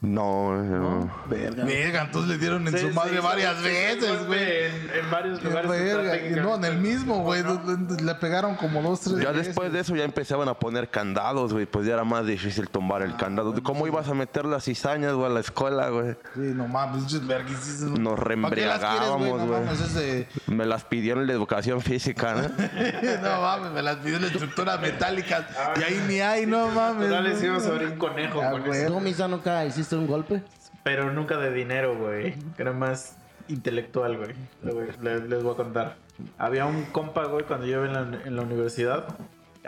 [0.00, 1.10] No, no.
[1.28, 1.64] Verga.
[1.64, 4.40] Verga, entonces le dieron en Sí, su madre sí, varias sí, veces, güey.
[4.66, 4.74] En,
[5.04, 5.68] en varios lugares.
[5.70, 6.42] verga.
[6.42, 7.42] No, en el mismo, güey.
[7.42, 7.60] ¿no?
[8.00, 9.46] Le pegaron como dos, tres Ya veces.
[9.48, 11.66] después de eso ya empezaban a poner candados, güey.
[11.66, 13.54] Pues ya era más difícil tumbar el candado.
[13.62, 16.12] ¿Cómo ibas a meter las cizañas, güey, a la escuela, güey?
[16.34, 17.12] Sí, no mames.
[17.12, 19.62] Nos ¿Para qué las quieres, reembriagábamos, No güey.
[19.72, 20.28] ese...
[20.46, 22.42] Me las pidieron en la educación física, ¿no?
[23.22, 25.46] no mames, me las pidió la estructura metálica.
[25.76, 27.08] Y ahí ni hay, no mames.
[27.08, 27.44] Naturales no.
[27.46, 28.80] íbamos a abrir un conejo Ah, con güey.
[28.82, 28.92] eso.
[28.92, 30.42] ¿Tú, Misa, nunca hiciste un golpe?
[30.84, 32.34] Pero nunca de dinero, güey.
[32.56, 33.16] Era más
[33.48, 34.30] intelectual, güey.
[34.62, 35.96] Le voy- le- Les, voy a contar.
[36.38, 39.06] Había un compa, güey, cuando yo iba en la, en la universidad.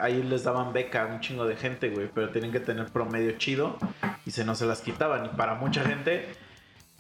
[0.00, 2.08] Ahí les daban beca a un chingo de gente, güey.
[2.14, 3.76] Pero tenían que tener promedio chido.
[4.26, 5.26] Y se no se las quitaban.
[5.26, 6.28] Y para mucha gente,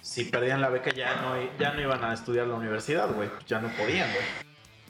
[0.02, 3.28] si perdían la beca, ya no, ya no iban a estudiar la universidad, güey.
[3.46, 4.24] Ya no podían, güey.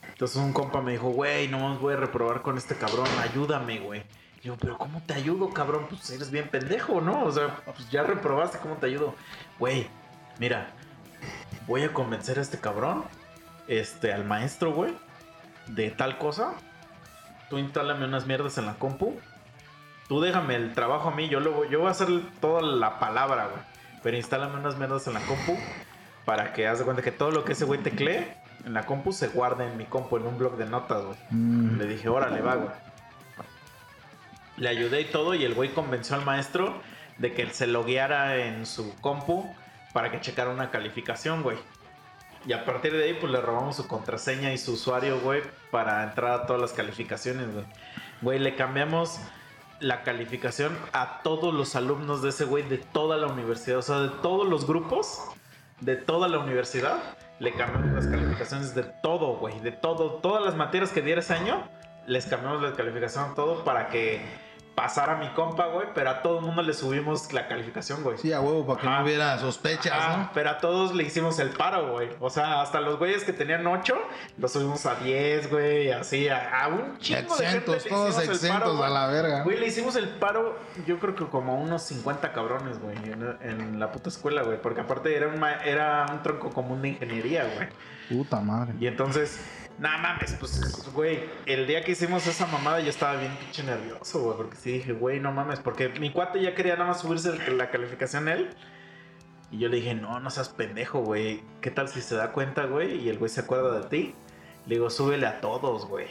[0.08, 3.78] Entonces un compa me dijo, güey, no más voy a reprobar con este cabrón, ayúdame,
[3.80, 4.02] güey.
[4.43, 5.86] Y yo, pero ¿cómo te ayudo, cabrón?
[5.88, 7.24] Pues eres bien pendejo, ¿no?
[7.24, 9.14] O sea, pues ya reprobaste, ¿cómo te ayudo?
[9.59, 9.86] Güey,
[10.38, 10.70] mira,
[11.66, 13.05] voy a convencer a este cabrón,
[13.68, 14.95] este, al maestro, güey,
[15.66, 16.55] de tal cosa.
[17.49, 19.18] Tú instálame unas mierdas en la compu.
[20.09, 22.09] Tú déjame el trabajo a mí, yo, lo voy, yo voy a hacer
[22.41, 23.62] toda la palabra, güey.
[24.03, 25.57] Pero instálame unas mierdas en la compu
[26.24, 28.34] para que haz de cuenta que todo lo que ese güey teclee
[28.64, 31.16] en la compu se guarde en mi compu, en un blog de notas, güey.
[31.30, 31.78] Mm.
[31.78, 32.70] Le dije, órale, va, güey.
[34.61, 36.80] Le ayudé y todo y el güey convenció al maestro
[37.18, 39.52] de que se logueara en su compu
[39.92, 41.58] para que checara una calificación, güey.
[42.46, 46.04] Y a partir de ahí, pues le robamos su contraseña y su usuario, güey, para
[46.04, 47.64] entrar a todas las calificaciones, güey.
[48.22, 49.20] Güey, le cambiamos
[49.80, 53.78] la calificación a todos los alumnos de ese güey de toda la universidad.
[53.78, 55.22] O sea, de todos los grupos
[55.80, 56.98] de toda la universidad.
[57.38, 59.58] Le cambiamos las calificaciones de todo, güey.
[59.61, 60.14] De todo.
[60.16, 61.66] Todas las materias que diera ese año,
[62.06, 64.20] les cambiamos la calificación a todo para que
[64.80, 65.88] pasara mi compa, güey.
[65.94, 68.16] Pero a todo el mundo le subimos la calificación, güey.
[68.16, 68.98] Sí, a huevo, para que Ajá.
[68.98, 70.30] no hubiera sospechas, ¿no?
[70.32, 72.08] pero a todos le hicimos el paro, güey.
[72.18, 73.94] O sea, hasta los güeyes que tenían 8,
[74.38, 75.90] los subimos a 10, güey.
[75.92, 77.72] Así, a, a un chingo de gente.
[77.74, 79.42] Exentos, todos exentos paro, a la verga.
[79.42, 83.36] Güey, le hicimos el paro, yo creo que como a unos 50 cabrones, güey, en,
[83.42, 84.60] en la puta escuela, güey.
[84.62, 87.68] Porque aparte era un, era un tronco común de ingeniería, güey.
[88.08, 88.72] Puta madre.
[88.80, 89.40] Y entonces,
[89.80, 94.20] nada mames, pues, güey, el día que hicimos esa mamada yo estaba bien pinche nervioso,
[94.20, 94.36] güey.
[94.36, 97.70] Porque sí dije, güey, no mames, porque mi cuate ya quería nada más subirse la
[97.70, 98.50] calificación él.
[99.50, 101.42] Y yo le dije, no, no seas pendejo, güey.
[101.60, 103.00] ¿Qué tal si se da cuenta, güey?
[103.00, 104.14] Y el güey se acuerda de ti.
[104.66, 106.06] Le digo, súbele a todos, güey.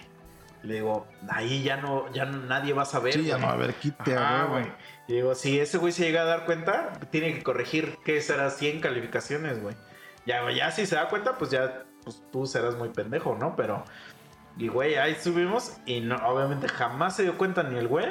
[0.63, 3.13] Le digo, ahí ya no, ya no- nadie va a saber.
[3.13, 3.45] Sí, ya güey".
[3.47, 4.13] no, a ver, quite,
[4.49, 4.65] güey.
[5.07, 8.49] Y digo, si ese güey se llega a dar cuenta, tiene que corregir que será
[8.49, 9.75] 100 calificaciones, güey.
[10.25, 13.55] Ya, ya si se da cuenta, pues ya, pues tú serás muy pendejo, ¿no?
[13.55, 13.83] Pero,
[14.57, 18.07] y güey, ahí subimos y no, obviamente jamás se dio cuenta ni el güey.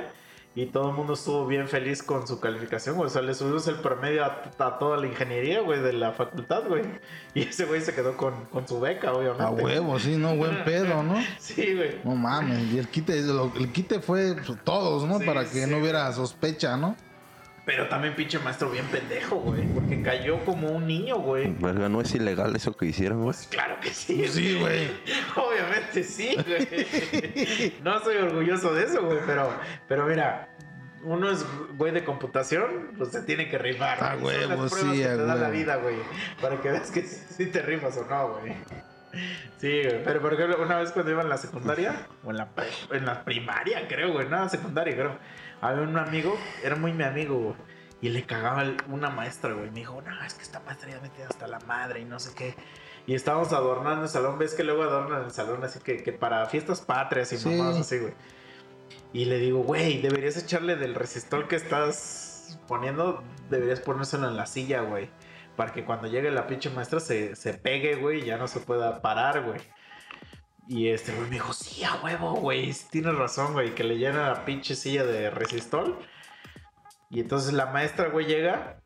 [0.55, 3.07] Y todo el mundo estuvo bien feliz con su calificación, güey.
[3.07, 6.67] O sea, le subimos el promedio a, a toda la ingeniería, güey, de la facultad,
[6.67, 6.83] güey.
[7.35, 9.45] Y ese güey se quedó con, con su beca, obviamente.
[9.45, 10.35] A huevo, sí, ¿no?
[10.35, 11.15] Buen pedo, ¿no?
[11.39, 12.01] Sí, güey.
[12.03, 15.21] No mames, y el quite, el quite fue pues, todos, ¿no?
[15.21, 15.71] Sí, Para que sí.
[15.71, 16.97] no hubiera sospecha, ¿no?
[17.69, 19.63] Pero también pinche maestro bien pendejo, güey.
[19.75, 21.53] Porque cayó como un niño, güey.
[21.59, 23.35] Verga, no es ilegal eso que hicieron, güey.
[23.35, 24.27] Pues claro que sí.
[24.27, 24.89] Sí, güey.
[25.37, 27.75] Obviamente sí, güey.
[27.85, 29.53] No soy orgulloso de eso, güey, pero,
[29.87, 30.49] pero mira,
[31.03, 31.45] uno es
[31.77, 34.03] güey de computación, pues se tiene que rifar.
[34.03, 34.45] A güey.
[34.45, 35.97] Son las sí, que a te da la vida, güey.
[36.41, 38.55] Para que veas que si te rifas o no, güey.
[39.59, 40.05] Sí, güey.
[40.05, 42.49] Pero por ejemplo, una vez cuando iba en la secundaria, o en la,
[42.93, 45.19] en la primaria, creo, güey, no, secundaria, creo.
[45.61, 47.55] Había un amigo, era muy mi amigo, güey.
[48.01, 49.71] Y le cagaba una maestra, güey.
[49.71, 52.21] Me dijo, no, es que esta maestra ya me tiene hasta la madre y no
[52.21, 52.55] sé qué.
[53.07, 54.39] Y estábamos adornando el salón.
[54.39, 57.49] ¿Ves que luego adornan el salón así que, que para fiestas patrias y Sí.
[57.49, 58.15] mamadas así, güey?
[59.13, 64.47] Y le digo, güey, deberías echarle del resistor que estás poniendo, deberías ponérselo en la
[64.47, 65.11] silla, güey.
[65.57, 68.61] para que cuando llegue la pinche maestra se, se pegue, güey, y ya no se
[68.61, 69.61] pueda parar, güey.
[70.69, 74.29] Y este güey me dijo, sí, a huevo, güey, tienes razón, güey, que le llena
[74.29, 75.99] la pinche silla de resistol.
[77.09, 78.83] Y entonces la maestra, güey, llega,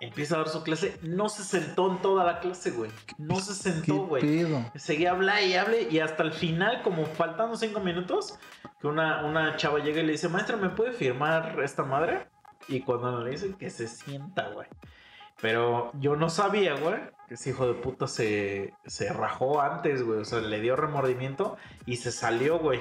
[0.00, 2.90] empieza a dar su clase, no se sentó en toda la clase, güey.
[3.16, 4.44] No se ¿Qué sentó, güey.
[4.74, 8.40] Seguía habla y hable y hasta el final, como faltando cinco minutos,
[8.80, 12.26] que una, una chava llega y le dice, maestra, ¿me puede firmar esta madre?
[12.66, 14.66] Y cuando le dice que se sienta, güey.
[15.40, 16.96] Pero yo no sabía, güey,
[17.28, 20.20] que ese hijo de puta se, se rajó antes, güey.
[20.20, 22.80] O sea, le dio remordimiento y se salió, güey.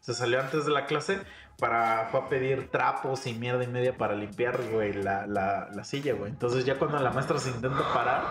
[0.00, 1.20] Se salió antes de la clase
[1.58, 5.84] para fue a pedir trapos y mierda y media para limpiar, güey, la, la, la
[5.84, 6.30] silla, güey.
[6.30, 8.22] Entonces ya cuando la maestra se intenta parar,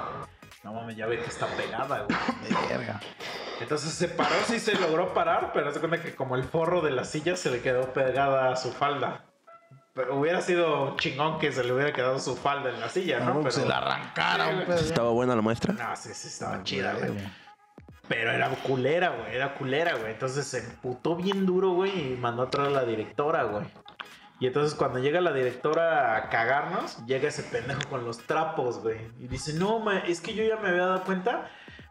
[0.63, 2.67] no mames, ya ve que está pegada, güey.
[2.69, 2.99] Verga.
[3.59, 6.91] Entonces se paró, sí se logró parar, pero se cuenta que como el forro de
[6.91, 9.25] la silla se le quedó pegada a su falda.
[9.93, 13.35] Pero hubiera sido chingón que se le hubiera quedado su falda en la silla, ¿no?
[13.35, 14.85] No, Pero se la arrancara, Sí.
[14.85, 15.73] ¿Estaba buena la maestra?
[15.73, 17.11] No, sí, sí, estaba chida, güey.
[18.07, 20.11] Pero era culera, güey, era culera, güey.
[20.11, 23.65] Entonces se emputó bien duro, güey, y mandó a traer a la directora, güey.
[24.39, 28.97] Y entonces cuando llega la directora a cagarnos, llega ese pendejo con los trapos, güey.
[29.19, 31.49] Y dice, no, ma, es que yo ya me había dado cuenta,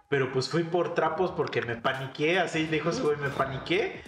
[0.09, 4.03] pero pues fui por trapos porque me paniqué, así dijo ese güey, me paniqué.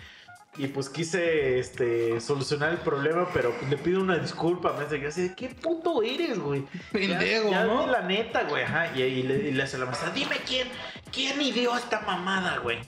[0.57, 4.73] Y pues quise este, solucionar el problema, pero le pido una disculpa.
[4.75, 6.65] Me dice, así, ¿qué puto eres, güey?
[6.93, 7.87] Pendejo, ya, ya ¿no?
[7.89, 8.63] la neta, güey.
[8.63, 8.97] Ajá.
[8.97, 10.69] Y, y le, y le hace la maestra, dime quién,
[11.13, 12.79] quién ideó esta mamada, güey.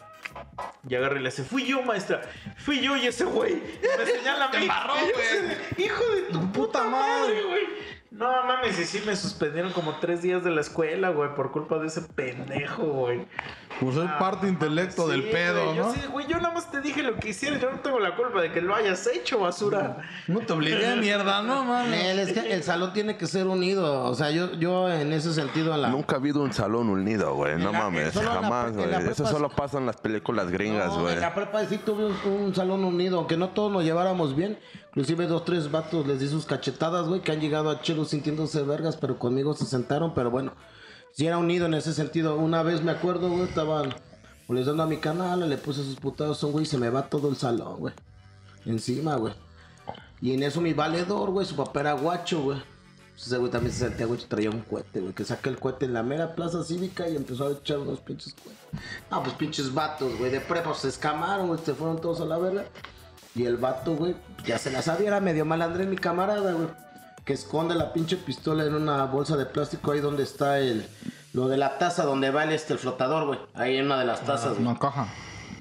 [0.88, 2.22] Y agarra y le hace, fui yo, maestra.
[2.58, 3.54] Fui yo y ese güey.
[3.98, 4.52] Me señala a mí.
[4.52, 5.06] Te embarró, güey.
[5.14, 7.42] así, Hijo de tu puta puta madre, madre.
[7.42, 7.62] güey.
[8.12, 11.78] No mames, y sí me suspendieron como tres días de la escuela, güey, por culpa
[11.78, 13.26] de ese pendejo, güey.
[13.80, 15.92] Por ser Ah, parte intelecto del pedo, güey, yo ¿no?
[15.94, 17.60] sí, güey, yo nada más te dije lo que hicieras.
[17.60, 19.98] Yo no tengo la culpa de que lo hayas hecho, basura.
[20.28, 21.90] No te obligué, mierda, no mames.
[21.90, 24.04] Nel, es que el salón tiene que ser unido.
[24.04, 25.88] O sea, yo, yo en ese sentido en la.
[25.88, 27.56] Nunca ha habido un salón unido, güey.
[27.58, 28.88] No mames, jamás, güey.
[29.10, 31.14] Eso solo pasa en las películas gringas, No, güey.
[31.14, 34.58] en la prepa sí tuve un, un salón unido, aunque no todos nos lleváramos bien.
[34.90, 38.62] Inclusive dos, tres vatos les di sus cachetadas, güey, que han llegado a Chelo sintiéndose
[38.62, 40.52] vergas, pero conmigo se sentaron, pero bueno,
[41.16, 42.36] sí era unido en ese sentido.
[42.36, 43.94] Una vez me acuerdo, güey, estaban
[44.48, 47.36] molestando a mi canal, le puse sus putados, son, güey, se me va todo el
[47.36, 47.94] salón, güey.
[48.66, 49.32] Encima, güey.
[50.20, 52.58] Y en eso mi valedor, güey, su papá era guacho, güey.
[53.12, 55.86] Pues Ese güey también se sentía, güey, traía un cohete, güey, que saca el cohete
[55.86, 58.82] en la mera plaza cívica y empezó a echar unos pinches cohetes.
[59.10, 62.36] No, pues pinches vatos, güey, de prepa se escamaron, güey, se fueron todos a la
[62.36, 62.66] verga.
[63.34, 64.14] Y el vato, güey,
[64.44, 66.68] ya se la sabía, era medio malandré mi camarada, güey.
[67.26, 70.86] Que esconde la pinche pistola en una bolsa de plástico ahí donde está el...
[71.34, 73.38] Lo de la taza donde va el, este, el flotador, güey.
[73.52, 74.62] Ahí en una de las tazas, güey.
[74.62, 75.08] Una caja.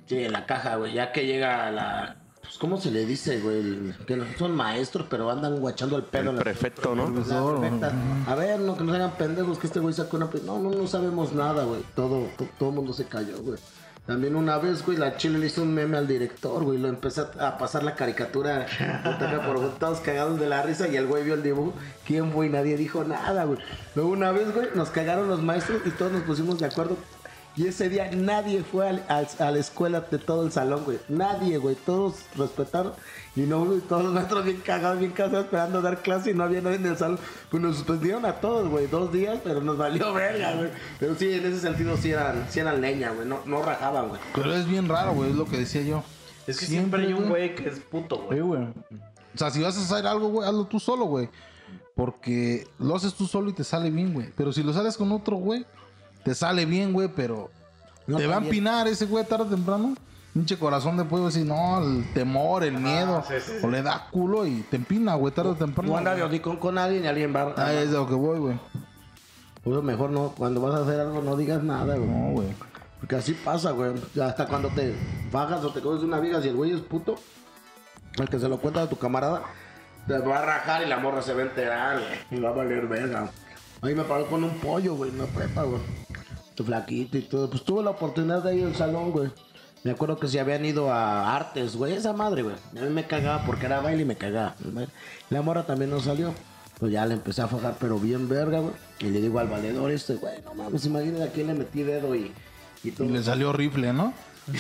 [0.08, 0.94] Sí, en la caja, güey.
[0.94, 2.16] Ya que llega la...
[2.40, 3.92] Pues, ¿cómo se le dice, güey?
[4.06, 6.22] Que no son maestros, pero andan guachando el pedo.
[6.22, 7.10] El en la- prefecto, ¿no?
[7.10, 7.92] la.
[8.32, 10.30] A ver, no, que nos hagan pendejos, que este güey sacó una...
[10.46, 11.82] No, no, no sabemos nada, güey.
[11.96, 13.58] Todo, to- todo el mundo se cayó, güey.
[14.06, 16.78] También una vez, güey, la chile le hizo un meme al director, güey.
[16.78, 18.68] Lo empezó a pasar la caricatura
[19.48, 21.74] por todos cagados de la risa y el güey vio el dibujo.
[22.06, 22.48] ¿Quién fue?
[22.48, 23.58] Nadie dijo nada, güey.
[23.96, 26.98] Luego una vez, güey, nos cagaron los maestros y todos nos pusimos de acuerdo.
[27.58, 31.00] Y ese día nadie fue al- al- a la escuela de todo el salón, güey.
[31.08, 31.76] Nadie, güey.
[31.76, 32.92] Todos respetaron.
[33.36, 36.44] Y no, güey, todos los maestros bien cagados, bien cansados, esperando dar clase y no
[36.44, 37.20] había nadie en el salón.
[37.50, 38.88] Pues nos suspendieron a todos, güey.
[38.88, 40.70] Dos días, pero nos valió verga, güey.
[41.00, 43.28] Pero sí, en ese sentido sí eran, sí eran leña, güey.
[43.28, 44.22] No, no rajaban, güey.
[44.34, 46.04] Pero es bien raro, güey, es lo que decía yo.
[46.48, 48.42] Es que siempre, hay un güey que es puto, Sí, güey.
[48.42, 48.62] güey.
[48.64, 51.30] O sea, si vas a hacer algo, güey, hazlo tú solo, güey.
[51.96, 54.30] Porque lo haces tú solo y te sale bien, güey.
[54.36, 55.66] Pero si lo sales con otro, güey,
[56.26, 57.52] te sale bien, güey, pero
[58.08, 59.96] No, te va a empinar ese güey tarde o temprano.
[60.34, 63.24] Pinche corazón de pueblo decir, no, el temor, el miedo.
[63.26, 65.92] sí, sí, O le da culo y te empina, güey, tarde o temprano.
[65.92, 68.40] No anda de hocicón con alguien y alguien va Ah, es de lo que voy,
[68.40, 68.60] güey.
[69.64, 72.10] Por eso mejor no, cuando vas a hacer algo no digas nada, güey.
[72.10, 72.48] No, güey.
[73.00, 73.94] Porque así pasa, güey.
[74.22, 74.96] Hasta cuando te
[75.32, 77.16] bajas o te coges una viga, si el güey es puto,
[78.18, 79.44] el que se lo cuenta a tu camarada,
[80.08, 82.40] te va a rajar y la morra se va a enterar, güey.
[82.40, 83.30] Y va a valer verga.
[83.86, 85.82] Ahí me paró con un pollo, güey, en la prepa, güey.
[86.56, 87.50] Tu flaquito y todo.
[87.50, 89.30] Pues tuve la oportunidad de ir al salón, güey.
[89.84, 91.94] Me acuerdo que se habían ido a artes, güey.
[91.94, 92.56] Esa madre, güey.
[92.78, 94.56] A mí me cagaba porque era baile y me cagaba.
[95.30, 96.34] La morra también no salió.
[96.80, 98.74] Pues ya le empecé a fajar, pero bien verga, güey.
[99.00, 102.16] Y le digo al valedor este, güey, no mames, imagínate a quién le metí dedo
[102.16, 102.34] y,
[102.84, 103.08] y todo.
[103.08, 104.14] Y le salió rifle, ¿no?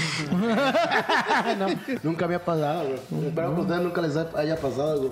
[1.59, 1.67] No,
[2.03, 3.27] nunca había pasado, güey.
[3.27, 5.11] Espero que a ustedes nunca les haya pasado, güey.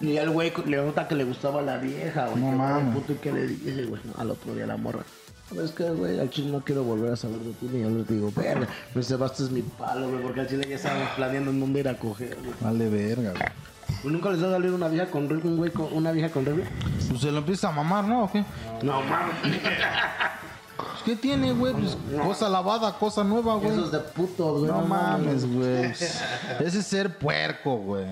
[0.00, 2.42] Y el güey le nota que le gustaba la vieja, güey.
[2.42, 2.94] No Que, mames.
[2.94, 4.00] puto, ¿y qué le dice, güey?
[4.04, 5.02] No, al otro día la morra.
[5.48, 6.18] ¿Sabes qué, güey?
[6.18, 7.68] Al chile no quiero volver a saber de ti.
[7.72, 10.22] Ni yo les digo, verga, me es mi palo, güey.
[10.22, 12.54] Porque al chile ya estábamos planeando en dónde ir a coger, güey.
[12.60, 14.12] Vale, verga, güey.
[14.12, 16.64] ¿Nunca les ha salido una vieja con rifle, un güey con una vieja con rifle?
[17.08, 18.24] Pues se lo empieza a mamar, ¿no?
[18.24, 18.44] ¿O qué?
[18.82, 19.34] No mames.
[20.76, 21.72] Pues, ¿Qué tiene, güey?
[21.72, 23.70] Pues cosa lavada, cosa nueva, güey.
[23.72, 24.70] Esos de putos, güey.
[24.70, 25.84] No mames, güey.
[26.60, 28.04] Ese es ser puerco, güey.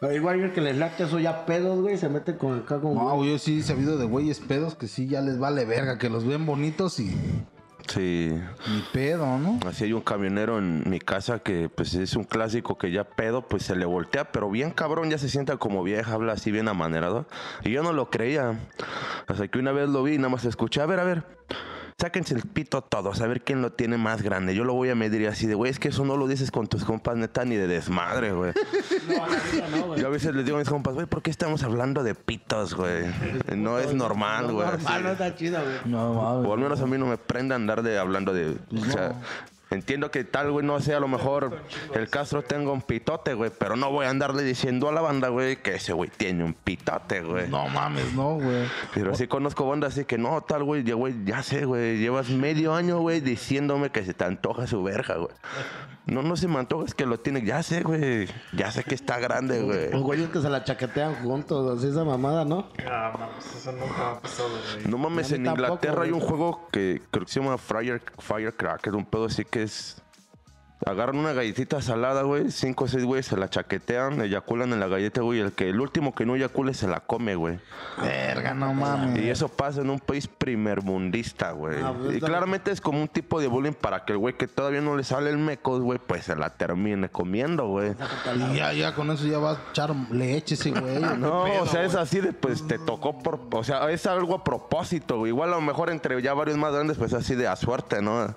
[0.00, 2.94] Pero igual el que les late eso ya pedos, güey, se mete con acá con.
[2.94, 5.98] No, güey, yo sí he sabido de güeyes pedos que sí ya les vale verga,
[5.98, 7.16] que los ven bonitos y
[7.88, 8.30] Sí.
[8.70, 9.58] ni pedo, ¿no?
[9.66, 13.48] Así hay un camionero en mi casa que pues es un clásico que ya pedo
[13.48, 16.68] pues se le voltea, pero bien cabrón, ya se sienta como vieja, habla así bien
[16.68, 17.26] amanerado.
[17.64, 18.60] Y yo no lo creía.
[19.26, 21.24] Hasta que una vez lo vi y nada más escuché, a ver, a ver.
[22.00, 24.54] Sáquense el pito todos, a ver quién lo tiene más grande.
[24.54, 26.68] Yo lo voy a medir así de, güey, es que eso no lo dices con
[26.68, 28.52] tus compas, neta, ni de desmadre, güey.
[29.08, 30.00] No, neta no, güey.
[30.00, 32.74] Yo a veces les digo a mis compas, güey, ¿por qué estamos hablando de pitos,
[32.74, 33.06] güey?
[33.56, 34.64] No es normal, güey.
[34.64, 35.76] Normal, no está chido, güey.
[35.86, 36.48] No, mames.
[36.48, 38.56] O al menos a mí no me prende andar de hablando de.
[38.80, 39.20] O sea,
[39.70, 41.62] entiendo que tal, güey, no sé, a lo mejor
[41.94, 45.28] el Castro tenga un pitote, güey, pero no voy a andarle diciendo a la banda,
[45.28, 47.48] güey, que ese güey tiene un pitote, güey.
[47.48, 48.66] No mames, no, güey.
[48.94, 52.28] Pero sí conozco bandas así que no, tal, güey, ya, güey, ya sé, güey, llevas
[52.30, 55.34] medio año, güey, diciéndome que se te antoja su verga, güey.
[56.08, 58.94] No, no se me antoja, es que lo tiene, ya sé, güey, ya sé que
[58.94, 59.90] está grande, güey.
[59.90, 62.70] Los güeyes que se la chaquetean juntos, así esa mamada, ¿no?
[62.90, 64.86] Ah, mames, eso nunca ha pasado, güey.
[64.86, 68.02] No mames, A en tampoco, Inglaterra hay un juego que creo que se llama Fire,
[68.18, 70.02] Firecracker, un pedo así que es...
[70.86, 74.86] Agarran una galletita salada, güey, cinco o seis güeyes se la chaquetean, eyaculan en la
[74.86, 77.58] galleta, güey, el que el último que no eyacule se la come, güey.
[78.00, 79.20] Verga, no mames.
[79.20, 81.82] Y eso pasa en un país primermundista, güey.
[81.82, 84.46] Ah, pues, y claramente es como un tipo de bullying para que el güey que
[84.46, 87.94] todavía no le sale el mecos, güey, pues se la termine comiendo, güey.
[88.36, 91.00] Y ya, ya con eso ya va a echar leche ese güey.
[91.18, 93.40] No, o sea, es así de, pues, te tocó por...
[93.50, 95.30] O sea, es algo a propósito, güey.
[95.30, 98.34] Igual a lo mejor entre ya varios más grandes, pues así de a suerte, ¿no?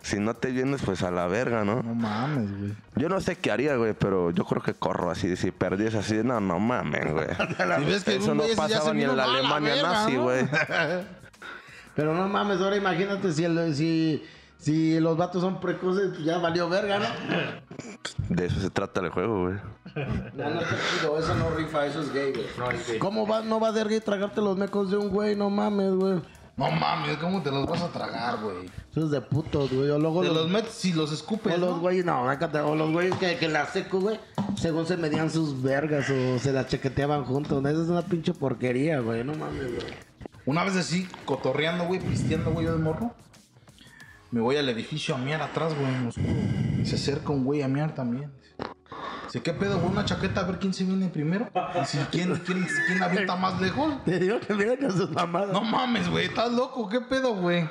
[0.00, 1.88] Si no te vienes, pues a la verga, ¿no?
[1.88, 2.72] No mames, güey.
[2.96, 5.36] Yo no sé qué haría, güey, pero yo creo que corro así.
[5.36, 7.26] Si perdías así, no, no mames, güey.
[7.78, 10.22] Si ves que Eso un no pasaba ni en la Alemania verga, nazi, ¿no?
[10.22, 10.48] güey.
[11.94, 14.24] Pero no mames, ahora imagínate si, el, si,
[14.56, 17.04] si los vatos son precoces, pues ya valió verga, ¿no?
[18.34, 19.56] De eso se trata el juego, güey.
[20.34, 22.46] No, no está chido, eso no rifa, eso es gay, güey.
[22.56, 22.98] No, es gay.
[22.98, 25.36] ¿Cómo va, no va a ser gay tragarte los mecos de un güey?
[25.36, 26.22] No mames, güey.
[26.56, 28.66] No mames, ¿cómo te los vas a tragar, güey?
[28.90, 29.88] Eso es de putos, güey.
[29.90, 32.92] O luego Te los, los metes si los escupes, o los güeyes, no, o los
[32.92, 34.20] güeyes que, que la seco, güey,
[34.56, 37.64] según se medían sus vergas o se las chequeteaban juntos.
[37.64, 39.24] Esa es una pinche porquería, güey.
[39.24, 39.94] No mames, güey.
[40.44, 43.14] Una vez así, cotorreando, güey, pisteando, güey, yo de morro.
[44.30, 46.80] Me voy al edificio a miar atrás, güey, en oscuro.
[46.82, 48.30] Y se acerca un güey a miar también.
[49.26, 49.90] Dice, ¿qué pedo, güey?
[49.92, 51.48] Una chaqueta a ver quién se viene primero.
[51.80, 54.04] Y si, ¿quién, quién, quién avienta más lejos?
[54.04, 55.52] Te digo que miren con sus mamadas.
[55.52, 57.68] No mames, güey, estás loco, ¿qué pedo, güey?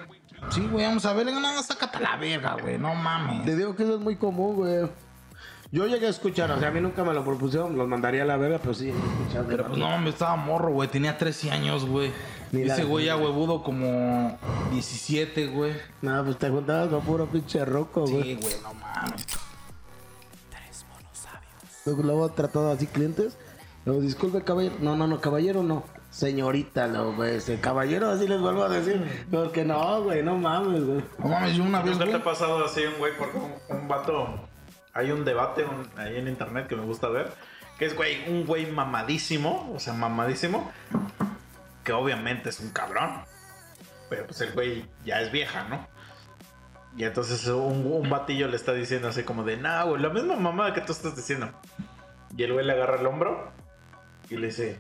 [0.50, 3.46] Sí, güey, vamos a ver, no, no, sácate la verga, güey, no mames.
[3.46, 4.90] Te digo que eso es muy común, güey.
[5.74, 8.26] Yo llegué a escuchar, o sea, a mí nunca me lo propusieron, los mandaría a
[8.26, 9.46] la verga, pero sí, llegué a escuchar.
[9.48, 12.12] Pero pues no, mames, estaba morro, güey, tenía 13 años, güey.
[12.52, 14.38] La- Ese güey ya huevudo como
[14.72, 15.74] 17, güey.
[16.02, 18.24] No, pues te juntabas con puro pinche roco, güey.
[18.24, 19.26] Sí, güey, no mames.
[21.86, 23.38] Luego, luego tratado así clientes.
[23.86, 24.76] Luego, disculpe, caballero.
[24.80, 25.84] No, no, no, caballero no.
[26.12, 27.36] Señorita, lo, güey.
[27.38, 29.26] Ese caballero así les vuelvo a decir.
[29.32, 31.04] Porque no, güey, no mames, güey.
[31.20, 33.14] No mames, yo una vez, ¿Nunca te ha pasado así un güey?
[33.18, 34.28] Porque un, un vato.
[34.94, 37.32] Hay un debate un- ahí en internet que me gusta ver.
[37.80, 39.72] Que es, güey, un güey mamadísimo.
[39.74, 40.70] O sea, mamadísimo.
[41.84, 43.10] Que obviamente es un cabrón.
[44.10, 45.88] Pero pues el güey ya es vieja, ¿no?
[46.98, 50.36] Y entonces un, un batillo le está diciendo así como de, nah, güey, la misma
[50.36, 51.50] mamada que tú estás diciendo.
[52.36, 53.52] Y el güey le agarra el hombro
[54.30, 54.78] y le dice,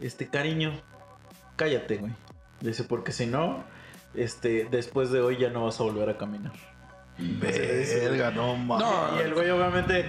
[0.00, 0.72] este cariño,
[1.56, 2.12] cállate, güey.
[2.60, 3.64] Le dice, porque si no,
[4.14, 6.52] este, después de hoy ya no vas a volver a caminar.
[7.18, 8.86] Verga, no mames.
[9.16, 10.08] Y el güey obviamente,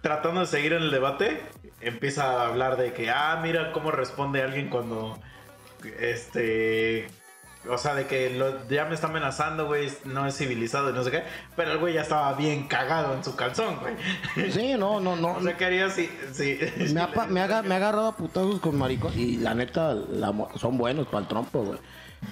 [0.00, 1.42] tratando de seguir en el debate,
[1.80, 5.18] empieza a hablar de que, ah, mira cómo responde alguien cuando,
[5.98, 7.08] este,
[7.68, 11.02] o sea, de que lo- ya me está amenazando, güey, no es civilizado y no
[11.04, 11.22] sé qué,
[11.56, 14.50] pero el güey ya estaba bien cagado en su calzón, güey.
[14.50, 15.32] Sí, no, no, no.
[15.36, 16.58] O sea, ¿qué haría si, si
[16.94, 19.12] Me ha, me, ha, aga- me ha agarrado a putazos con maricón.
[19.18, 21.78] Y la neta, la son buenos para el trompo, güey.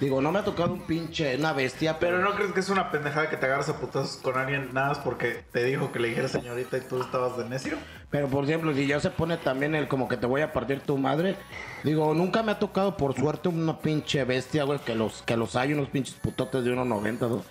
[0.01, 2.91] Digo, no me ha tocado un pinche, una bestia, Pero no crees que es una
[2.91, 6.09] pendejada que te agarras a putazos con alguien nada más porque te dijo que le
[6.09, 7.79] dijera señorita y tú estabas de necio?
[8.11, 10.81] Pero por ejemplo, si ya se pone también el como que te voy a partir
[10.81, 11.37] tu madre,
[11.85, 15.57] digo, nunca me ha tocado por suerte una pinche bestia, güey, que los, que los
[15.57, 17.43] hay, unos pinches putotes de 1.90, ¿no?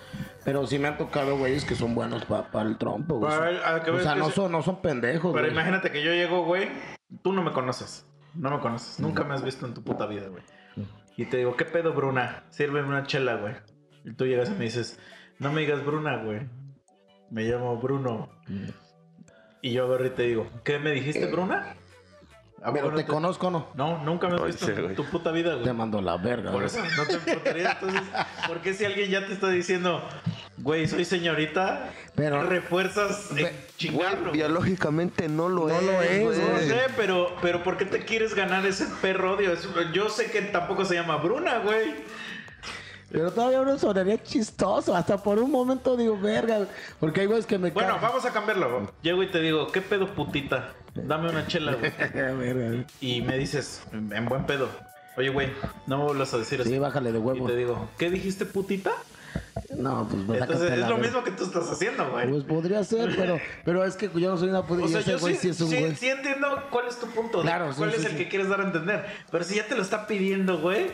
[0.46, 3.32] Pero sí me han tocado güeyes que son buenos para el trompo, güey.
[3.34, 5.52] O sea, no se- son, no son pendejos, Pero güey.
[5.54, 6.70] imagínate que yo llego, güey,
[7.24, 8.06] tú no me conoces.
[8.36, 9.00] No me conoces.
[9.00, 10.44] Nunca me has visto en tu puta vida, güey.
[11.18, 12.44] Y te digo, ¿qué pedo, Bruna?
[12.50, 13.56] Sírveme una chela, güey.
[14.06, 15.00] Y tú llegas y me dices,
[15.40, 16.48] no me digas Bruna, güey.
[17.32, 18.30] Me llamo Bruno.
[19.62, 21.76] Y yo agarro y te digo, ¿qué me dijiste, Bruna?
[22.64, 23.68] ¿A Pero poco te no conozco, ¿no?
[23.76, 25.64] No, nunca me has visto sí, en tu puta vida, güey.
[25.64, 26.52] Te mando la verga.
[26.52, 27.72] Por eso no te emputaría.
[27.80, 28.02] Entonces,
[28.48, 30.04] ¿por qué si alguien ya te está diciendo,
[30.58, 34.30] güey, soy señorita, Pero- refuerzas en chingarlo?
[34.30, 35.84] Güey, biológicamente no lo No es.
[35.84, 36.40] lo es, güey.
[36.40, 39.52] No sé, pero, pero ¿por qué te quieres ganar ese perro odio?
[39.94, 41.94] Yo sé que tampoco se llama Bruna, güey.
[43.12, 44.96] Pero todavía uno sonaría chistoso.
[44.96, 46.58] Hasta por un momento digo, verga.
[46.58, 46.68] güey.
[47.00, 48.92] Porque hay güeyes que me Bueno, vamos a cambiarlo.
[49.02, 50.74] Llego y te digo, ¿qué pedo putita?
[50.94, 52.86] Dame una chela, güey.
[53.02, 54.68] Y me dices, en buen pedo,
[55.16, 55.50] oye, güey,
[55.86, 56.72] no me vuelvas a decir así.
[56.72, 57.48] Sí, bájale de y huevo.
[57.48, 58.92] te digo, ¿qué dijiste, putita?
[59.76, 62.30] No, pues me Entonces es lo mismo que tú estás haciendo, güey.
[62.30, 64.84] Pues podría ser, pero, pero es que yo no soy una puta.
[64.84, 65.96] O y sea, yo güey sí, sí es un sí- güey.
[65.96, 67.42] sí entiendo cuál es tu punto.
[67.42, 68.18] Claro, sí, cuál sí, es el sí.
[68.18, 69.06] que quieres dar a entender.
[69.32, 70.92] Pero si ya te lo está pidiendo, güey,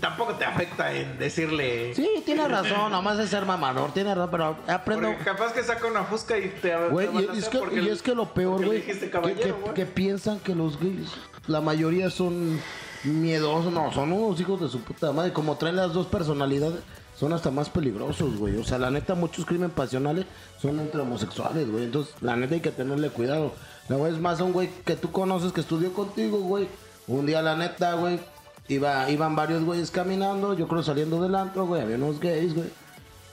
[0.00, 1.94] tampoco te afecta en decirle.
[1.94, 5.08] Sí, tiene razón, nomás es ser mamador, tiene razón, pero aprendo.
[5.08, 7.88] Porque capaz que saca una fusca y te Güey, te y, es que, porque y
[7.88, 11.12] es que lo peor, güey, que, que piensan que los gays,
[11.46, 12.60] la mayoría son
[13.04, 16.80] miedosos, no, son unos hijos de su puta madre, como traen las dos personalidades,
[17.18, 18.56] son hasta más peligrosos, güey.
[18.56, 20.26] O sea, la neta, muchos crímenes pasionales
[20.60, 21.84] son entre homosexuales, güey.
[21.84, 23.54] Entonces, la neta hay que tenerle cuidado.
[23.88, 26.68] La güey es más un güey que tú conoces, que estudió contigo, güey.
[27.06, 28.20] Un día, la neta, güey,
[28.68, 32.68] iba, iban varios güeyes caminando, yo creo saliendo del antro, güey, había unos gays, güey.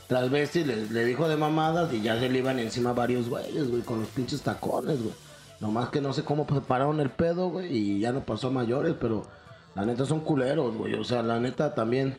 [0.07, 3.81] Transvesti le, le dijo de mamadas y ya se le iban encima varios güeyes, güey,
[3.81, 5.15] con los pinches tacones, güey.
[5.59, 8.51] Nomás que no sé cómo se pararon el pedo, güey, y ya no pasó a
[8.51, 9.25] mayores, pero
[9.75, 10.93] la neta son culeros, güey.
[10.95, 12.17] O sea, la neta también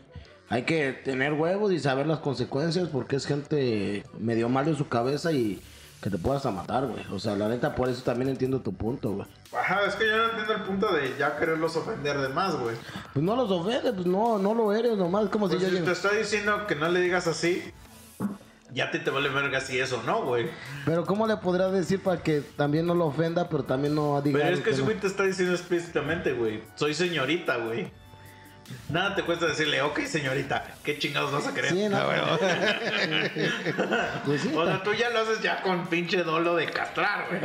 [0.49, 4.89] hay que tener huevos y saber las consecuencias porque es gente medio mal de su
[4.89, 5.63] cabeza y
[6.05, 7.03] que te puedas a matar, güey.
[7.13, 9.27] O sea, la neta, por eso también entiendo tu punto, güey.
[9.59, 12.77] Ajá, es que yo no entiendo el punto de ya quererlos ofender de más, güey.
[13.15, 15.83] Pues no los ofendes, pues no, no lo eres, nomás como Pues si yo si
[15.83, 17.73] te estoy diciendo que no le digas así,
[18.75, 20.51] ya te, te vale verga si eso no, güey.
[20.85, 24.41] Pero ¿cómo le podrás decir para que también no lo ofenda, pero también no diga
[24.41, 25.01] Pero es algo que ese no?
[25.01, 26.63] te está diciendo explícitamente, güey.
[26.75, 27.91] Soy señorita, güey.
[28.89, 31.73] Nada te cuesta decirle, ok, señorita, ¿qué chingados vas a querer?
[31.73, 31.99] Sí, no.
[34.25, 37.41] Pues sí, O sea, tú ya lo haces ya con pinche dolo de castrar, güey.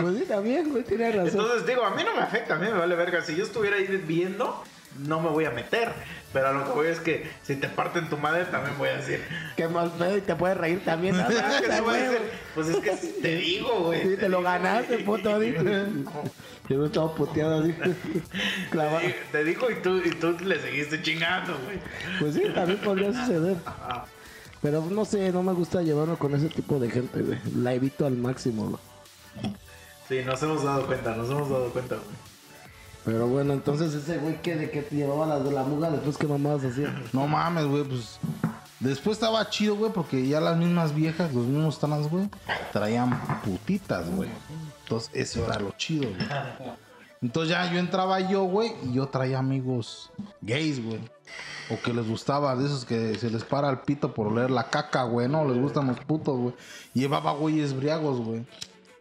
[0.00, 1.40] Pues sí, también, güey, tiene razón.
[1.40, 3.22] Entonces digo, a mí no me afecta, a mí me vale verga.
[3.22, 4.64] Si yo estuviera ahí viendo,
[4.98, 5.92] no me voy a meter.
[6.32, 8.96] Pero a lo que voy es que si te parten tu madre, también voy a
[8.96, 9.20] decir.
[9.56, 11.16] Qué mal pedo y te puedes reír también.
[11.16, 11.22] ¿no?
[11.28, 12.18] "Ah, que sí voy a Güey,
[12.54, 12.90] Pues es que
[13.22, 14.02] te digo, güey.
[14.02, 15.38] Sí, te lo ganaste, puto.
[15.38, 15.62] dice.
[16.68, 17.74] Yo no estaba puteado así.
[18.70, 19.00] Clavado.
[19.30, 21.78] Te- dijo y tú, y tú le seguiste chingando, güey.
[22.18, 23.56] Pues sí, también podría suceder.
[24.62, 27.38] Pero no sé, no me gusta llevarme con ese tipo de gente, güey.
[27.54, 29.54] La evito al máximo, güey.
[30.08, 32.33] Sí, nos hemos dado cuenta, nos hemos dado cuenta, güey.
[33.04, 36.16] Pero bueno, entonces ese güey que de que te llevaba la de la muga después
[36.16, 36.94] que mamadas hacía.
[37.12, 38.18] No mames, güey, pues.
[38.80, 42.28] Después estaba chido, güey, porque ya las mismas viejas, los mismos trans, güey,
[42.72, 44.28] traían putitas, güey.
[44.82, 46.74] Entonces, eso era lo chido, güey.
[47.22, 50.10] Entonces ya yo entraba yo, güey, y yo traía amigos
[50.42, 51.00] gays, güey.
[51.70, 54.68] O que les gustaba, de esos que se les para el pito por leer la
[54.68, 56.54] caca, güey, no, les gustan los putos, güey.
[56.92, 58.44] Llevaba güeyes briagos, güey.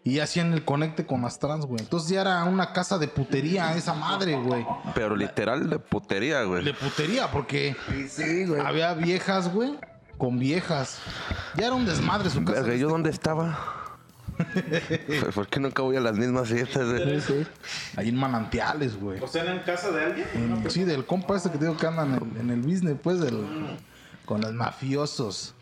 [0.05, 1.80] Y hacían el conecte con las trans, güey.
[1.81, 4.65] Entonces ya era una casa de putería esa madre, güey.
[4.93, 6.65] Pero literal de putería, güey.
[6.65, 7.75] De putería, porque
[8.09, 8.59] Sí, güey.
[8.59, 9.77] había viejas, güey,
[10.17, 10.99] con viejas.
[11.55, 12.61] Ya era un desmadre su casa.
[12.61, 13.57] Verga, ¿yo dónde estaba?
[15.35, 17.21] ¿Por qué nunca voy a las mismas fiestas, güey?
[17.21, 17.45] Sí.
[17.95, 19.21] Ahí en manantiales, güey.
[19.21, 20.27] O sea, en casa de alguien.
[20.34, 23.77] En- Sí, del compa este que digo que andan en, en el business, pues, del,
[24.25, 25.53] con los mafiosos.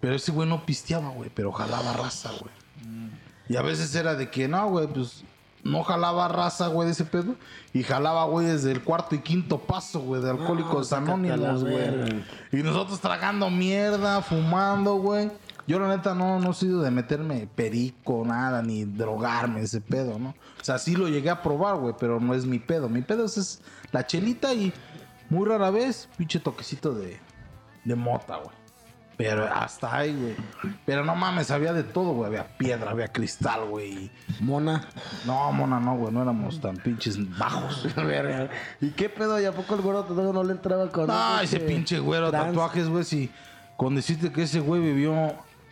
[0.00, 2.52] Pero ese güey no pisteaba, güey, pero jalaba raza, güey.
[3.48, 5.24] Y a veces era de que, no, güey, pues,
[5.64, 7.34] no jalaba raza, güey, de ese pedo.
[7.72, 11.50] Y jalaba, güey, desde el cuarto y quinto paso, güey, de alcohólicos sácate a la
[11.50, 12.24] anónimos, güey.
[12.52, 15.30] Y nosotros tragando mierda, fumando, güey.
[15.66, 20.18] Yo la neta no, no he sido de meterme perico, nada, ni drogarme ese pedo,
[20.18, 20.34] ¿no?
[20.60, 22.90] O sea, sí lo llegué a probar, güey, pero no es mi pedo.
[22.90, 24.74] Mi pedo es, es la chelita y
[25.30, 27.18] muy rara vez, pinche toquecito de,
[27.84, 28.63] de mota, güey.
[29.16, 30.34] Pero hasta ahí, güey.
[30.84, 32.26] Pero no mames, había de todo, güey.
[32.26, 34.10] Había piedra, había cristal, güey.
[34.40, 34.88] Mona.
[35.24, 36.12] No, mona, no, güey.
[36.12, 37.86] No éramos tan pinches bajos.
[38.80, 39.40] ¿Y qué pedo?
[39.40, 42.48] ¿Y a poco el güero no le entraba con No, ese este pinche güero, trans?
[42.48, 43.04] tatuajes, güey.
[43.04, 43.30] Si
[43.76, 45.14] con decirte que ese güey vivió,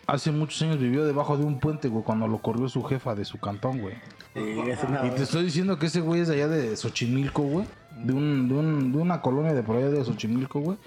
[0.06, 3.24] hace muchos años vivió debajo de un puente, güey, cuando lo corrió su jefa de
[3.24, 3.96] su cantón, güey.
[4.34, 7.66] Sí, Y te estoy diciendo que ese güey es de allá de Xochimilco, güey.
[7.96, 10.78] De, un, de, un, de una colonia de por allá de Xochimilco, güey.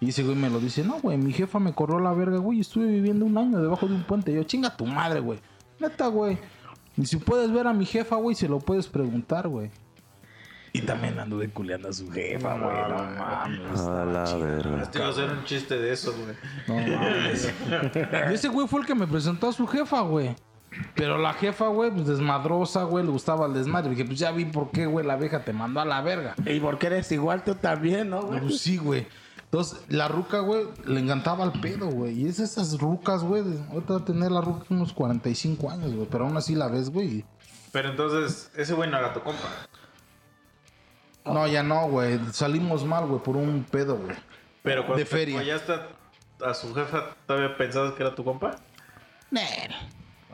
[0.00, 2.38] Y ese güey me lo dice, no, güey, mi jefa me corrió a la verga,
[2.38, 2.58] güey.
[2.58, 4.32] y Estuve viviendo un año debajo de un puente.
[4.32, 5.38] Y yo, chinga tu madre, güey.
[5.78, 6.38] Neta, güey.
[6.96, 9.70] Y si puedes ver a mi jefa, güey, se lo puedes preguntar, güey.
[10.72, 12.76] Y también anduve culeando a su jefa, güey.
[12.88, 13.80] No mames.
[13.80, 14.82] A la verga.
[14.82, 16.36] Este iba a hacer un chiste de eso, güey.
[16.66, 17.52] No mames.
[18.30, 20.34] Y ese güey fue el que me presentó a su jefa, güey.
[20.96, 23.90] Pero la jefa, güey, pues desmadrosa, güey, le gustaba el desmadre.
[23.90, 26.34] Dije, pues ya vi por qué, güey, la vieja te mandó a la verga.
[26.44, 28.40] Y porque eres igual tú también, ¿no, güey?
[28.40, 29.06] Pues sí, güey.
[29.54, 32.22] Entonces, la ruca, güey, le encantaba el pedo, güey.
[32.22, 33.44] Y es esas rucas, güey.
[33.70, 36.08] Ahorita va a tener la ruca unos 45 años, güey.
[36.10, 37.24] Pero aún así la ves, güey.
[37.70, 39.48] Pero entonces, ese güey no era tu compa.
[41.24, 42.18] No, ya no, güey.
[42.32, 44.16] Salimos mal, güey, por un pedo, güey.
[44.64, 45.38] Pero cuando De te feria.
[45.38, 48.56] follaste a, a su jefa, ¿todavía pensabas que era tu compa?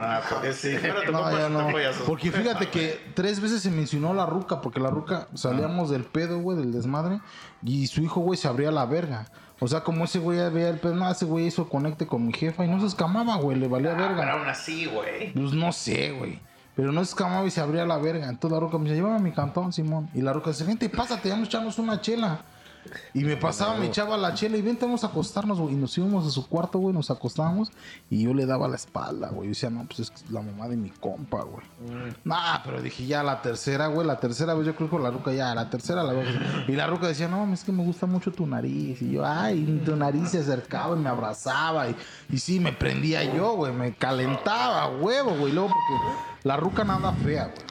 [0.02, 2.04] Ah, porque si fuera tu No, sí no.
[2.06, 6.40] Porque fíjate que tres veces se mencionó la ruca, porque la ruca salíamos del pedo,
[6.40, 7.20] güey, del desmadre,
[7.62, 9.26] y su hijo, güey, se abría la verga.
[9.60, 12.32] O sea, como ese güey veía el pedo, no, ese güey hizo conecte con mi
[12.32, 14.32] jefa y no se escamaba, güey, le valía Ah, pero verga.
[14.32, 15.34] aún así, güey.
[15.34, 16.40] Pues no sé, güey.
[16.74, 18.30] Pero no se escamaba y se abría la verga.
[18.30, 20.08] Entonces la ruca me dice, llévame a mi cantón, Simón.
[20.14, 22.40] Y la ruca dice, vente, pásate, ya nos echamos una chela.
[23.14, 25.74] Y me pasaba, me echaba la chela y vente, vamos a acostarnos, güey.
[25.74, 27.70] Y nos íbamos a su cuarto, güey, nos acostábamos.
[28.08, 29.48] Y yo le daba la espalda, güey.
[29.48, 31.66] Yo decía, no, pues es la mamá de mi compa, güey.
[32.24, 35.10] Nah, pero dije, ya la tercera, güey, la tercera vez yo creo que con la
[35.10, 36.28] ruca ya, la tercera la vez.
[36.68, 39.00] Y la ruca decía, no, es que me gusta mucho tu nariz.
[39.02, 41.88] Y yo, ay, tu nariz se acercaba y me abrazaba.
[41.88, 41.96] Y,
[42.30, 45.52] y sí, me prendía yo, güey, me calentaba, huevo, güey.
[45.52, 47.69] Luego porque la ruca nada fea, güey.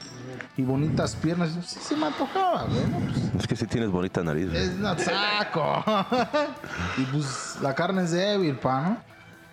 [0.56, 1.50] Y bonitas piernas.
[1.66, 2.86] Sí, se me antojaba, güey.
[2.86, 2.98] ¿no?
[3.32, 4.62] Pues, Es que sí tienes bonita nariz, güey.
[4.62, 5.84] es una saco.
[6.98, 8.98] y pues la carne es débil, pa, ¿no?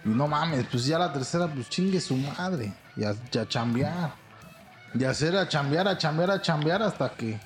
[0.05, 2.73] Y no mames, pues ya la tercera, pues chingue su madre.
[2.95, 4.11] Y a, y a chambear.
[4.93, 7.39] Y hacer a chambear, a chambear, a chambear hasta que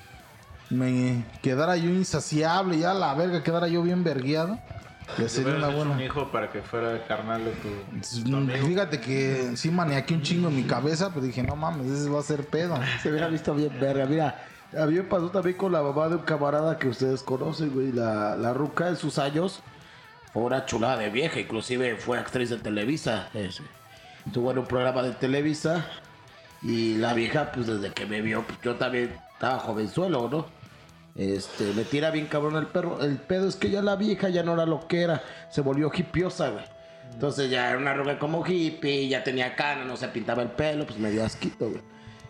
[0.70, 2.78] me quedara yo insaciable.
[2.78, 4.58] Ya la verga, quedara yo bien vergueado.
[5.18, 5.90] Hacer Hubieras una buena.
[5.92, 8.66] un hijo para que fuera carnal de tu, tu amigo.
[8.66, 12.20] Fíjate que sí maniaqué un chingo en mi cabeza, pero dije, no mames, ese va
[12.20, 12.78] a ser pedo.
[13.02, 14.06] Se hubiera visto bien verga.
[14.06, 14.42] Mira,
[14.78, 17.92] a mí me pasó también con la mamá de un camarada que ustedes conocen, güey.
[17.92, 19.60] La, la ruca en sus años
[20.32, 21.40] fue una chulada de vieja.
[21.40, 23.28] Inclusive fue actriz de Televisa.
[23.34, 23.60] Es-
[24.26, 25.84] Estuvo en un programa de Televisa.
[26.62, 30.46] Y la vieja, pues desde que me vio, pues, yo también estaba jovenzuelo, ¿no?
[31.14, 33.02] Este, me tira bien cabrón el perro.
[33.02, 35.22] El pedo es que ya la vieja ya no era lo que era.
[35.50, 36.64] Se volvió hipiosa, güey.
[37.12, 40.86] Entonces ya era una ruca como hippie, ya tenía cana, no se pintaba el pelo,
[40.86, 41.82] pues me dio asquito, güey.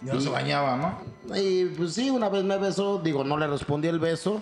[0.03, 1.37] Y no se bañaba, ¿no?
[1.37, 4.41] Y pues sí, una vez me besó, digo, no le respondí el beso.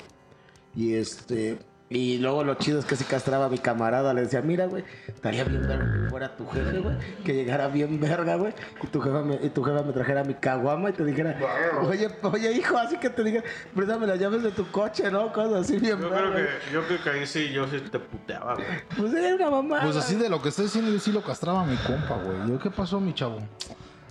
[0.75, 1.59] Y este.
[1.93, 4.85] Y luego lo chido es que si castraba a mi camarada, le decía, mira, güey,
[5.09, 9.01] estaría bien verga que fuera tu jefe, güey, que llegara bien verga, güey, y tu
[9.01, 11.37] jefa me, y tu jefa me trajera mi caguama y te dijera,
[11.83, 13.43] oye, oye, hijo, así que te diga,
[13.75, 15.33] préstame las llaves de tu coche, ¿no?
[15.33, 16.37] Cosas así bien Yo creo, verga.
[16.37, 18.67] que, yo creo que ahí sí, yo sí te puteaba, güey.
[18.97, 19.81] Pues era una mamá.
[19.83, 22.49] Pues así de lo que estoy diciendo, yo sí lo castraba a mi compa, güey.
[22.49, 23.41] Yo, ¿qué pasó, mi chavo?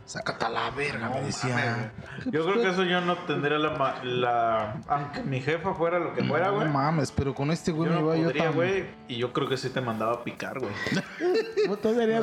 [0.10, 1.92] Sácate a la verga, me decía.
[2.26, 4.82] Yo creo que eso yo no tendría la, ma- la...
[4.88, 6.68] Aunque mi jefa fuera lo que fuera, No güey.
[6.68, 8.54] mames, pero con este güey Yo me no iba yo podría, tan...
[8.56, 8.86] güey.
[9.08, 10.72] Y yo creo que sí te mandaba a picar, güey.
[11.70, 11.78] O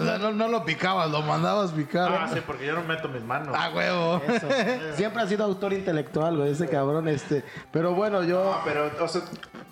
[0.04, 2.10] sea, no, no lo picabas, lo mandabas picar.
[2.12, 3.54] Ah, sí, porque yo no meto mis manos.
[3.56, 4.20] Ah, huevo.
[4.28, 4.48] eso.
[4.96, 7.44] Siempre ha sido autor intelectual, güey, ese cabrón, este.
[7.70, 8.42] Pero bueno, yo.
[8.52, 9.22] No, pero, o sea,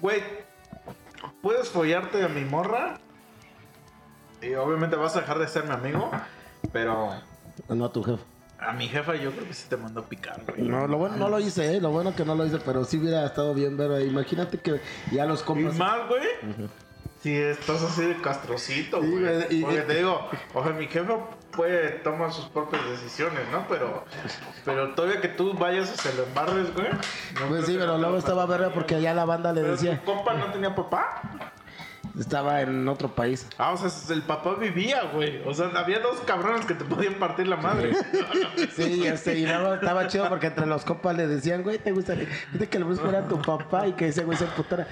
[0.00, 0.22] güey,
[1.42, 2.94] puedes follarte a mi morra.
[4.40, 6.12] Y obviamente vas a dejar de ser mi amigo.
[6.72, 7.10] Pero
[7.68, 8.22] No a tu jefe.
[8.60, 10.62] a mi jefa yo creo que sí te mandó a picar, güey.
[10.62, 11.80] No, lo bueno no lo hice, ¿eh?
[11.80, 14.08] Lo bueno que no lo hice, pero sí hubiera estado bien ver ahí.
[14.08, 14.80] Imagínate que
[15.12, 15.74] ya los Y compas.
[15.76, 16.22] más, güey.
[17.20, 19.46] Si estás así de castrocito, Sí, güey.
[19.50, 21.14] y- Porque te digo, o sea, mi jefa
[21.52, 23.66] puede tomar sus propias decisiones, ¿no?
[23.68, 24.04] Pero,
[24.64, 26.88] pero todavía que tú vayas y se lo embarres, güey.
[27.40, 29.98] no Pues sí, pero luego estaba verga porque allá la banda le Pero decía.
[30.00, 31.22] tu compa no tenía papá.
[32.18, 33.46] Estaba en otro país.
[33.58, 35.42] Ah, o sea, el papá vivía, güey.
[35.46, 37.92] O sea, había dos cabrones que te podían partir la madre.
[38.76, 42.26] Sí, este, y luego estaba chido porque entre los compas le decían, güey, ¿te gustaría?
[42.26, 44.86] Fíjate que el Bruce fuera tu papá y que ese güey se emputara.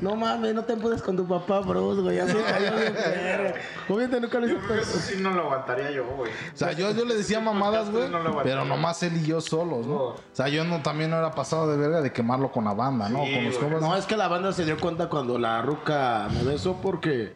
[0.00, 2.18] No mames, no te empudes con tu papá, Bruce, güey.
[2.18, 3.54] Así cayó bien verga.
[3.88, 4.82] Obviamente nunca lo hice, Yo creo pero.
[4.82, 6.30] que eso sí no lo aguantaría yo, güey.
[6.30, 9.86] O sea, yo, yo le decía mamadas, güey, No pero nomás él y yo solos,
[9.86, 9.94] ¿no?
[9.96, 13.08] O sea, yo no, también no era pasado de verga de quemarlo con la banda,
[13.08, 13.24] ¿no?
[13.24, 13.64] Sí, con los güey.
[13.70, 13.82] compas.
[13.88, 17.34] No, es que la banda se dio cuenta cuando la ruca me besó porque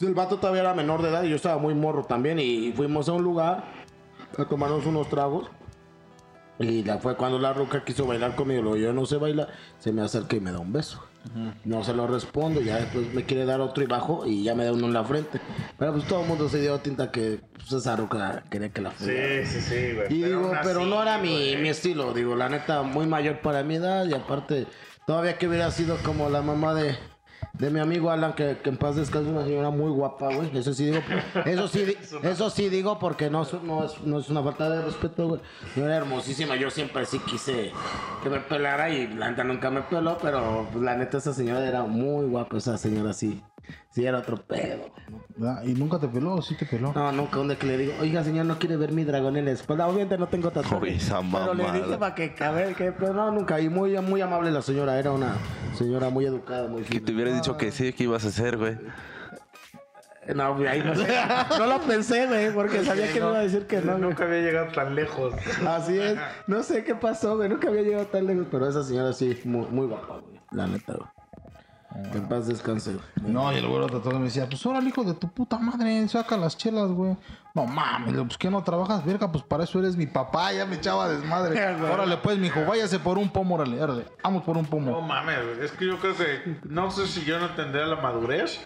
[0.00, 3.08] el vato todavía era menor de edad y yo estaba muy morro también y fuimos
[3.08, 3.64] a un lugar
[4.36, 5.50] a tomarnos unos tragos
[6.60, 9.48] y la, fue cuando la ruca quiso bailar conmigo, luego yo no sé bailar,
[9.78, 11.02] se me acerca y me da un beso.
[11.64, 14.64] No se lo respondo, ya después me quiere dar otro y bajo y ya me
[14.64, 15.40] da uno en la frente.
[15.78, 19.44] Pero pues todo el mundo se dio tinta que pues, ruca quería que la fuera.
[19.44, 20.12] Sí, sí, sí, güey.
[20.12, 23.40] Y digo, aún pero así, no era mi, mi estilo, digo, la neta, muy mayor
[23.40, 24.66] para mi edad y aparte,
[25.06, 26.96] todavía que hubiera sido como la mamá de,
[27.58, 30.72] de mi amigo Alan, que, que en paz descanse, una señora muy guapa, güey, eso
[30.72, 31.00] sí digo,
[31.44, 34.82] eso sí, eso sí digo porque no, es- no, es, no es una falta de
[34.82, 35.40] respeto, güey,
[35.76, 37.72] era hermosísima, yo siempre sí quise
[38.22, 41.66] que me pelara y la neta nunca me peló, pero pues, la neta esa señora
[41.66, 43.42] era muy guapa, esa señora sí,
[43.90, 45.20] sí era otro pedo, güey.
[45.36, 45.62] ¿verdad?
[45.64, 46.92] ¿Y nunca te peló o sí te peló?
[46.94, 49.52] No, nunca, donde que le digo, oiga señor, no quiere ver mi dragón en la
[49.52, 49.86] espalda.
[49.86, 50.98] Obviamente no tengo tatuaje.
[51.30, 53.60] Pero le dije para que a ver, que, pero no, nunca.
[53.60, 55.36] Y muy, muy amable la señora, era una
[55.76, 57.06] señora muy educada, muy Que fina.
[57.06, 58.76] te hubieras dicho que sí, que ibas a hacer, güey.
[60.34, 61.06] No, güey, ahí no sé.
[61.58, 64.02] No lo pensé, güey, porque sabía que me iba a decir que no, güey.
[64.02, 65.32] Nunca había llegado tan lejos.
[65.66, 66.18] Así es.
[66.46, 67.48] No sé qué pasó, güey.
[67.48, 70.38] Nunca había llegado tan lejos, pero esa señora sí, muy, muy guapa, güey.
[70.50, 71.08] La neta, güey.
[72.12, 73.32] Que en paz descanse, güey.
[73.32, 76.36] No, y el güero tatuado me decía, pues ahora hijo de tu puta madre, saca
[76.36, 77.16] las chelas, güey.
[77.54, 80.76] No mames, pues que no trabajas, verga, pues para eso eres mi papá, ya me
[80.76, 81.60] echaba desmadre.
[81.92, 85.00] órale, pues, mijo, váyase por un pomo, órale, órale, vamos por un No pomo.
[85.02, 85.64] mames, güey.
[85.66, 86.58] Es que yo creo que.
[86.64, 88.60] No sé si yo no tendría la madurez.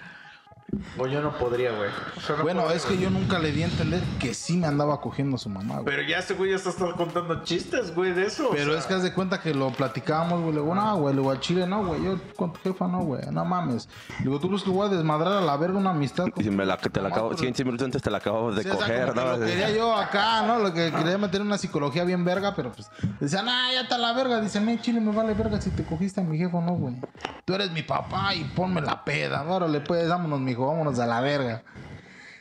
[0.99, 1.91] O yo no podría, güey.
[2.37, 3.01] No Bueno, podría, es que güey.
[3.05, 5.85] yo nunca le di a entender que sí me andaba cogiendo a su mamá, güey.
[5.85, 8.49] Pero ya ese güey ya está contando chistes, güey, de eso.
[8.49, 10.55] o Pero sea, es que haz de cuenta que lo platicábamos, güey.
[10.55, 12.03] Le digo, no, güey, le digo al chile, no, güey.
[12.03, 13.23] Yo con tu jefa, no, güey.
[13.31, 13.87] No mames.
[14.21, 16.27] Le digo, tú crees que voy a desmadrar a la verga una amistad.
[16.37, 18.63] Y si me la, que te la acabo, 15 minutos antes te la acabamos de
[18.63, 19.37] Sí, o sea, coger, que ¿no?
[19.37, 20.59] Lo quería yo acá, ¿no?
[20.59, 22.91] Lo que quería meter en una psicología bien verga, pero pues
[23.21, 24.41] decían, ah, ya está la verga.
[24.41, 26.97] Dicen, no, chile, me vale verga si te cogiste a mi jefe o no, güey.
[27.45, 29.43] Tú eres mi papá y ponme la peda.
[29.43, 31.63] Órale, pues, vámonos, mijo, vámonos a la verga.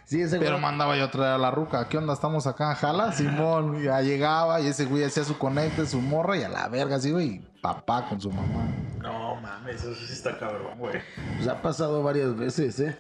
[0.06, 0.61] Sí, ese Pero güey.
[0.61, 1.88] mandaba yo a traer a la ruca.
[1.88, 2.14] ¿Qué onda?
[2.14, 3.81] Estamos acá, jala, Simón.
[3.81, 7.11] Ya llegaba y ese güey hacía su conecte, su morra y a la verga, así,
[7.11, 7.27] güey.
[7.27, 8.65] Y papá con su mamá.
[9.02, 10.99] No mames, eso sí está cabrón, güey.
[11.38, 12.98] Pues ha pasado varias veces, ¿eh?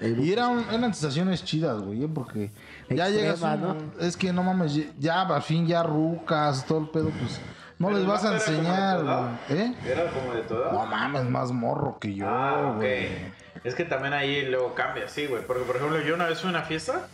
[0.00, 2.08] El- Y eran, eran sensaciones chidas, güey, ¿eh?
[2.12, 2.52] porque
[2.90, 3.76] ya Extrema, llegas, un- ¿no?
[4.00, 7.40] es que no mames, ya al fin ya rucas, todo el pedo, pues
[7.80, 9.30] no Pero les vas a vato era como de enseñar, tu edad.
[9.48, 9.60] güey.
[9.60, 9.74] ¿eh?
[9.86, 10.72] ¿Era como de toda?
[10.72, 12.76] No mames, más morro que yo, Ah, ok.
[12.76, 13.08] güey.
[13.64, 15.42] Es que también ahí luego cambia, sí, güey.
[15.44, 17.08] Porque, por ejemplo, yo una vez fui a una fiesta.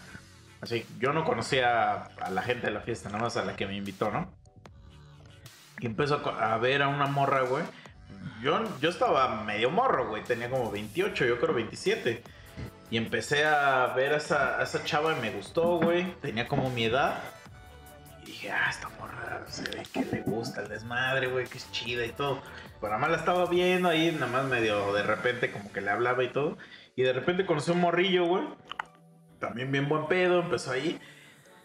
[0.60, 3.66] Así, yo no conocía a la gente de la fiesta, nada más a la que
[3.66, 4.32] me invitó, ¿no?
[5.78, 7.64] Y empezó a ver a una morra, güey.
[8.42, 10.22] Yo, yo estaba medio morro, güey.
[10.22, 12.22] Tenía como 28, yo creo 27.
[12.90, 16.14] Y empecé a ver a esa, esa chava y me gustó, güey.
[16.20, 17.18] Tenía como mi edad.
[18.22, 21.70] Y dije, ah, esta morra se ve que le gusta el desmadre, güey, que es
[21.72, 22.42] chida y todo.
[22.84, 25.90] Pero nada más la estaba viendo ahí, nada más medio de repente como que le
[25.90, 26.58] hablaba y todo.
[26.94, 28.44] Y de repente conocí a un morrillo, güey.
[29.38, 31.00] También bien buen pedo, empezó ahí.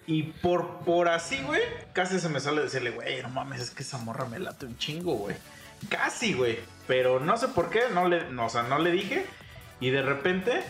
[0.07, 3.83] Y por, por así, güey, casi se me sale decirle, güey, no mames, es que
[3.83, 5.35] esa morra me late un chingo, güey.
[5.89, 6.57] Casi, güey.
[6.87, 9.25] Pero no sé por qué, no le, no, o sea, no le dije.
[9.81, 10.63] Y de repente,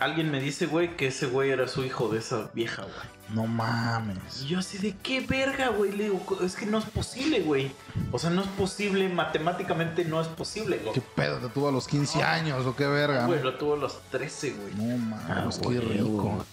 [0.00, 3.18] alguien me dice, güey, que ese güey era su hijo de esa vieja, güey.
[3.34, 4.42] No mames.
[4.42, 5.92] Y yo así de qué verga, güey.
[5.92, 7.70] Le digo, es que no es posible, güey.
[8.10, 10.94] O sea, no es posible, matemáticamente no es posible, güey.
[10.94, 13.26] ¿Qué pedo te tuvo a los 15 años o qué verga?
[13.26, 13.44] Güey, ¿no?
[13.44, 14.74] lo tuvo a los 13, güey.
[14.76, 16.44] No mames, qué güey, rico.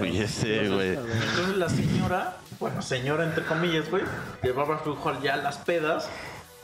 [0.00, 0.90] Oye, sí, güey.
[0.90, 4.04] Entonces la señora, bueno, señora entre comillas, güey,
[4.42, 6.08] llevaba a su hijo ya a las pedas,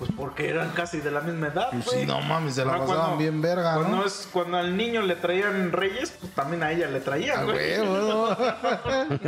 [0.00, 2.00] pues porque eran casi de la misma edad, Pues güey.
[2.00, 4.06] sí, no mames, se la Ahora, pasaban cuando- bien verga, Cuando, ¿no?
[4.06, 7.74] es, cuando al niño le traían reyes, pues también a ella le A traían, güey.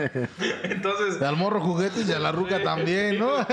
[0.62, 3.30] Entonces, Al morro juguetes y a la ruca también, ¿no?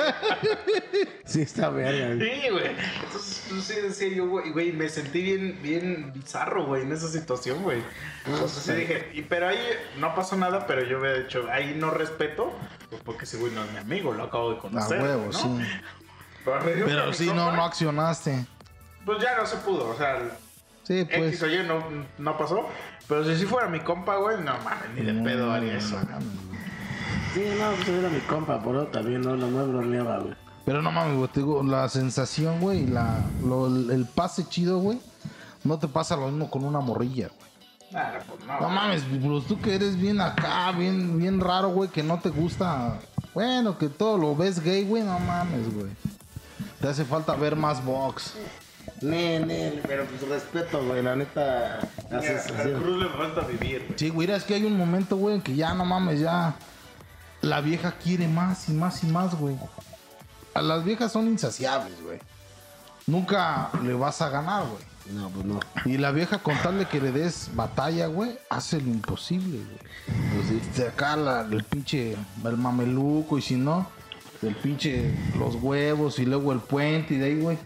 [1.26, 2.16] Sí, está verga.
[2.16, 2.42] güey.
[2.42, 2.66] Sí, güey.
[3.04, 7.08] Entonces, pues, sí decía yo, güey, güey, me sentí bien, bien bizarro, güey, en esa
[7.08, 7.84] situación, güey.
[8.26, 9.60] Entonces sí dije, y, pero ahí
[9.98, 12.52] no pasó nada, pero yo había dicho, ahí no respeto,
[12.90, 15.02] pues porque ese güey no es mi amigo, lo acabo de A conocer.
[15.02, 15.34] huevo, ¿no?
[15.34, 15.48] sí.
[16.46, 18.46] Pero, Pero sí, no, no accionaste.
[19.06, 20.18] Pues ya no se pudo, o sea,
[20.84, 21.44] Sí, X pues.
[21.44, 21.84] o Y no,
[22.18, 22.66] no pasó.
[23.08, 25.96] Pero si sí fuera mi compa, güey, no mames, ni de pedo haría eso.
[26.00, 26.20] No.
[27.34, 30.36] Sí, no, pues era mi compa, por eso también no, no me bromeaba, güey.
[30.66, 35.00] Pero no mames, güey, te digo, la sensación, güey, la, lo- el pase chido, güey,
[35.64, 37.50] no te pasa lo mismo con una morrilla, güey.
[37.92, 38.60] Nada, pues no.
[38.60, 42.30] No mames, pues tú que eres bien acá, bien, bien raro, güey, que no te
[42.30, 43.00] gusta.
[43.34, 45.90] Bueno, que todo lo ves gay, güey, no mames, güey.
[46.82, 48.34] Te hace falta ver más box.
[49.02, 51.80] Ne, ne, pero pues respeto, güey, la neta.
[52.10, 52.80] La a.
[52.80, 54.00] Cruz le falta vivir, güey.
[54.00, 56.56] Sí, güey, es que hay un momento, güey, en que ya, no mames, ya.
[57.42, 59.56] La vieja quiere más y más y más, güey.
[60.54, 62.20] A las viejas son insaciables, güey.
[63.08, 64.84] Nunca le vas a ganar, güey.
[65.16, 65.60] No, pues no.
[65.86, 70.58] Y la vieja, con tal de que le des batalla, güey, hace lo imposible, güey.
[70.76, 73.88] Pues acá la- el pinche, el mameluco, y si no,
[74.44, 77.58] el pinche, los huevos, y luego el puente, y de ahí, güey.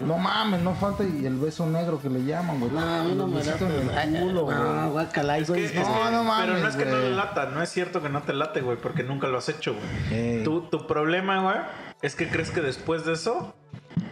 [0.00, 2.70] No mames, no falta y el beso negro que le llaman, güey.
[2.70, 4.02] No, a mí no me Besito late.
[4.04, 4.56] en el culo, güey.
[4.56, 4.64] No.
[5.64, 7.62] Es que- No, es que- no mames, Pero no es que no le lata, no
[7.62, 10.20] es cierto que no te late, güey, porque nunca lo has hecho, güey.
[10.38, 10.44] Ey.
[10.44, 11.56] Tu, tu problema, güey,
[12.00, 13.56] es que crees que después de eso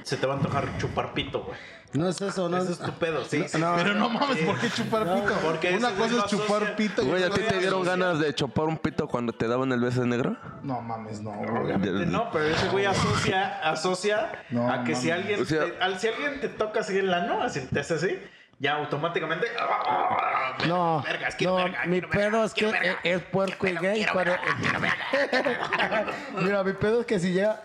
[0.03, 1.57] se te va a antojar chupar pito, güey.
[1.97, 3.44] No es eso, no es tu pedo, sí.
[3.48, 3.82] sí, no, sí.
[3.82, 5.35] Pero no mames, ¿por qué chupar pito?
[5.43, 8.35] porque Una cosa es chupar asocia- pito y Güey, ¿a ti te dieron ganas de
[8.35, 10.36] chopar un pito cuando te daban el beso de negro?
[10.62, 11.31] No mames, no.
[11.31, 15.78] Obviamente no, pero ese güey asocia, asocia No, a que si alguien, O sea- te,
[15.82, 18.18] al, si alguien te toca así en la no, así te hace así,
[18.59, 19.47] ya automáticamente.
[19.60, 20.56] ¡ah!
[20.66, 24.05] No, Vergas, no, verga, mi pedo verga, es que verga, es, puerco y quiero gay.
[24.05, 24.36] quiero pero-.
[26.43, 27.60] Mira, mi pedo es que si llega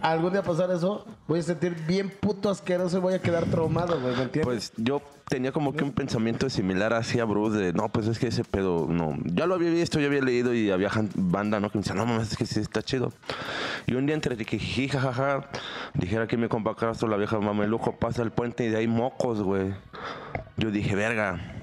[0.00, 4.00] algún día pasar eso, voy a sentir bien puto asqueroso y voy a quedar traumado,
[4.00, 4.44] güey, ¿me entiendes?
[4.44, 8.18] Pues yo tenía como que un pensamiento similar así a Bruce de, no, pues es
[8.18, 11.70] que ese pedo, no, ya lo había visto, ya había leído y había banda, ¿no?
[11.70, 13.12] Que me decía, no mames, es que sí está chido.
[13.86, 14.58] Y un día entre que
[14.88, 15.48] jajaja,
[15.94, 19.42] dijera que mi compa Castro, la vieja mameluco, pasa el puente y de ahí mocos,
[19.42, 19.74] güey.
[20.56, 21.61] Yo dije, verga.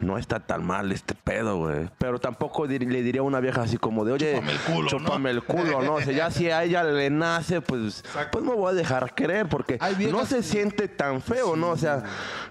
[0.00, 1.90] No está tan mal este pedo, güey.
[1.98, 4.88] Pero tampoco dir- le diría a una vieja así como de, oye, Chúpame el culo,
[4.88, 5.94] chúpame el culo, ¿no?
[5.96, 8.02] O sea, ya si a ella le nace, pues,
[8.32, 9.78] pues me voy a dejar creer, porque
[10.10, 11.68] no se que- siente tan feo, ¿no?
[11.70, 12.02] O sea,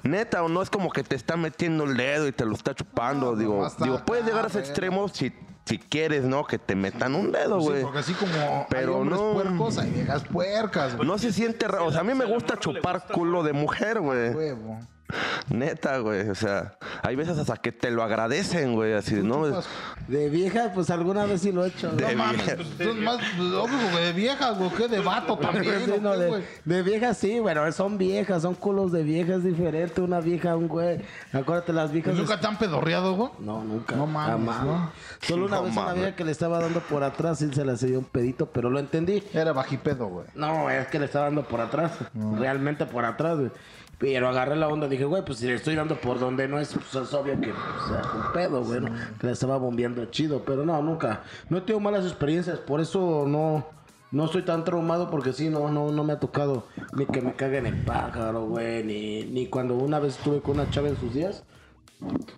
[0.03, 2.75] neta, o no es como que te está metiendo el dedo y te lo está
[2.75, 3.31] chupando.
[3.31, 4.69] No, digo, digo, puedes llegar a ese güey.
[4.69, 5.33] extremo si,
[5.65, 6.45] si quieres, ¿no?
[6.45, 7.81] Que te metan un dedo, Sí, güey.
[7.81, 9.33] porque así como Pero hay no.
[9.33, 11.07] puercos, hay viejas puercas, güey.
[11.07, 11.85] no se siente raro.
[11.87, 14.29] O sea, a mí me gusta chupar gusta, culo de mujer, güey.
[14.35, 14.79] Huevo.
[15.49, 16.29] Neta, güey.
[16.29, 18.93] O sea, hay veces hasta que te lo agradecen, güey.
[18.93, 19.45] Así, de, ¿no?
[19.47, 19.67] chupas?
[20.07, 21.91] De vieja, pues alguna vez sí lo he hecho.
[21.91, 22.55] De No mames, vieja.
[22.55, 26.11] pues, tú más, obvio, güey, de viejas, güey, que de vato también, Sí, ¿o no,
[26.11, 26.43] qué, de, güey?
[26.65, 29.97] de viejas sí, bueno, son viejas, son culos de viejas diferentes.
[29.99, 31.01] Una vieja, un güey.
[31.33, 32.15] Acuérdate, las viejas.
[32.15, 33.29] ¿Nunca te han pedorreado, güey?
[33.39, 33.95] No, nunca.
[33.95, 34.63] No mames, jamás.
[34.65, 34.91] ¿no?
[35.21, 37.75] Solo una No vez una vieja que le estaba dando por atrás y se le
[37.75, 39.23] dio un pedito, pero lo entendí.
[39.33, 40.25] Era bajipedo, güey.
[40.35, 41.91] No, es que le estaba dando por atrás.
[42.37, 43.51] Realmente por atrás, güey.
[43.99, 46.73] Pero agarré la onda, dije, güey, pues si le estoy dando por donde no es,
[46.73, 48.87] pues es obvio que pues, es un pedo, güey, ¿no?
[49.19, 50.43] Que le estaba bombeando chido.
[50.45, 51.23] Pero no, nunca.
[51.49, 53.65] No he tenido malas experiencias, por eso no.
[54.11, 56.63] No estoy tan traumado porque sí, no, no, no me ha tocado
[56.93, 60.67] ni que me caguen el pájaro, güey, ni, ni cuando una vez estuve con una
[60.71, 61.43] chava en sus días,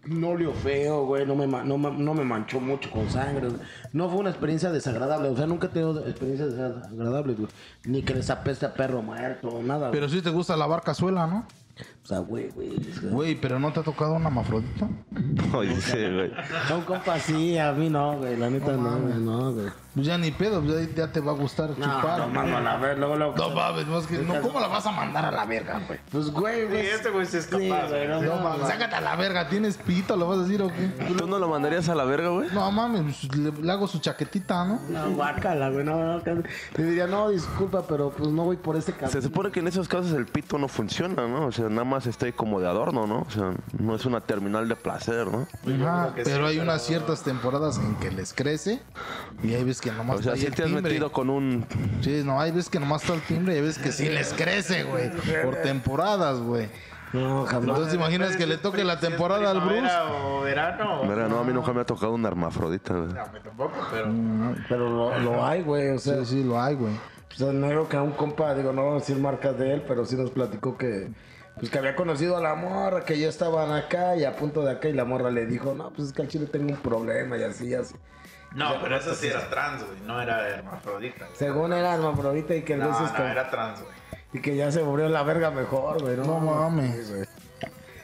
[0.06, 3.48] no olió feo, güey, no me, no, no me manchó mucho con sangre.
[3.50, 3.62] güey.
[3.94, 7.50] No fue una experiencia desagradable, o sea, nunca he tenido experiencias desagradables, güey.
[7.86, 9.90] Ni que les apeste a perro muerto, nada.
[9.90, 9.92] güey.
[9.92, 11.46] Pero sí te gusta lavar cazuela, ¿no?
[12.04, 12.72] O sea, güey, güey.
[13.04, 14.90] Güey, pero ¿no te ha tocado un amafrodito?
[15.54, 16.32] Oye, sí, güey.
[16.68, 19.68] Son compas, sí, a mí no, güey, la neta no, güey, no, güey.
[19.94, 22.20] Pues ya ni pedo, pues ya, ya te va a gustar No, chupar.
[22.20, 23.36] no, mando a la ver, luego, luego.
[23.36, 26.00] No mames, no, es que, no, ¿cómo la vas a mandar a la verga, güey?
[26.10, 26.88] Pues, güey, Sí, güey.
[26.88, 28.30] este güey sí es Sí, capaz, güey, no, güey.
[28.30, 30.16] No no, mames, sácate a la verga, ¿tienes pito?
[30.16, 30.88] ¿Lo vas a decir o qué?
[31.18, 32.48] ¿Tú no lo mandarías a la verga, güey?
[32.54, 34.80] No mames, pues, le, le hago su chaquetita, ¿no?
[34.90, 36.22] No, guácala, güey, no, no.
[36.78, 39.12] Le diría, no, disculpa, pero pues no voy por ese camino.
[39.12, 41.48] Se supone que en esos casos el pito no funciona, ¿no?
[41.48, 43.22] O sea, nada más está ahí como de adorno, ¿no?
[43.22, 45.48] O sea, no es una terminal de placer, ¿no?
[45.86, 48.82] Ajá, pero hay unas ciertas temporadas en que les crece
[49.44, 50.82] y hay veces que nomás O sea, si te has timbre.
[50.82, 51.66] metido con un...
[52.02, 54.34] Sí, no, hay veces que nomás está el timbre y hay veces que sí les
[54.34, 55.12] crece, güey.
[55.44, 56.70] Por temporadas, güey.
[57.14, 57.68] No, jamás.
[57.68, 59.92] Entonces, ¿te imaginas que le toque la temporada al Bruce?
[60.24, 61.04] O verano.
[61.04, 63.14] Mira, no, a mí nunca me ha tocado un hermafrodita, güey.
[63.14, 64.08] No, a mí tampoco, pero.
[64.70, 66.24] Pero lo, lo hay, güey, o sea.
[66.24, 66.94] Sí, sí, lo hay, güey.
[66.94, 69.74] O sea, no digo que a un compa, digo, no vamos a decir marcas de
[69.74, 71.10] él, pero sí nos platicó que,
[71.58, 74.72] pues que había conocido a la morra, que ya estaban acá y a punto de
[74.72, 77.38] acá, y la morra le dijo, no, pues es que al chile tengo un problema
[77.38, 77.96] y así, así.
[78.56, 80.00] No, pero esa sí era trans, güey.
[80.06, 81.28] No era hermafrodita.
[81.34, 83.94] Según era hermafrodita y que a No, veces no, que, era trans, güey.
[84.34, 86.26] y que ya se volvió la verga mejor, güey, ¿no?
[86.26, 87.10] No mames.
[87.12, 87.26] Güey.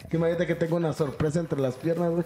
[0.09, 2.23] Que imagínate que tengo una sorpresa entre las piernas, güey.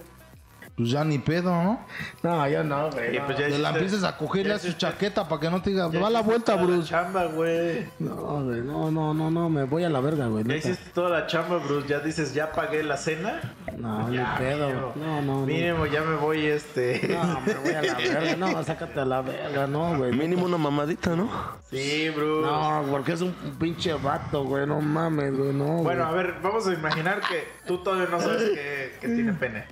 [0.74, 1.84] Pues ya ni pedo, ¿no?
[2.22, 3.14] No, yo no, güey.
[3.14, 3.26] Y no.
[3.26, 5.68] pues ya Te la empieces a coger ya a su chaqueta para que no te
[5.70, 6.88] diga, va la vuelta, toda la Bruce.
[6.88, 7.86] chamba, güey.
[7.98, 10.44] No, güey, no, no, no, no, me voy a la verga, güey.
[10.44, 11.86] Ya hiciste toda la chamba, Bruce.
[11.88, 13.54] Ya dices, ya pagué la cena.
[13.76, 14.68] No, ni pedo.
[14.68, 14.92] mínimo.
[14.96, 15.46] No, no, no.
[15.46, 17.06] Mínimo, ya me voy, este.
[17.06, 18.36] No, me voy a la verga.
[18.36, 20.12] No, sácate a la verga, no, güey.
[20.12, 21.28] Mínimo una mamadita, ¿no?
[21.70, 22.46] Sí, Bruce.
[22.50, 24.66] No, porque es un pinche vato, güey.
[24.66, 25.82] No mames, güey, no.
[25.82, 29.64] Bueno, a ver, vamos a imaginar que tú todavía no sabes que, que tiene pene.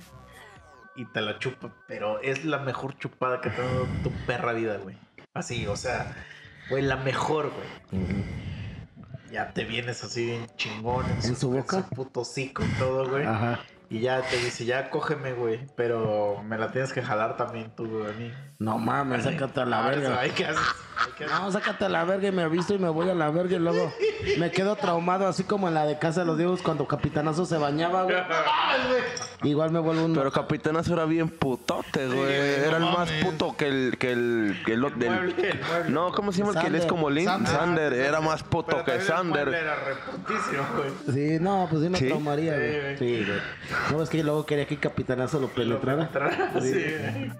[0.95, 4.53] Y te la chupa, pero es la mejor chupada que te ha dado tu perra
[4.53, 4.97] vida, güey.
[5.33, 6.13] Así, o sea,
[6.69, 8.03] güey, la mejor, güey.
[9.31, 11.77] Ya te vienes así bien chingón ¿En su boca?
[11.77, 13.25] En su puto hocico y todo, güey.
[13.25, 13.61] Ajá.
[13.89, 15.67] Y ya te dice, ya cógeme, güey.
[15.75, 18.31] Pero me la tienes que jalar también tú, güey, a mí.
[18.61, 20.15] No mames, sácate a la Ah, verga.
[20.15, 20.61] ¿sabes ¿Qué haces?
[21.17, 21.39] ¿Qué haces?
[21.39, 23.59] No, sácate a la verga y me visto y me voy a la verga y
[23.59, 23.91] luego
[24.37, 27.57] me quedo traumado, así como en la de Casa de los Diegos cuando Capitanazo se
[27.57, 28.15] bañaba, güey.
[29.43, 30.13] Igual me vuelvo un.
[30.13, 32.31] Pero Capitanazo era bien putote, güey.
[32.31, 33.97] era el más puto que el...
[33.97, 35.89] Que el, que el, El del- mueble, el mueble.
[35.89, 36.87] No, ¿cómo se llama el que es Sander.
[36.87, 37.25] como Lin?
[37.25, 37.51] Sander.
[37.55, 37.93] Sander.
[37.93, 39.47] Era más puto Pero que también el Sander.
[39.47, 41.15] Era reputísimo, güey.
[41.15, 42.07] Sí, no, pues sí me ¿Sí?
[42.09, 42.97] traumaría, Sí, güey.
[42.99, 43.39] Sí, güey.
[43.91, 46.07] No, es que luego quería que Capitanazo lo penetrara.
[46.61, 47.31] Sí, güey.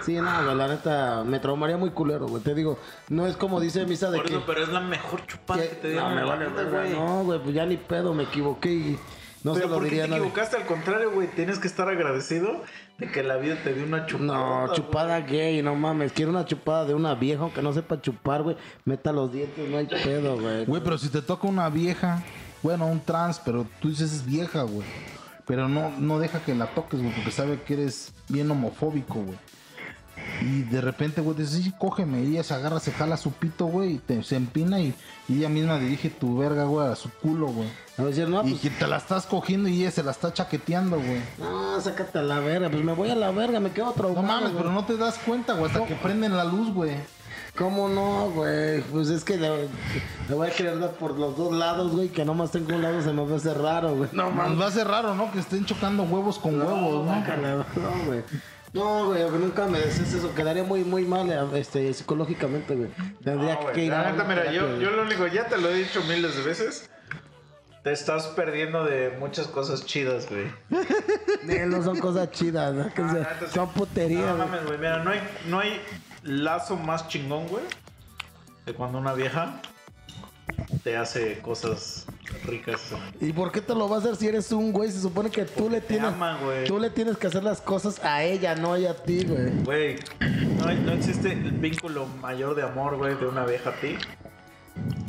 [0.00, 2.42] Sí, no, güey, la neta, me traumaría muy culero, güey.
[2.42, 2.78] Te digo,
[3.08, 4.34] no es como dice Misa de Por que...
[4.34, 6.64] eso, pero es la mejor chupada que, que- te no, dieron me en la vale
[6.70, 6.92] güey.
[6.92, 8.98] No, güey, pues ya ni pedo, me equivoqué y
[9.42, 10.22] no pero se lo ¿por qué diría te a nadie.
[10.28, 10.56] equivocaste?
[10.56, 12.62] Al contrario, güey, tienes que estar agradecido
[12.98, 14.66] de que la vida te dio una chupada.
[14.66, 16.12] No, chupada gay, no mames.
[16.12, 18.56] Quiero una chupada de una vieja, aunque no sepa chupar, güey.
[18.84, 20.66] Meta los dientes, no hay pedo, güey.
[20.66, 22.22] Güey, pero si te toca una vieja,
[22.62, 24.86] bueno, un trans, pero tú dices es vieja, güey.
[25.46, 29.38] pero no, no deja que la toques, güey, porque sabe que eres bien homofóbico, güey.
[30.42, 32.22] Y de repente, güey, dice, sí, cógeme.
[32.22, 34.94] Y ella se agarra, se jala su pito, güey, y te, se empina y,
[35.28, 37.68] y ella misma dirige tu verga, güey, a su culo, güey.
[37.98, 40.32] A decir, no, Y pues, que te la estás cogiendo y ella se la está
[40.32, 41.20] chaqueteando, güey.
[41.38, 42.70] no, sácate a la verga.
[42.70, 45.18] Pues me voy a la verga, me quedo otro No mames, pero no te das
[45.18, 46.92] cuenta, güey, hasta que prenden la luz, güey.
[47.58, 48.80] ¿Cómo no, güey?
[48.82, 49.50] Pues es que le,
[50.28, 52.08] le voy a querer dar por los dos lados, güey.
[52.08, 54.08] Que nomás tengo un lado, se me va a hacer raro, güey.
[54.12, 54.60] No, Nos mames.
[54.60, 55.30] va a ser raro, ¿no?
[55.32, 57.14] Que estén chocando huevos con huevos, ¿no?
[57.16, 58.22] No, güey.
[58.72, 60.32] No, güey, nunca me decís eso.
[60.34, 62.90] Quedaría muy, muy mal este, psicológicamente, güey.
[63.22, 64.12] Tendría No, que ir la a...
[64.12, 66.88] neta, mira, yo, lo único, ya te lo he dicho miles de veces.
[67.82, 70.46] Te estás perdiendo de muchas cosas chidas, güey.
[71.68, 72.92] No son cosas chidas, ¿no?
[72.94, 74.48] Que Ah, sea- son puterías, No güey.
[74.48, 74.78] mames, güey.
[74.78, 75.80] Mira, no hay, no hay
[76.22, 77.64] lazo más chingón, güey.
[78.66, 79.60] De cuando una vieja
[80.84, 82.06] te hace cosas
[82.44, 82.80] ricas.
[83.20, 84.90] ¿Y por qué te lo va a hacer si eres un güey?
[84.90, 86.12] Se supone que tú le tienes...
[86.12, 86.38] ama.
[86.66, 89.50] Tú le tienes que hacer las cosas a ella, no ella a ti, güey.
[89.64, 89.96] Güey,
[90.84, 93.96] no, existe el vínculo mayor de amor, güey, de una vieja a ti.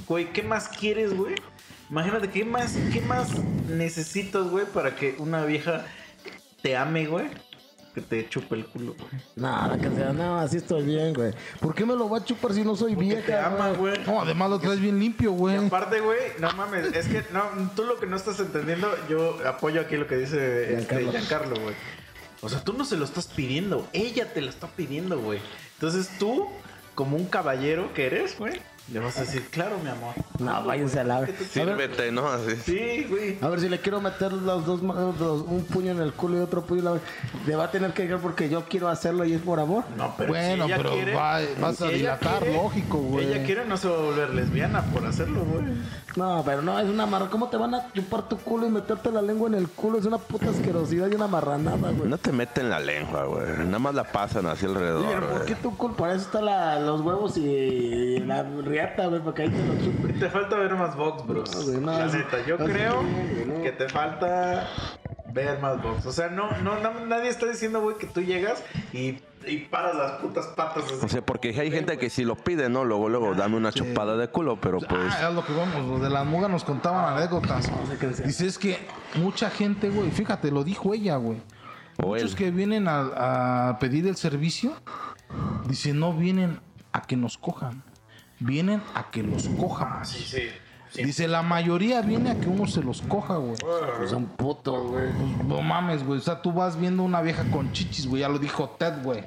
[0.07, 1.35] Güey, ¿qué más quieres, güey?
[1.89, 3.29] Imagínate, ¿qué más, ¿qué más
[3.67, 5.85] necesitas, güey, para que una vieja
[6.61, 7.27] te ame, güey?
[7.93, 9.21] Que te chupe el culo, güey.
[9.35, 11.33] No, que sea, no, así estoy bien, güey.
[11.59, 13.97] ¿Por qué me lo va a chupar si no soy Porque vieja, te ama, güey.
[14.05, 15.57] No, además lo traes bien limpio, Y güey.
[15.65, 17.43] aparte, güey, no mames, es que no,
[17.75, 21.11] tú lo que no estás entendiendo, yo apoyo aquí lo que dice este, Giancarlo.
[21.11, 21.75] Giancarlo, güey.
[22.41, 25.39] O sea, tú no se lo estás pidiendo, ella te lo está pidiendo, güey.
[25.73, 26.47] Entonces tú,
[26.95, 28.61] como un caballero que eres, güey,
[28.91, 30.13] le vas a decir, claro, mi amor.
[30.39, 31.25] No, váyanse a la...
[31.49, 32.27] Sírvete, ¿no?
[32.27, 32.55] Así.
[32.65, 33.37] Sí, güey.
[33.41, 36.41] a ver, si le quiero meter los dos, los- un puño en el culo y
[36.41, 36.99] otro puño en la...
[37.45, 39.83] Le va a tener que llegar porque yo quiero hacerlo y es por amor.
[39.97, 43.25] No, pero Bueno, si ella pero quiere, va- vas a dilatar, quiere, lógico, güey.
[43.31, 45.65] Ella quiere no se va a volver lesbiana por hacerlo, güey.
[46.17, 47.27] No, pero no, es una marra.
[47.29, 49.97] ¿Cómo te van a chupar tu culo y meterte la lengua en el culo?
[49.97, 52.09] Es una puta asquerosidad y una marranada, güey.
[52.09, 53.45] No te meten la lengua, güey.
[53.65, 55.95] Nada más la pasan así Sí, alrededor, pero ¿por qué tu culo?
[55.95, 58.43] Para eso están los huevos y la
[58.85, 60.19] riata, güey, porque ahí te lo chupen.
[60.19, 61.55] Te falta ver más box, bros.
[61.55, 63.61] No, güey, no, la es- neta, yo creo no.
[63.63, 64.67] que te falta
[65.33, 66.05] ver más box.
[66.05, 68.63] O sea, no, no, no- nadie está diciendo, güey, que tú llegas
[68.93, 70.93] y, y paras las putas patas así.
[71.03, 72.83] O sea, porque hay gente que si lo pide, ¿no?
[72.85, 75.13] Luego, luego, dame una chupada de culo, pero pues...
[75.19, 77.69] Ah, es lo que vamos, los de la muga nos contaban anécdotas.
[78.25, 78.77] Dice, es que
[79.15, 81.41] mucha gente, güey, fíjate, lo dijo ella, güey.
[82.03, 82.37] O Muchos él.
[82.37, 84.73] que vienen a, a pedir el servicio,
[85.67, 86.59] dice, no vienen
[86.93, 87.83] a que nos cojan,
[88.41, 90.05] vienen a que los cojan.
[90.05, 90.49] Sí, sí.
[90.89, 91.03] sí.
[91.03, 93.55] Dice, la mayoría viene a que uno se los coja, güey.
[93.97, 95.05] Pues son putos, güey.
[95.11, 96.19] Pues, no mames, güey.
[96.19, 98.21] O sea, tú vas viendo una vieja con chichis, güey.
[98.21, 99.23] Ya lo dijo Ted, güey.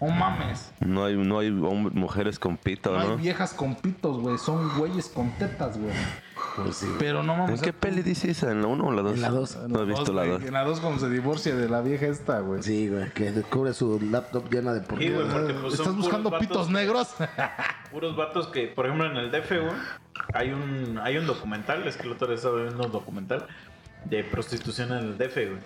[0.00, 0.70] No mames.
[0.80, 3.16] No hay, no hay mujeres con pito, No hay ¿no?
[3.16, 4.38] viejas con pitos, güey.
[4.38, 5.92] Son güeyes con tetas, güey.
[6.56, 6.86] Pues sí.
[6.98, 7.58] Pero no mames.
[7.60, 8.50] ¿En qué peli dice esa?
[8.52, 9.14] ¿En la 1 o la 2?
[9.14, 9.56] En la dos.
[9.68, 10.42] No he visto la 2.
[10.44, 12.62] En la dos cuando se divorcia de la vieja esta, güey.
[12.62, 15.16] Sí, güey, que descubre su laptop llena de Sí, porquería.
[15.16, 17.14] güey, porque pues, ¿Estás buscando pitos negros?
[17.90, 19.74] Puros vatos que, por ejemplo, en el DF, güey,
[20.32, 23.46] hay un, hay un documental, es que el otro día estaba viendo un documental
[24.04, 25.60] de prostitución en el DF, güey.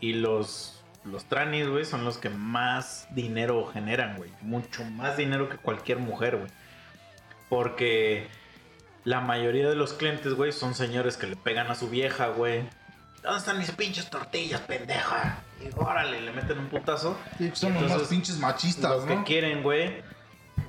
[0.00, 4.30] Y los, los tranis, güey, son los que más dinero generan, güey.
[4.40, 6.48] Mucho más dinero que cualquier mujer, güey.
[7.50, 8.28] Porque
[9.04, 12.68] la mayoría de los clientes, güey, son señores que le pegan a su vieja, güey.
[13.22, 15.42] ¿Dónde están mis pinches tortillas, pendeja?
[15.60, 17.18] Y órale, le meten un putazo.
[17.38, 19.24] Sí, son los más Entonces, pinches machistas, lo que ¿no?
[19.24, 20.02] quieren, güey,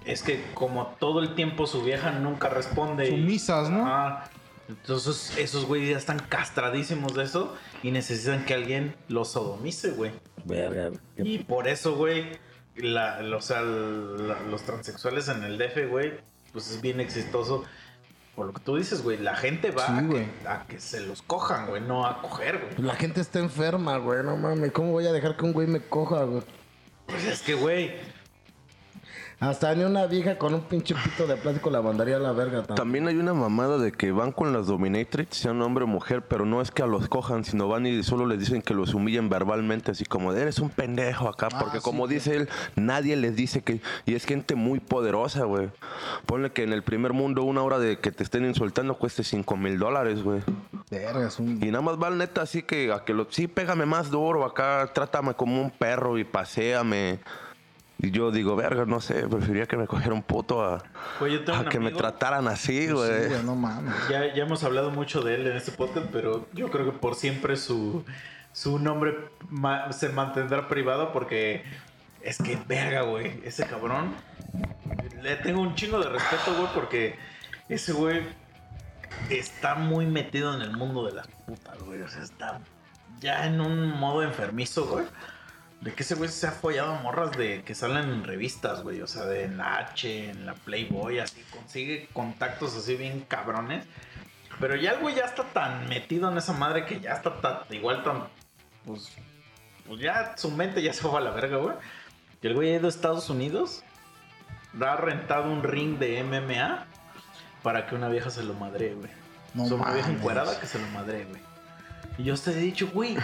[0.05, 3.07] es que como todo el tiempo su vieja nunca responde.
[3.07, 3.85] y- Sumisas, ¿no?
[3.87, 4.29] Ajá.
[4.67, 10.11] Entonces esos güeyes ya están castradísimos de eso y necesitan que alguien los sodomice, güey.
[11.17, 12.31] Y por eso, güey,
[12.75, 16.13] la, o sea, la- los transexuales en el DF, güey,
[16.53, 17.63] pues es bien exitoso.
[18.41, 20.25] Por lo que tú dices, güey, la gente va Sí, a, güey.
[20.41, 22.87] que, a que se los cojan, güey, no a coger, güey.
[22.87, 24.71] La gente está enferma, güey, no mames.
[24.71, 26.41] ¿Cómo voy a dejar que un güey me coja, güey?
[27.05, 27.91] Pues es que, güey,
[29.41, 32.59] Hasta ni una vieja con un pinche pito de plástico la mandaría a la verga
[32.59, 32.75] también.
[32.75, 36.45] También hay una mamada de que van con las dominatrix, sean hombre o mujer, pero
[36.45, 39.29] no es que a los cojan, sino van y solo les dicen que los humillen
[39.29, 43.35] verbalmente, así como, eres un pendejo acá, porque sí, como que- dice él, nadie les
[43.35, 43.81] dice que...
[44.05, 45.69] Y es gente muy poderosa, güey.
[46.27, 49.57] Ponle que en el primer mundo una hora de que te estén insultando cueste 5
[49.57, 50.41] mil dólares, güey.
[51.39, 51.59] Un...
[51.63, 53.25] Y nada más va el neta así que a que lo...
[53.31, 57.19] Sí, pégame más duro acá, trátame como un perro y paséame.
[58.03, 60.81] Y yo digo, verga, no sé, preferiría que me cogiera un puto a,
[61.19, 63.27] Güey, yo tengo a un que me trataran así, Sí, güey.
[63.27, 63.93] güey, no mames.
[64.09, 67.13] Ya, ya hemos hablado mucho de él en este podcast, pero yo creo que por
[67.15, 68.03] siempre su,
[68.53, 69.15] su nombre
[69.49, 71.63] ma- se mantendrá privado porque
[72.21, 73.39] es que verga, güey.
[73.43, 74.15] Ese cabrón.
[75.21, 77.15] Le tengo un chingo de respeto, güey, porque
[77.69, 78.23] ese güey
[79.29, 82.01] está muy metido en el mundo de las putas, güey.
[82.01, 82.59] O sea, está
[83.19, 85.05] ya en un modo enfermizo, güey.
[85.81, 89.01] De que ese güey se ha follado morras de que salen en revistas, güey.
[89.01, 91.43] O sea, de en la H, en la Playboy, así.
[91.51, 93.85] Consigue contactos así bien cabrones.
[94.59, 97.57] Pero ya el güey ya está tan metido en esa madre que ya está tan,
[97.71, 98.27] igual tan.
[98.85, 99.11] Pues,
[99.87, 101.75] pues ya su mente ya se fue a la verga, güey.
[102.43, 103.83] Y el güey ha ido a Estados Unidos.
[104.79, 106.85] Ha rentado un ring de MMA
[107.63, 109.09] para que una vieja se lo madre, güey.
[109.55, 111.41] No o sea, una vieja encuerada que se lo madre, güey.
[112.19, 113.17] Y yo te he dicho, güey,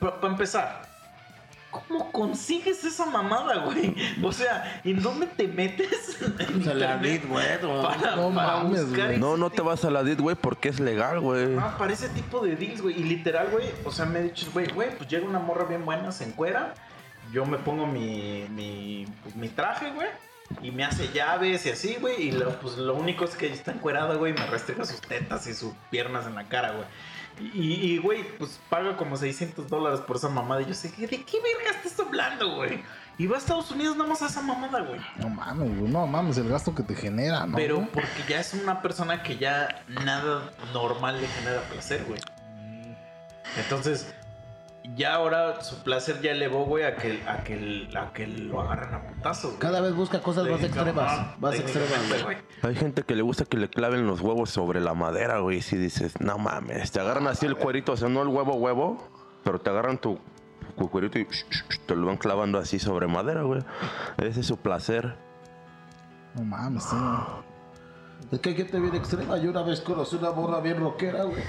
[0.00, 0.91] para empezar,
[1.72, 3.96] ¿cómo consigues esa mamada, güey?
[4.22, 6.18] O sea, ¿en dónde te metes?
[6.38, 9.10] en O sea, la Web, o- Para, No para mames, buscar güey.
[9.12, 11.56] ese No, no te vas a la DIT, güey, porque es legal, güey.
[11.58, 13.00] Ah, para ese tipo de deals, güey.
[13.00, 15.84] Y literal, güey, o sea, me he dicho, güey, güey, pues llega una morra bien
[15.84, 16.74] buena, se encuera.
[17.32, 20.08] Yo me pongo mi, mi, pues, mi traje, güey.
[20.60, 22.28] Y me hace llaves y así, güey.
[22.28, 24.32] Y lo, pues lo único es que está encuerada, güey.
[24.32, 26.84] y Me restringa sus tetas y sus piernas en la cara, güey.
[27.54, 30.62] Y, güey, pues paga como 600 dólares por esa mamada.
[30.62, 32.82] Y yo sé, ¿de qué verga estás hablando, güey?
[33.18, 35.00] Y va a Estados Unidos nada más a esa mamada, güey.
[35.18, 35.90] No mames, güey.
[35.90, 37.56] No mames, el gasto que te genera, ¿no?
[37.56, 42.20] Pero porque ya es una persona que ya nada normal le genera placer, güey.
[43.58, 44.14] Entonces,
[44.96, 48.94] ya ahora su placer ya elevó, güey, a que, a que, a que lo agarren
[48.94, 49.52] a putazos.
[49.52, 49.58] güey.
[49.58, 51.38] Cada vez busca cosas más extremas.
[51.38, 52.36] Más extremas, güey.
[52.62, 55.58] Hay gente que le gusta que le claven los huevos sobre la madera, güey.
[55.58, 58.54] Y si dices, no mames, te agarran así el cuerito, o sea, no el huevo,
[58.54, 59.08] huevo,
[59.44, 60.18] pero te agarran tu,
[60.90, 61.28] cuerito y
[61.86, 63.62] te lo van clavando así sobre madera, güey.
[64.18, 65.16] Ese es su placer.
[66.34, 66.96] No mames, sí.
[68.32, 69.36] Es que hay gente bien extrema.
[69.36, 71.42] Yo una vez conocí una morra bien rockera, güey.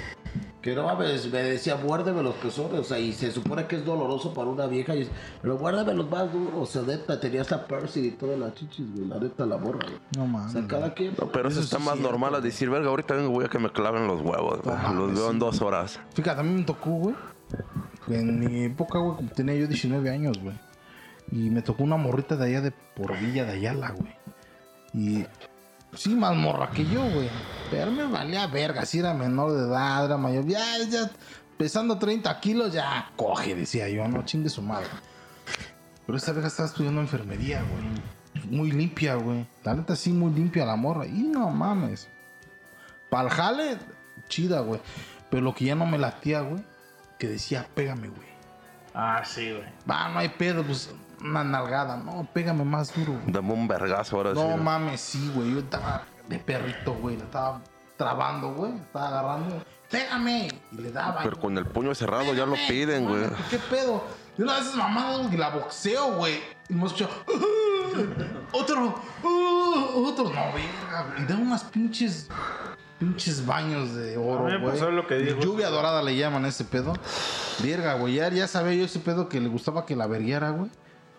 [0.63, 2.79] Que no mames, me decía, muérdeme los pezones.
[2.79, 4.95] O sea, y se supone que es doloroso para una vieja.
[4.95, 5.07] Y
[5.41, 6.53] pero muérdeme los más duros.
[6.55, 9.07] O sea, neta, tenía hasta Percy y todas las chichis, güey.
[9.09, 9.99] La neta, la morra, güey.
[10.15, 10.53] No O mames.
[10.53, 11.13] sea, cada quien.
[11.19, 13.43] No, pero eso, Eso está sí más cierto, normal a decir, verga, ahorita vengo, voy
[13.43, 14.61] a que me claven los huevos.
[14.95, 15.99] los veo en dos horas.
[16.13, 17.15] Fíjate, a mí me tocó, güey.
[18.07, 20.57] En mi época, güey, como tenía yo 19 años, güey.
[21.31, 24.13] Y me tocó una morrita de allá de por Villa de Ayala, güey.
[24.93, 25.25] Y
[25.95, 27.29] sí, más morra que yo, güey.
[27.71, 28.85] Pero me valía verga.
[28.85, 30.45] Si era menor de edad, era mayor.
[30.45, 31.09] Ya, ya,
[31.57, 34.87] pesando 30 kilos, ya coge, decía yo, no chingue su madre.
[36.05, 38.45] Pero esta vieja estaba estudiando enfermería, güey.
[38.49, 39.47] Muy limpia, güey.
[39.63, 41.05] La neta, sí, muy limpia la morra.
[41.05, 42.09] Y no mames.
[43.09, 43.77] Pa'l jale,
[44.27, 44.81] chida, güey.
[45.29, 46.63] Pero lo que ya no me latía, güey,
[47.17, 48.27] que decía, pégame, güey.
[48.93, 49.63] Ah, sí, güey.
[49.89, 50.91] Va, no hay pedo, pues
[51.23, 51.97] una nalgada.
[51.97, 53.31] No, pégame más duro, güey.
[53.31, 54.61] Dame un vergazo ahora No sí.
[54.61, 55.53] mames, sí, güey.
[55.53, 57.17] Yo estaba de perrito, güey.
[57.17, 57.61] La estaba
[57.97, 58.73] trabando, güey.
[58.75, 59.63] Estaba agarrando.
[59.89, 60.47] Pégame.
[60.71, 61.21] Y le daba.
[61.23, 63.25] Pero con el puño cerrado ya lo piden, güey.
[63.49, 64.03] ¿Qué pedo?
[64.37, 66.41] Y una mamadas, güey, que la boxeo, güey.
[66.67, 67.07] Y me escucho.
[68.51, 68.95] Otro.
[69.23, 70.25] uh, otro.
[70.25, 71.23] No, verga, güey.
[71.23, 72.29] Y da unas pinches.
[72.99, 74.91] Pinches baños de oro, güey.
[74.91, 75.37] lo que.
[75.39, 76.93] Lluvia dorada le llaman a ese pedo.
[77.61, 78.15] Verga, güey.
[78.15, 80.71] Ya, ya sabía yo ese pedo que le gustaba que la verguiara, güey.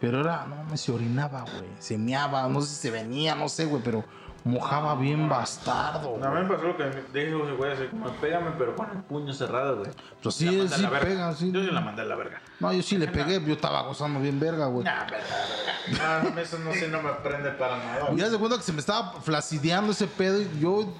[0.05, 1.71] Pero era, no mames, se orinaba, güey.
[1.79, 4.05] Se meaba, no sé si se venía, no sé, güey, pero
[4.45, 6.23] mojaba bien bastardo.
[6.23, 8.99] A mí me pasó lo que dijo ese güey, así como, pégame, pero con el
[8.99, 9.91] puño cerrado, güey.
[10.23, 11.51] Pues sí, La sí pega, sí.
[11.51, 12.43] Yo sí la mandé a la verga.
[12.61, 14.85] No, yo sí le pegué, yo estaba gozando bien verga, güey.
[14.85, 15.17] Nah, verga,
[15.89, 16.23] verga.
[16.35, 18.13] No, eso no, sí no me prende para nada.
[18.13, 20.93] Y ya se cuenta que se me estaba flacideando ese pedo y yo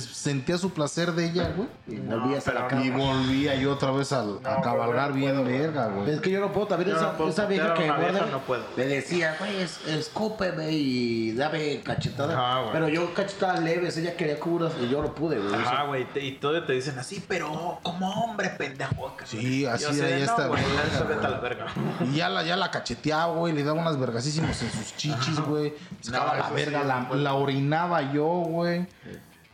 [0.00, 1.68] sentía su placer de ella, güey.
[1.86, 5.16] Y volvías a la pero Y volvía yo otra vez al- a No, cabalgar no
[5.16, 6.10] bien verga, güey.
[6.10, 8.26] Es que yo no puedo, también Yo esa, no puedo esa vieja a que guarda
[8.30, 8.62] no puedo.
[8.76, 12.34] me decía, güey, es- escúpeme y dame cachetadas.
[12.36, 12.72] Ajá, güey.
[12.72, 15.54] pero yo cachetadas leves, ella quería curas y yo no pude, güey.
[15.54, 19.14] Ajá, güey, y todo te dicen así, pero como hombre, pendejo.
[19.24, 22.04] Sí, así Yo sé, ahí no, está, güey, a.
[22.04, 25.74] Y ya la, ya la cacheteaba, güey, le daba unas vergasísimos en sus chichis, güey.
[26.00, 27.20] Sacaba No, la verga, sí, la, no puedo.
[27.22, 28.86] la orinaba yo, güey.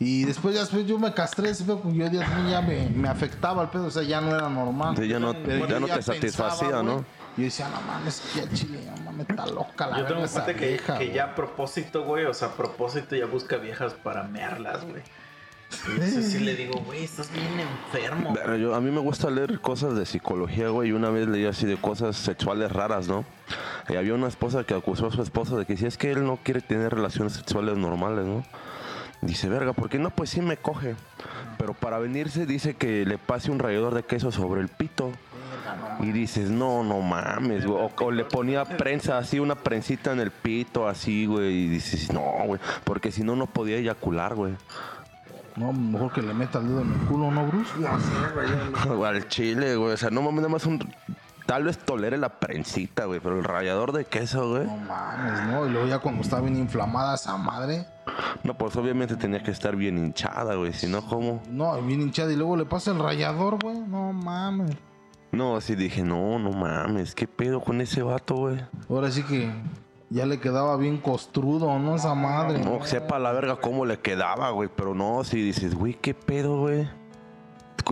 [0.02, 3.06] Y después, ya después yo me castré ese pedo, porque yo ya, ya me, me
[3.06, 4.96] afectaba el pedo, o sea, ya no era normal.
[4.96, 7.04] Sí, ya no, ya te pensaba, satisfacía, ¿no?
[7.36, 10.46] Y yo decía, no mames, ya chile, no mames, está loca la Yo tengo esa
[10.46, 14.22] que, vieja, que ya a propósito, güey, o sea, a propósito ya busca viejas para
[14.22, 15.02] mearlas, güey.
[15.94, 18.32] Y eso sí le digo, güey, estás bien enfermo.
[18.34, 20.88] Pero yo, a mí me gusta leer cosas de psicología, güey.
[20.88, 23.24] Y una vez leí así de cosas sexuales raras, ¿no?
[23.88, 26.24] Y había una esposa que acusó a su esposo de que si es que él
[26.24, 28.44] no quiere tener relaciones sexuales normales, ¿no?
[29.22, 30.10] Dice, verga, ¿por qué no?
[30.10, 30.96] Pues sí me coge.
[31.58, 35.12] Pero para venirse dice que le pase un rallador de queso sobre el pito.
[36.00, 37.78] Y dices, no, no mames, güey.
[37.78, 41.64] O, o le ponía prensa así, una prensita en el pito, así, güey.
[41.64, 42.60] Y dices, no, güey.
[42.84, 44.54] Porque si no, no podía eyacular, güey.
[45.56, 47.70] No, mejor que le meta el dedo en el culo, ¿no, Bruce?
[47.78, 49.04] no sé, güey.
[49.10, 49.92] Al chile, güey.
[49.92, 50.78] O sea, no mames, nada más un.
[51.50, 53.18] Tal vez tolere la prensita, güey.
[53.18, 54.66] Pero el rallador de queso, güey.
[54.66, 55.66] No mames, ¿no?
[55.66, 57.86] Y luego ya cuando está bien inflamada esa madre.
[58.44, 60.72] No, pues obviamente tenía que estar bien hinchada, güey.
[60.72, 61.42] Si no, ¿cómo?
[61.48, 62.32] No, bien hinchada.
[62.32, 63.80] Y luego le pasa el rallador, güey.
[63.80, 64.76] No mames.
[65.32, 68.60] No, sí dije, no, no mames, ¿qué pedo con ese vato, güey?
[68.88, 69.50] Ahora sí que
[70.08, 71.96] ya le quedaba bien costrudo, ¿no?
[71.96, 72.60] Esa madre.
[72.64, 76.60] No, sepa la verga cómo le quedaba, güey, pero no, si dices, güey, ¿qué pedo,
[76.60, 76.88] güey?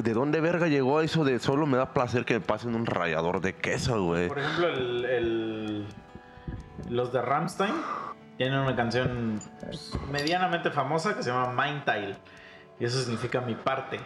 [0.03, 3.41] ¿De dónde verga llegó eso de solo me da placer que me pasen un rallador
[3.41, 4.29] de queso, güey?
[4.29, 5.87] Por ejemplo, el, el-
[6.89, 7.75] los de Ramstein
[8.37, 12.17] tienen una canción pues, medianamente famosa que se llama Mind Tile.
[12.79, 13.99] Y eso significa mi parte.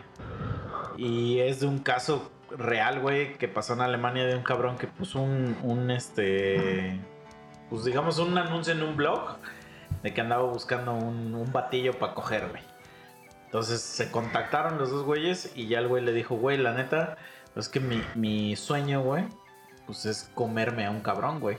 [0.97, 4.86] Y es de un caso real, güey, que pasó en Alemania de un cabrón que
[4.86, 6.98] puso un, un este.
[7.69, 9.36] Pues digamos, un anuncio en un blog
[10.02, 12.62] de que andaba buscando un, un batillo para coger, güey.
[13.52, 17.18] Entonces se contactaron los dos güeyes y ya el güey le dijo, güey, la neta,
[17.54, 19.26] es que mi, mi sueño, güey,
[19.84, 21.58] pues es comerme a un cabrón, güey.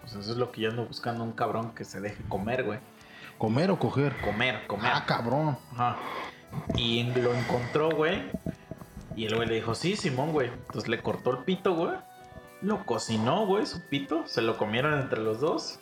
[0.00, 2.80] Pues eso es lo que yo ando buscando, un cabrón que se deje comer, güey.
[3.38, 4.16] ¿Comer o coger?
[4.20, 4.90] Comer, comer.
[4.92, 5.56] Ah, cabrón.
[5.70, 5.96] Ajá.
[6.74, 8.24] Y lo encontró, güey.
[9.14, 10.48] Y el güey le dijo, sí, Simón, güey.
[10.48, 11.92] Entonces le cortó el pito, güey.
[12.62, 14.26] Lo cocinó, güey, su pito.
[14.26, 15.78] Se lo comieron entre los dos.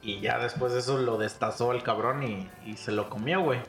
[0.00, 3.60] Y ya después de eso lo destazó el cabrón y, y se lo comió, güey.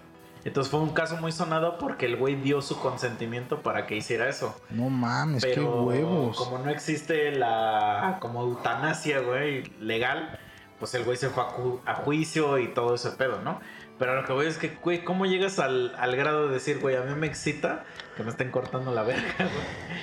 [0.45, 4.28] Entonces fue un caso muy sonado porque el güey dio su consentimiento para que hiciera
[4.28, 4.53] eso.
[4.70, 6.38] No mames, qué huevos.
[6.38, 10.38] como no existe la como eutanasia, güey, legal,
[10.80, 13.61] pues el güey se fue a, ju- a juicio y todo ese pedo, ¿no?
[13.99, 16.95] Pero lo que voy es que, güey, ¿cómo llegas al, al grado de decir, güey,
[16.98, 17.86] a mí me excita
[18.18, 19.24] que me estén cortando la verga,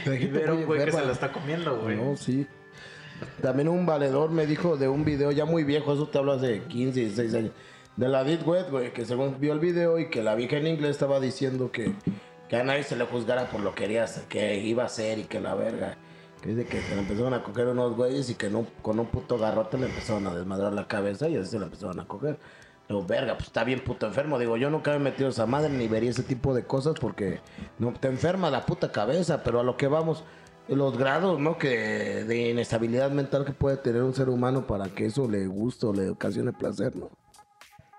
[0.07, 0.23] güey?
[0.25, 1.97] Y ver un güey que se la está comiendo, güey.
[1.97, 2.47] No, sí.
[3.43, 6.63] También un valedor me dijo de un video ya muy viejo, eso te hablo hace
[6.63, 7.51] 15, 16 años.
[8.01, 10.67] De la Deep Web, güey, que según vio el video y que la vieja en
[10.67, 11.93] inglés estaba diciendo que,
[12.49, 15.25] que a nadie se le juzgara por lo que, quería que iba a hacer y
[15.25, 15.99] que la verga.
[16.41, 18.51] Que dice que se le empezaron a coger unos güeyes y que
[18.81, 22.01] con un puto garrote le empezaron a desmadrar la cabeza y así se le empezaron
[22.01, 22.39] a coger.
[22.89, 24.39] Digo, verga, pues está bien puto enfermo.
[24.39, 27.41] Digo, yo nunca me he metido esa madre ni vería ese tipo de cosas porque
[27.79, 30.25] no te enferma la puta cabeza, pero a lo que vamos,
[30.69, 31.59] los grados, ¿no?
[31.59, 35.85] Que de inestabilidad mental que puede tener un ser humano para que eso le guste
[35.85, 37.11] o le ocasione placer, ¿no?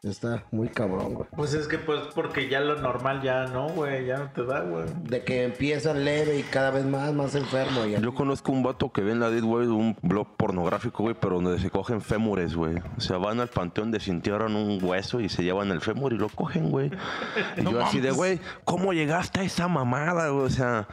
[0.04, 1.28] Está muy cabrón, güey.
[1.36, 4.62] Pues es que, pues, porque ya lo normal ya no, güey, ya no te da,
[4.62, 4.86] güey.
[5.04, 7.86] De que empieza leve y cada vez más, más enfermo.
[7.86, 11.14] Y Yo conozco un vato que ve en la Dead Web un blog pornográfico, güey,
[11.14, 12.78] pero donde se cogen fémures, güey.
[12.98, 16.30] O sea, van al panteón, desintieron un hueso y se llevan el fémur y lo
[16.30, 16.90] cogen, güey.
[17.58, 20.46] Y yo así de, güey, ¿cómo llegaste a esa mamada, güey?
[20.46, 20.88] O sea,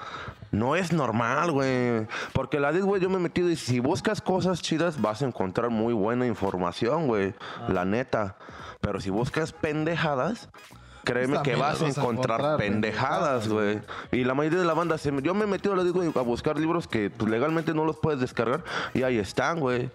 [0.51, 2.06] no es normal, güey.
[2.35, 5.26] Porque la Dead Web yo me he metido y si buscas cosas chidas vas a
[5.26, 7.32] encontrar muy buena información, güey.
[7.68, 8.36] La neta.
[8.80, 10.48] Pero si buscas pendejadas...
[11.05, 13.80] Créeme que vas a vas a encontrar encontrar pendejadas, güey.
[14.12, 16.86] Y la mayoría de la banda, se, yo me he metido, digo, a buscar libros
[16.86, 18.62] que pues, legalmente no los puedes descargar.
[18.92, 19.90] Y ahí están, güey.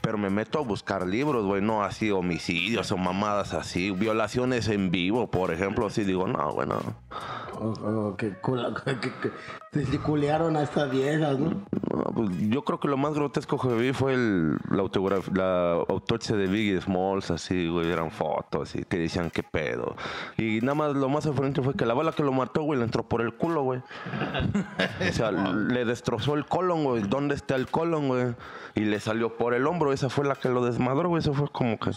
[0.00, 1.60] Pero me meto a buscar libros, güey.
[1.62, 3.90] No así homicidios o mamadas así.
[3.90, 5.86] Violaciones en vivo, por ejemplo.
[5.86, 6.76] Así digo, no, güey, no.
[7.62, 9.30] Oh, oh, que, cula- que, que,
[9.72, 11.50] que se culearon a estas viejas, ¿no?
[11.50, 14.84] No, pues, yo creo que lo más grotesco que vi fue el, la,
[15.34, 19.94] la autopsia de Biggie Smalls, así, güey, eran fotos, así, que decían qué pedo.
[20.38, 22.86] Y nada más, lo más sorprendente fue que la bala que lo mató, güey, le
[22.86, 23.80] entró por el culo, güey.
[25.06, 27.02] o sea, le destrozó el colon, güey.
[27.02, 28.34] ¿Dónde está el colon, güey?
[28.74, 31.20] Y le salió por el hombro, esa fue la que lo desmadró, güey.
[31.20, 31.90] Eso fue como que...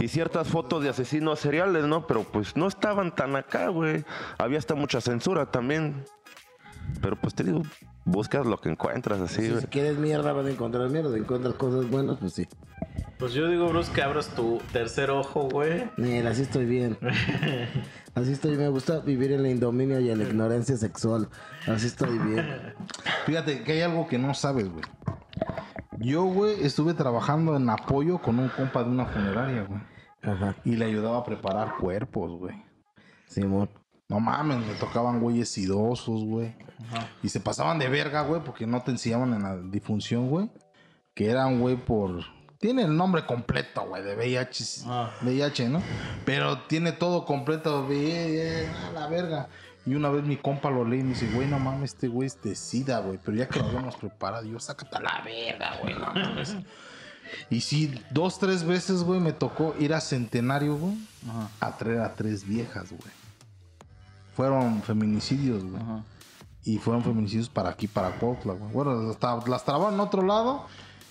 [0.00, 2.06] Y ciertas fotos de asesinos seriales, ¿no?
[2.06, 4.04] Pero pues no estaban tan acá, güey.
[4.38, 6.04] Había hasta mucha censura también.
[7.02, 7.62] Pero pues te digo,
[8.04, 9.60] buscas lo que encuentras así, Si, güey.
[9.60, 11.12] si quieres mierda, vas a encontrar mierda.
[11.12, 12.48] Si encuentras cosas buenas, pues sí.
[13.18, 15.90] Pues yo digo, Bruce, que abras tu tercer ojo, güey.
[15.96, 16.96] Mira, así estoy bien.
[18.14, 21.28] Así estoy, me gusta vivir en la indominia y en la ignorancia sexual.
[21.68, 22.74] Así estoy bien.
[23.26, 24.82] Fíjate que hay algo que no sabes, güey.
[26.00, 29.80] Yo, güey, estuve trabajando en apoyo con un compa de una funeraria, güey.
[30.22, 32.54] Ajá, Y le ayudaba a preparar cuerpos, güey.
[33.26, 33.70] Simón.
[34.08, 36.56] No mames, me tocaban güeyes idosos, güey.
[37.22, 40.50] Y se pasaban de verga, güey, porque no te enseñaban en la difunción, güey.
[41.14, 42.22] Que eran, güey, por...
[42.58, 45.10] Tiene el nombre completo, güey, de VIH, Ah.
[45.22, 45.80] VIH, ¿no?
[46.24, 49.48] Pero tiene todo completo, VIH, a la verga.
[49.86, 52.26] Y una vez mi compa lo leí y me dice, güey, no mames, este güey
[52.26, 53.18] es de SIDA, güey.
[53.24, 56.56] Pero ya que lo habíamos preparado, yo, sácate a la verga, güey, no mames.
[57.50, 60.94] Y sí, dos, tres veces, güey, me tocó ir a Centenario, güey,
[61.60, 63.12] a traer a tres viejas, güey.
[64.34, 65.82] Fueron feminicidios, güey.
[66.64, 68.72] Y fueron feminicidios para aquí, para Cuautla, güey.
[68.72, 70.66] Bueno, las trabaron en otro lado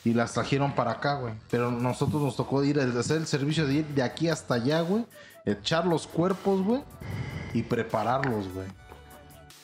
[0.06, 1.34] y las trajeron para acá, güey.
[1.50, 4.82] Pero nosotros nos tocó ir a hacer el servicio de ir de aquí hasta allá,
[4.82, 5.06] güey.
[5.46, 6.84] Echar los cuerpos, güey.
[7.54, 8.68] Y prepararlos, güey.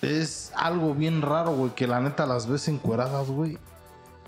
[0.02, 3.58] Es algo bien raro, güey, que la neta las ves encueradas, güey.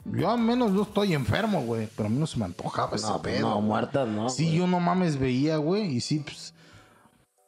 [0.06, 1.90] Yo al menos yo estoy enfermo, güey.
[1.96, 3.50] Pero a mí no se me antojaba ese No, pues pedo.
[3.50, 4.30] no, muertas, no.
[4.30, 4.58] Sí, güey.
[4.58, 5.96] yo no mames veía, güey.
[5.96, 6.54] Y sí, pues.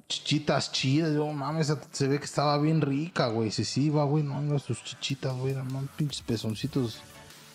[0.10, 1.14] chichitas chidas.
[1.14, 3.52] Yo, mames, se ve que estaba bien rica, güey.
[3.52, 7.00] Se sí iba, güey, no, no, sus chichitas, güey, eran unos pinches pezoncitos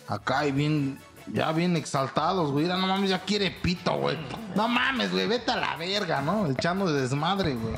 [0.07, 0.99] acá y bien,
[1.33, 2.65] ya bien exaltados, güey.
[2.67, 4.17] No mames, ya quiere pito, güey.
[4.55, 6.47] No mames, güey, vete a la verga, ¿no?
[6.49, 7.75] Echando de desmadre, güey.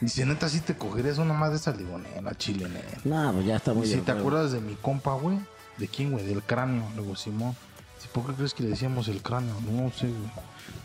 [0.00, 2.98] Dice, neta, si te cogerías una más de esa, le digo, la chile, neta.
[3.04, 5.38] No, pues ya está muy Y si te acuerdas de mi compa, güey.
[5.78, 6.24] ¿De quién, güey?
[6.24, 6.84] Del cráneo.
[6.96, 7.56] Luego Simón.
[7.98, 9.54] Sí, ¿Por qué crees que le decíamos el cráneo?
[9.60, 10.30] No sé, güey.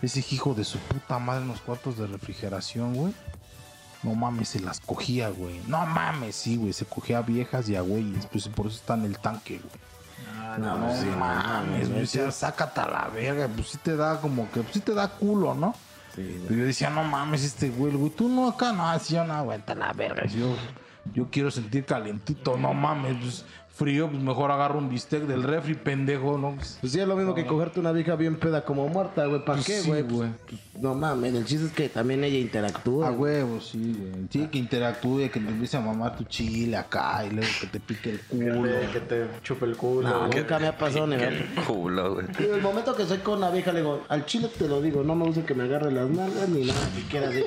[0.02, 3.14] Ese hijo de su puta madre en los cuartos de refrigeración, güey.
[4.04, 5.62] No mames, se las cogía, güey.
[5.68, 6.74] No mames, sí, güey.
[6.74, 8.26] Se cogía a viejas y a güeyes.
[8.28, 10.60] Pues por eso está en el tanque, güey.
[10.60, 12.32] No, No sí, mames, güey.
[12.32, 13.48] Sácate a la verga.
[13.48, 15.76] Pues sí te da como que, pues sí te da culo, ¿no?
[16.48, 19.34] Pero yo decía, no mames, este güey, güey, tú no acá, no, si yo no
[19.34, 20.26] aguanta la verga.
[20.26, 20.56] Yo,
[21.14, 23.46] yo quiero sentir calentito, no mames, pues
[23.82, 26.56] frío, pues mejor agarro un bistec del refri, pendejo, ¿no?
[26.56, 29.44] Pues, Pues sí, es lo mismo que cogerte una vieja bien peda como muerta, güey.
[29.44, 30.04] ¿Para Pues qué, sí, güey?
[30.04, 30.30] güey.
[30.48, 33.08] Pues, no mames, el chiste es que también ella interactúa.
[33.08, 33.34] a güey.
[33.44, 34.28] huevo, sí, güey.
[34.30, 37.80] Sí, que interactúe, que te empiece a mamar tu chile acá y luego que te
[37.80, 38.70] pique el culo.
[38.94, 40.08] Que te chupe el culo.
[40.08, 41.46] No, nunca me ha pasado ni ver.
[41.68, 42.26] Culo, güey.
[42.40, 45.04] Y el momento que soy con una vieja, le digo, al chile te lo digo,
[45.04, 47.44] no me gusta que me agarre las nalgas ni nada, que quiera así.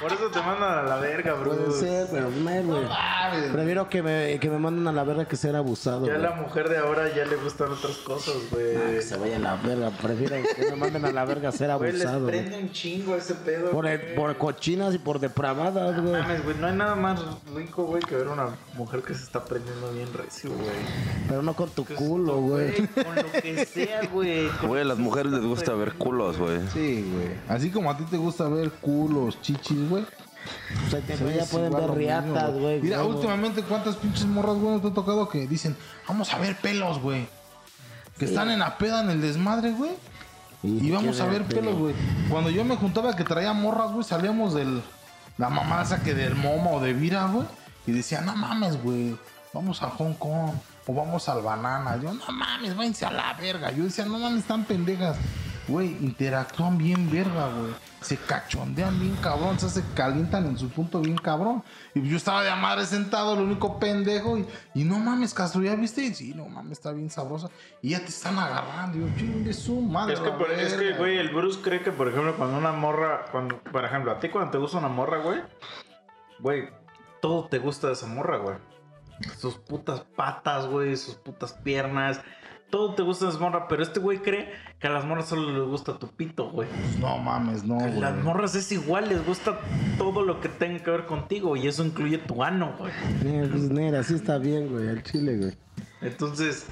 [0.00, 1.52] Por eso te mandan a la verga, bro.
[1.56, 2.84] Puede ser, pero no, güey.
[2.84, 3.50] mames.
[3.52, 6.22] Prefiero que me, que me manden a la verga que ser abusado, Ya güey.
[6.22, 8.76] la mujer de ahora ya le gustan otras cosas, güey.
[8.76, 9.90] Ah, que se vaya a la verga.
[9.90, 12.24] Prefiero que me manden a la verga ser Güey, les abusado.
[12.26, 12.40] güey.
[12.40, 13.70] prende un chingo ese pedo.
[13.70, 14.14] Por, güey.
[14.14, 16.20] por cochinas y por depravadas, güey.
[16.20, 17.20] Mames, güey, no hay nada más
[17.54, 20.76] rico, güey, que ver una mujer que se está prendiendo bien recio, güey.
[21.28, 22.72] Pero no con tu culo, güey.
[22.88, 24.48] Con lo que sea, güey.
[24.66, 26.58] Güey, a las mujeres les gusta ver culos, güey.
[26.72, 27.28] Sí, güey.
[27.48, 30.04] Así como a ti te gusta ver culos, chichis, güey.
[30.86, 32.80] O sea, ya pueden ver riatas, güey.
[32.82, 37.00] Mira, últimamente, ¿cuántas pinches morras, güey, te ha tocado que dicen, vamos a ver pelos,
[37.00, 37.26] güey?
[38.18, 39.92] Que están en la peda en el desmadre, güey.
[40.62, 41.94] Y vamos a ver pelos, güey.
[42.30, 44.82] Cuando yo me juntaba que traía morras, güey, salíamos del.
[45.36, 47.46] La mamá esa que del Momo o de Vira, güey.
[47.86, 49.16] Y decía, no mames, güey.
[49.52, 50.52] Vamos a Hong Kong.
[50.86, 51.98] O vamos al banana.
[52.00, 53.72] Yo, no mames, váyanse a la verga.
[53.72, 55.16] Yo decía, no mames, están pendejas.
[55.66, 57.72] Güey, interactúan bien verga, güey.
[58.02, 59.56] Se cachondean bien cabrón.
[59.56, 61.64] O sea, se calientan en su punto bien cabrón.
[61.94, 64.36] Y yo estaba de madre sentado, lo único pendejo.
[64.36, 66.02] Y, y no mames, Castro, ¿ya viste?
[66.02, 67.48] Y sí, no mames, está bien sabrosa.
[67.80, 68.98] Y ya te están agarrando.
[68.98, 70.14] Y yo, chingue su madre.
[70.14, 70.98] Es que, por- es que, verga".
[70.98, 74.28] güey, el Bruce cree que, por ejemplo, cuando una morra, cuando, por ejemplo, a ti
[74.28, 75.40] cuando te gusta una morra, güey,
[76.40, 76.68] güey,
[77.22, 78.56] todo te gusta de esa morra, güey.
[79.38, 82.20] Sus putas patas, güey, sus putas piernas,
[82.74, 85.48] todo te gusta de esa morra, pero este güey cree que a las morras solo
[85.56, 86.68] les gusta tu pito, güey.
[86.68, 88.00] Pues no mames, no, A güey.
[88.00, 89.60] las morras es igual, les gusta
[89.96, 92.90] todo lo que tenga que ver contigo y eso incluye tu ano, güey.
[93.24, 95.52] Eh, Pues nera, así está bien, güey, al chile, güey.
[96.02, 96.66] Entonces,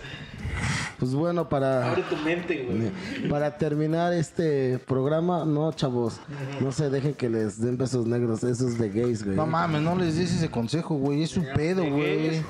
[0.99, 3.29] Pues bueno, para, abre tu mente, güey.
[3.29, 6.20] para terminar este programa, no, chavos,
[6.61, 9.37] no se dejen que les den besos negros, esos de gays, güey.
[9.37, 11.23] No mames, no les des ese consejo, güey.
[11.23, 12.43] Es un pedo, güey.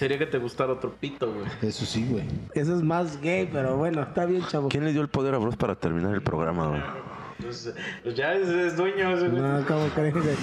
[0.00, 1.44] Sería que te gustara otro pito, güey.
[1.60, 2.24] Eso sí, güey.
[2.54, 4.70] Eso es más gay, pero bueno, está bien, chavos.
[4.70, 6.80] ¿Quién le dio el poder a Bruce para terminar el programa, güey?
[7.38, 9.42] Pues, pues ya es, es dueño ese güey.
[9.42, 10.36] No, ¿cómo creen, güey?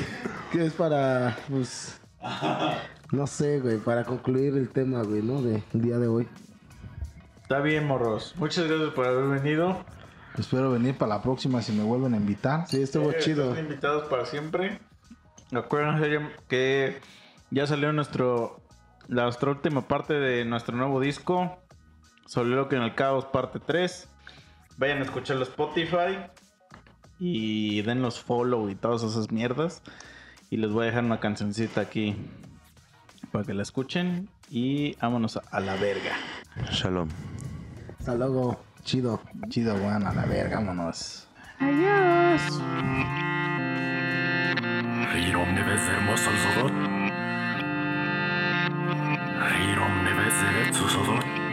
[0.51, 1.99] Que es para, pues,
[3.11, 5.41] no sé, güey, para concluir el tema, güey, ¿no?
[5.41, 6.27] De el día de hoy.
[7.41, 8.35] Está bien, morros.
[8.37, 9.83] Muchas gracias por haber venido.
[10.37, 12.67] Espero venir para la próxima si me vuelven a invitar.
[12.67, 13.49] Sí, estuvo Eh, chido.
[13.49, 14.79] están invitados para siempre.
[15.51, 16.99] Acuérdense que
[17.49, 18.59] ya salió nuestro
[19.07, 21.57] nuestra última parte de nuestro nuevo disco.
[22.25, 24.09] Solo que en el caos parte 3.
[24.77, 26.17] Vayan a escucharlo en Spotify.
[27.19, 29.81] Y denlos follow y todas esas mierdas.
[30.49, 32.15] Y les voy a dejar una cancioncita aquí
[33.31, 34.29] para que la escuchen.
[34.49, 36.15] Y vámonos a, a la verga.
[36.71, 37.09] Shalom.
[37.99, 39.19] Hasta luego, chido.
[39.49, 41.27] Chido, weón, a la verga, vámonos.
[45.17, 45.55] Irom
[49.59, 51.46] iron nefes evet susadım.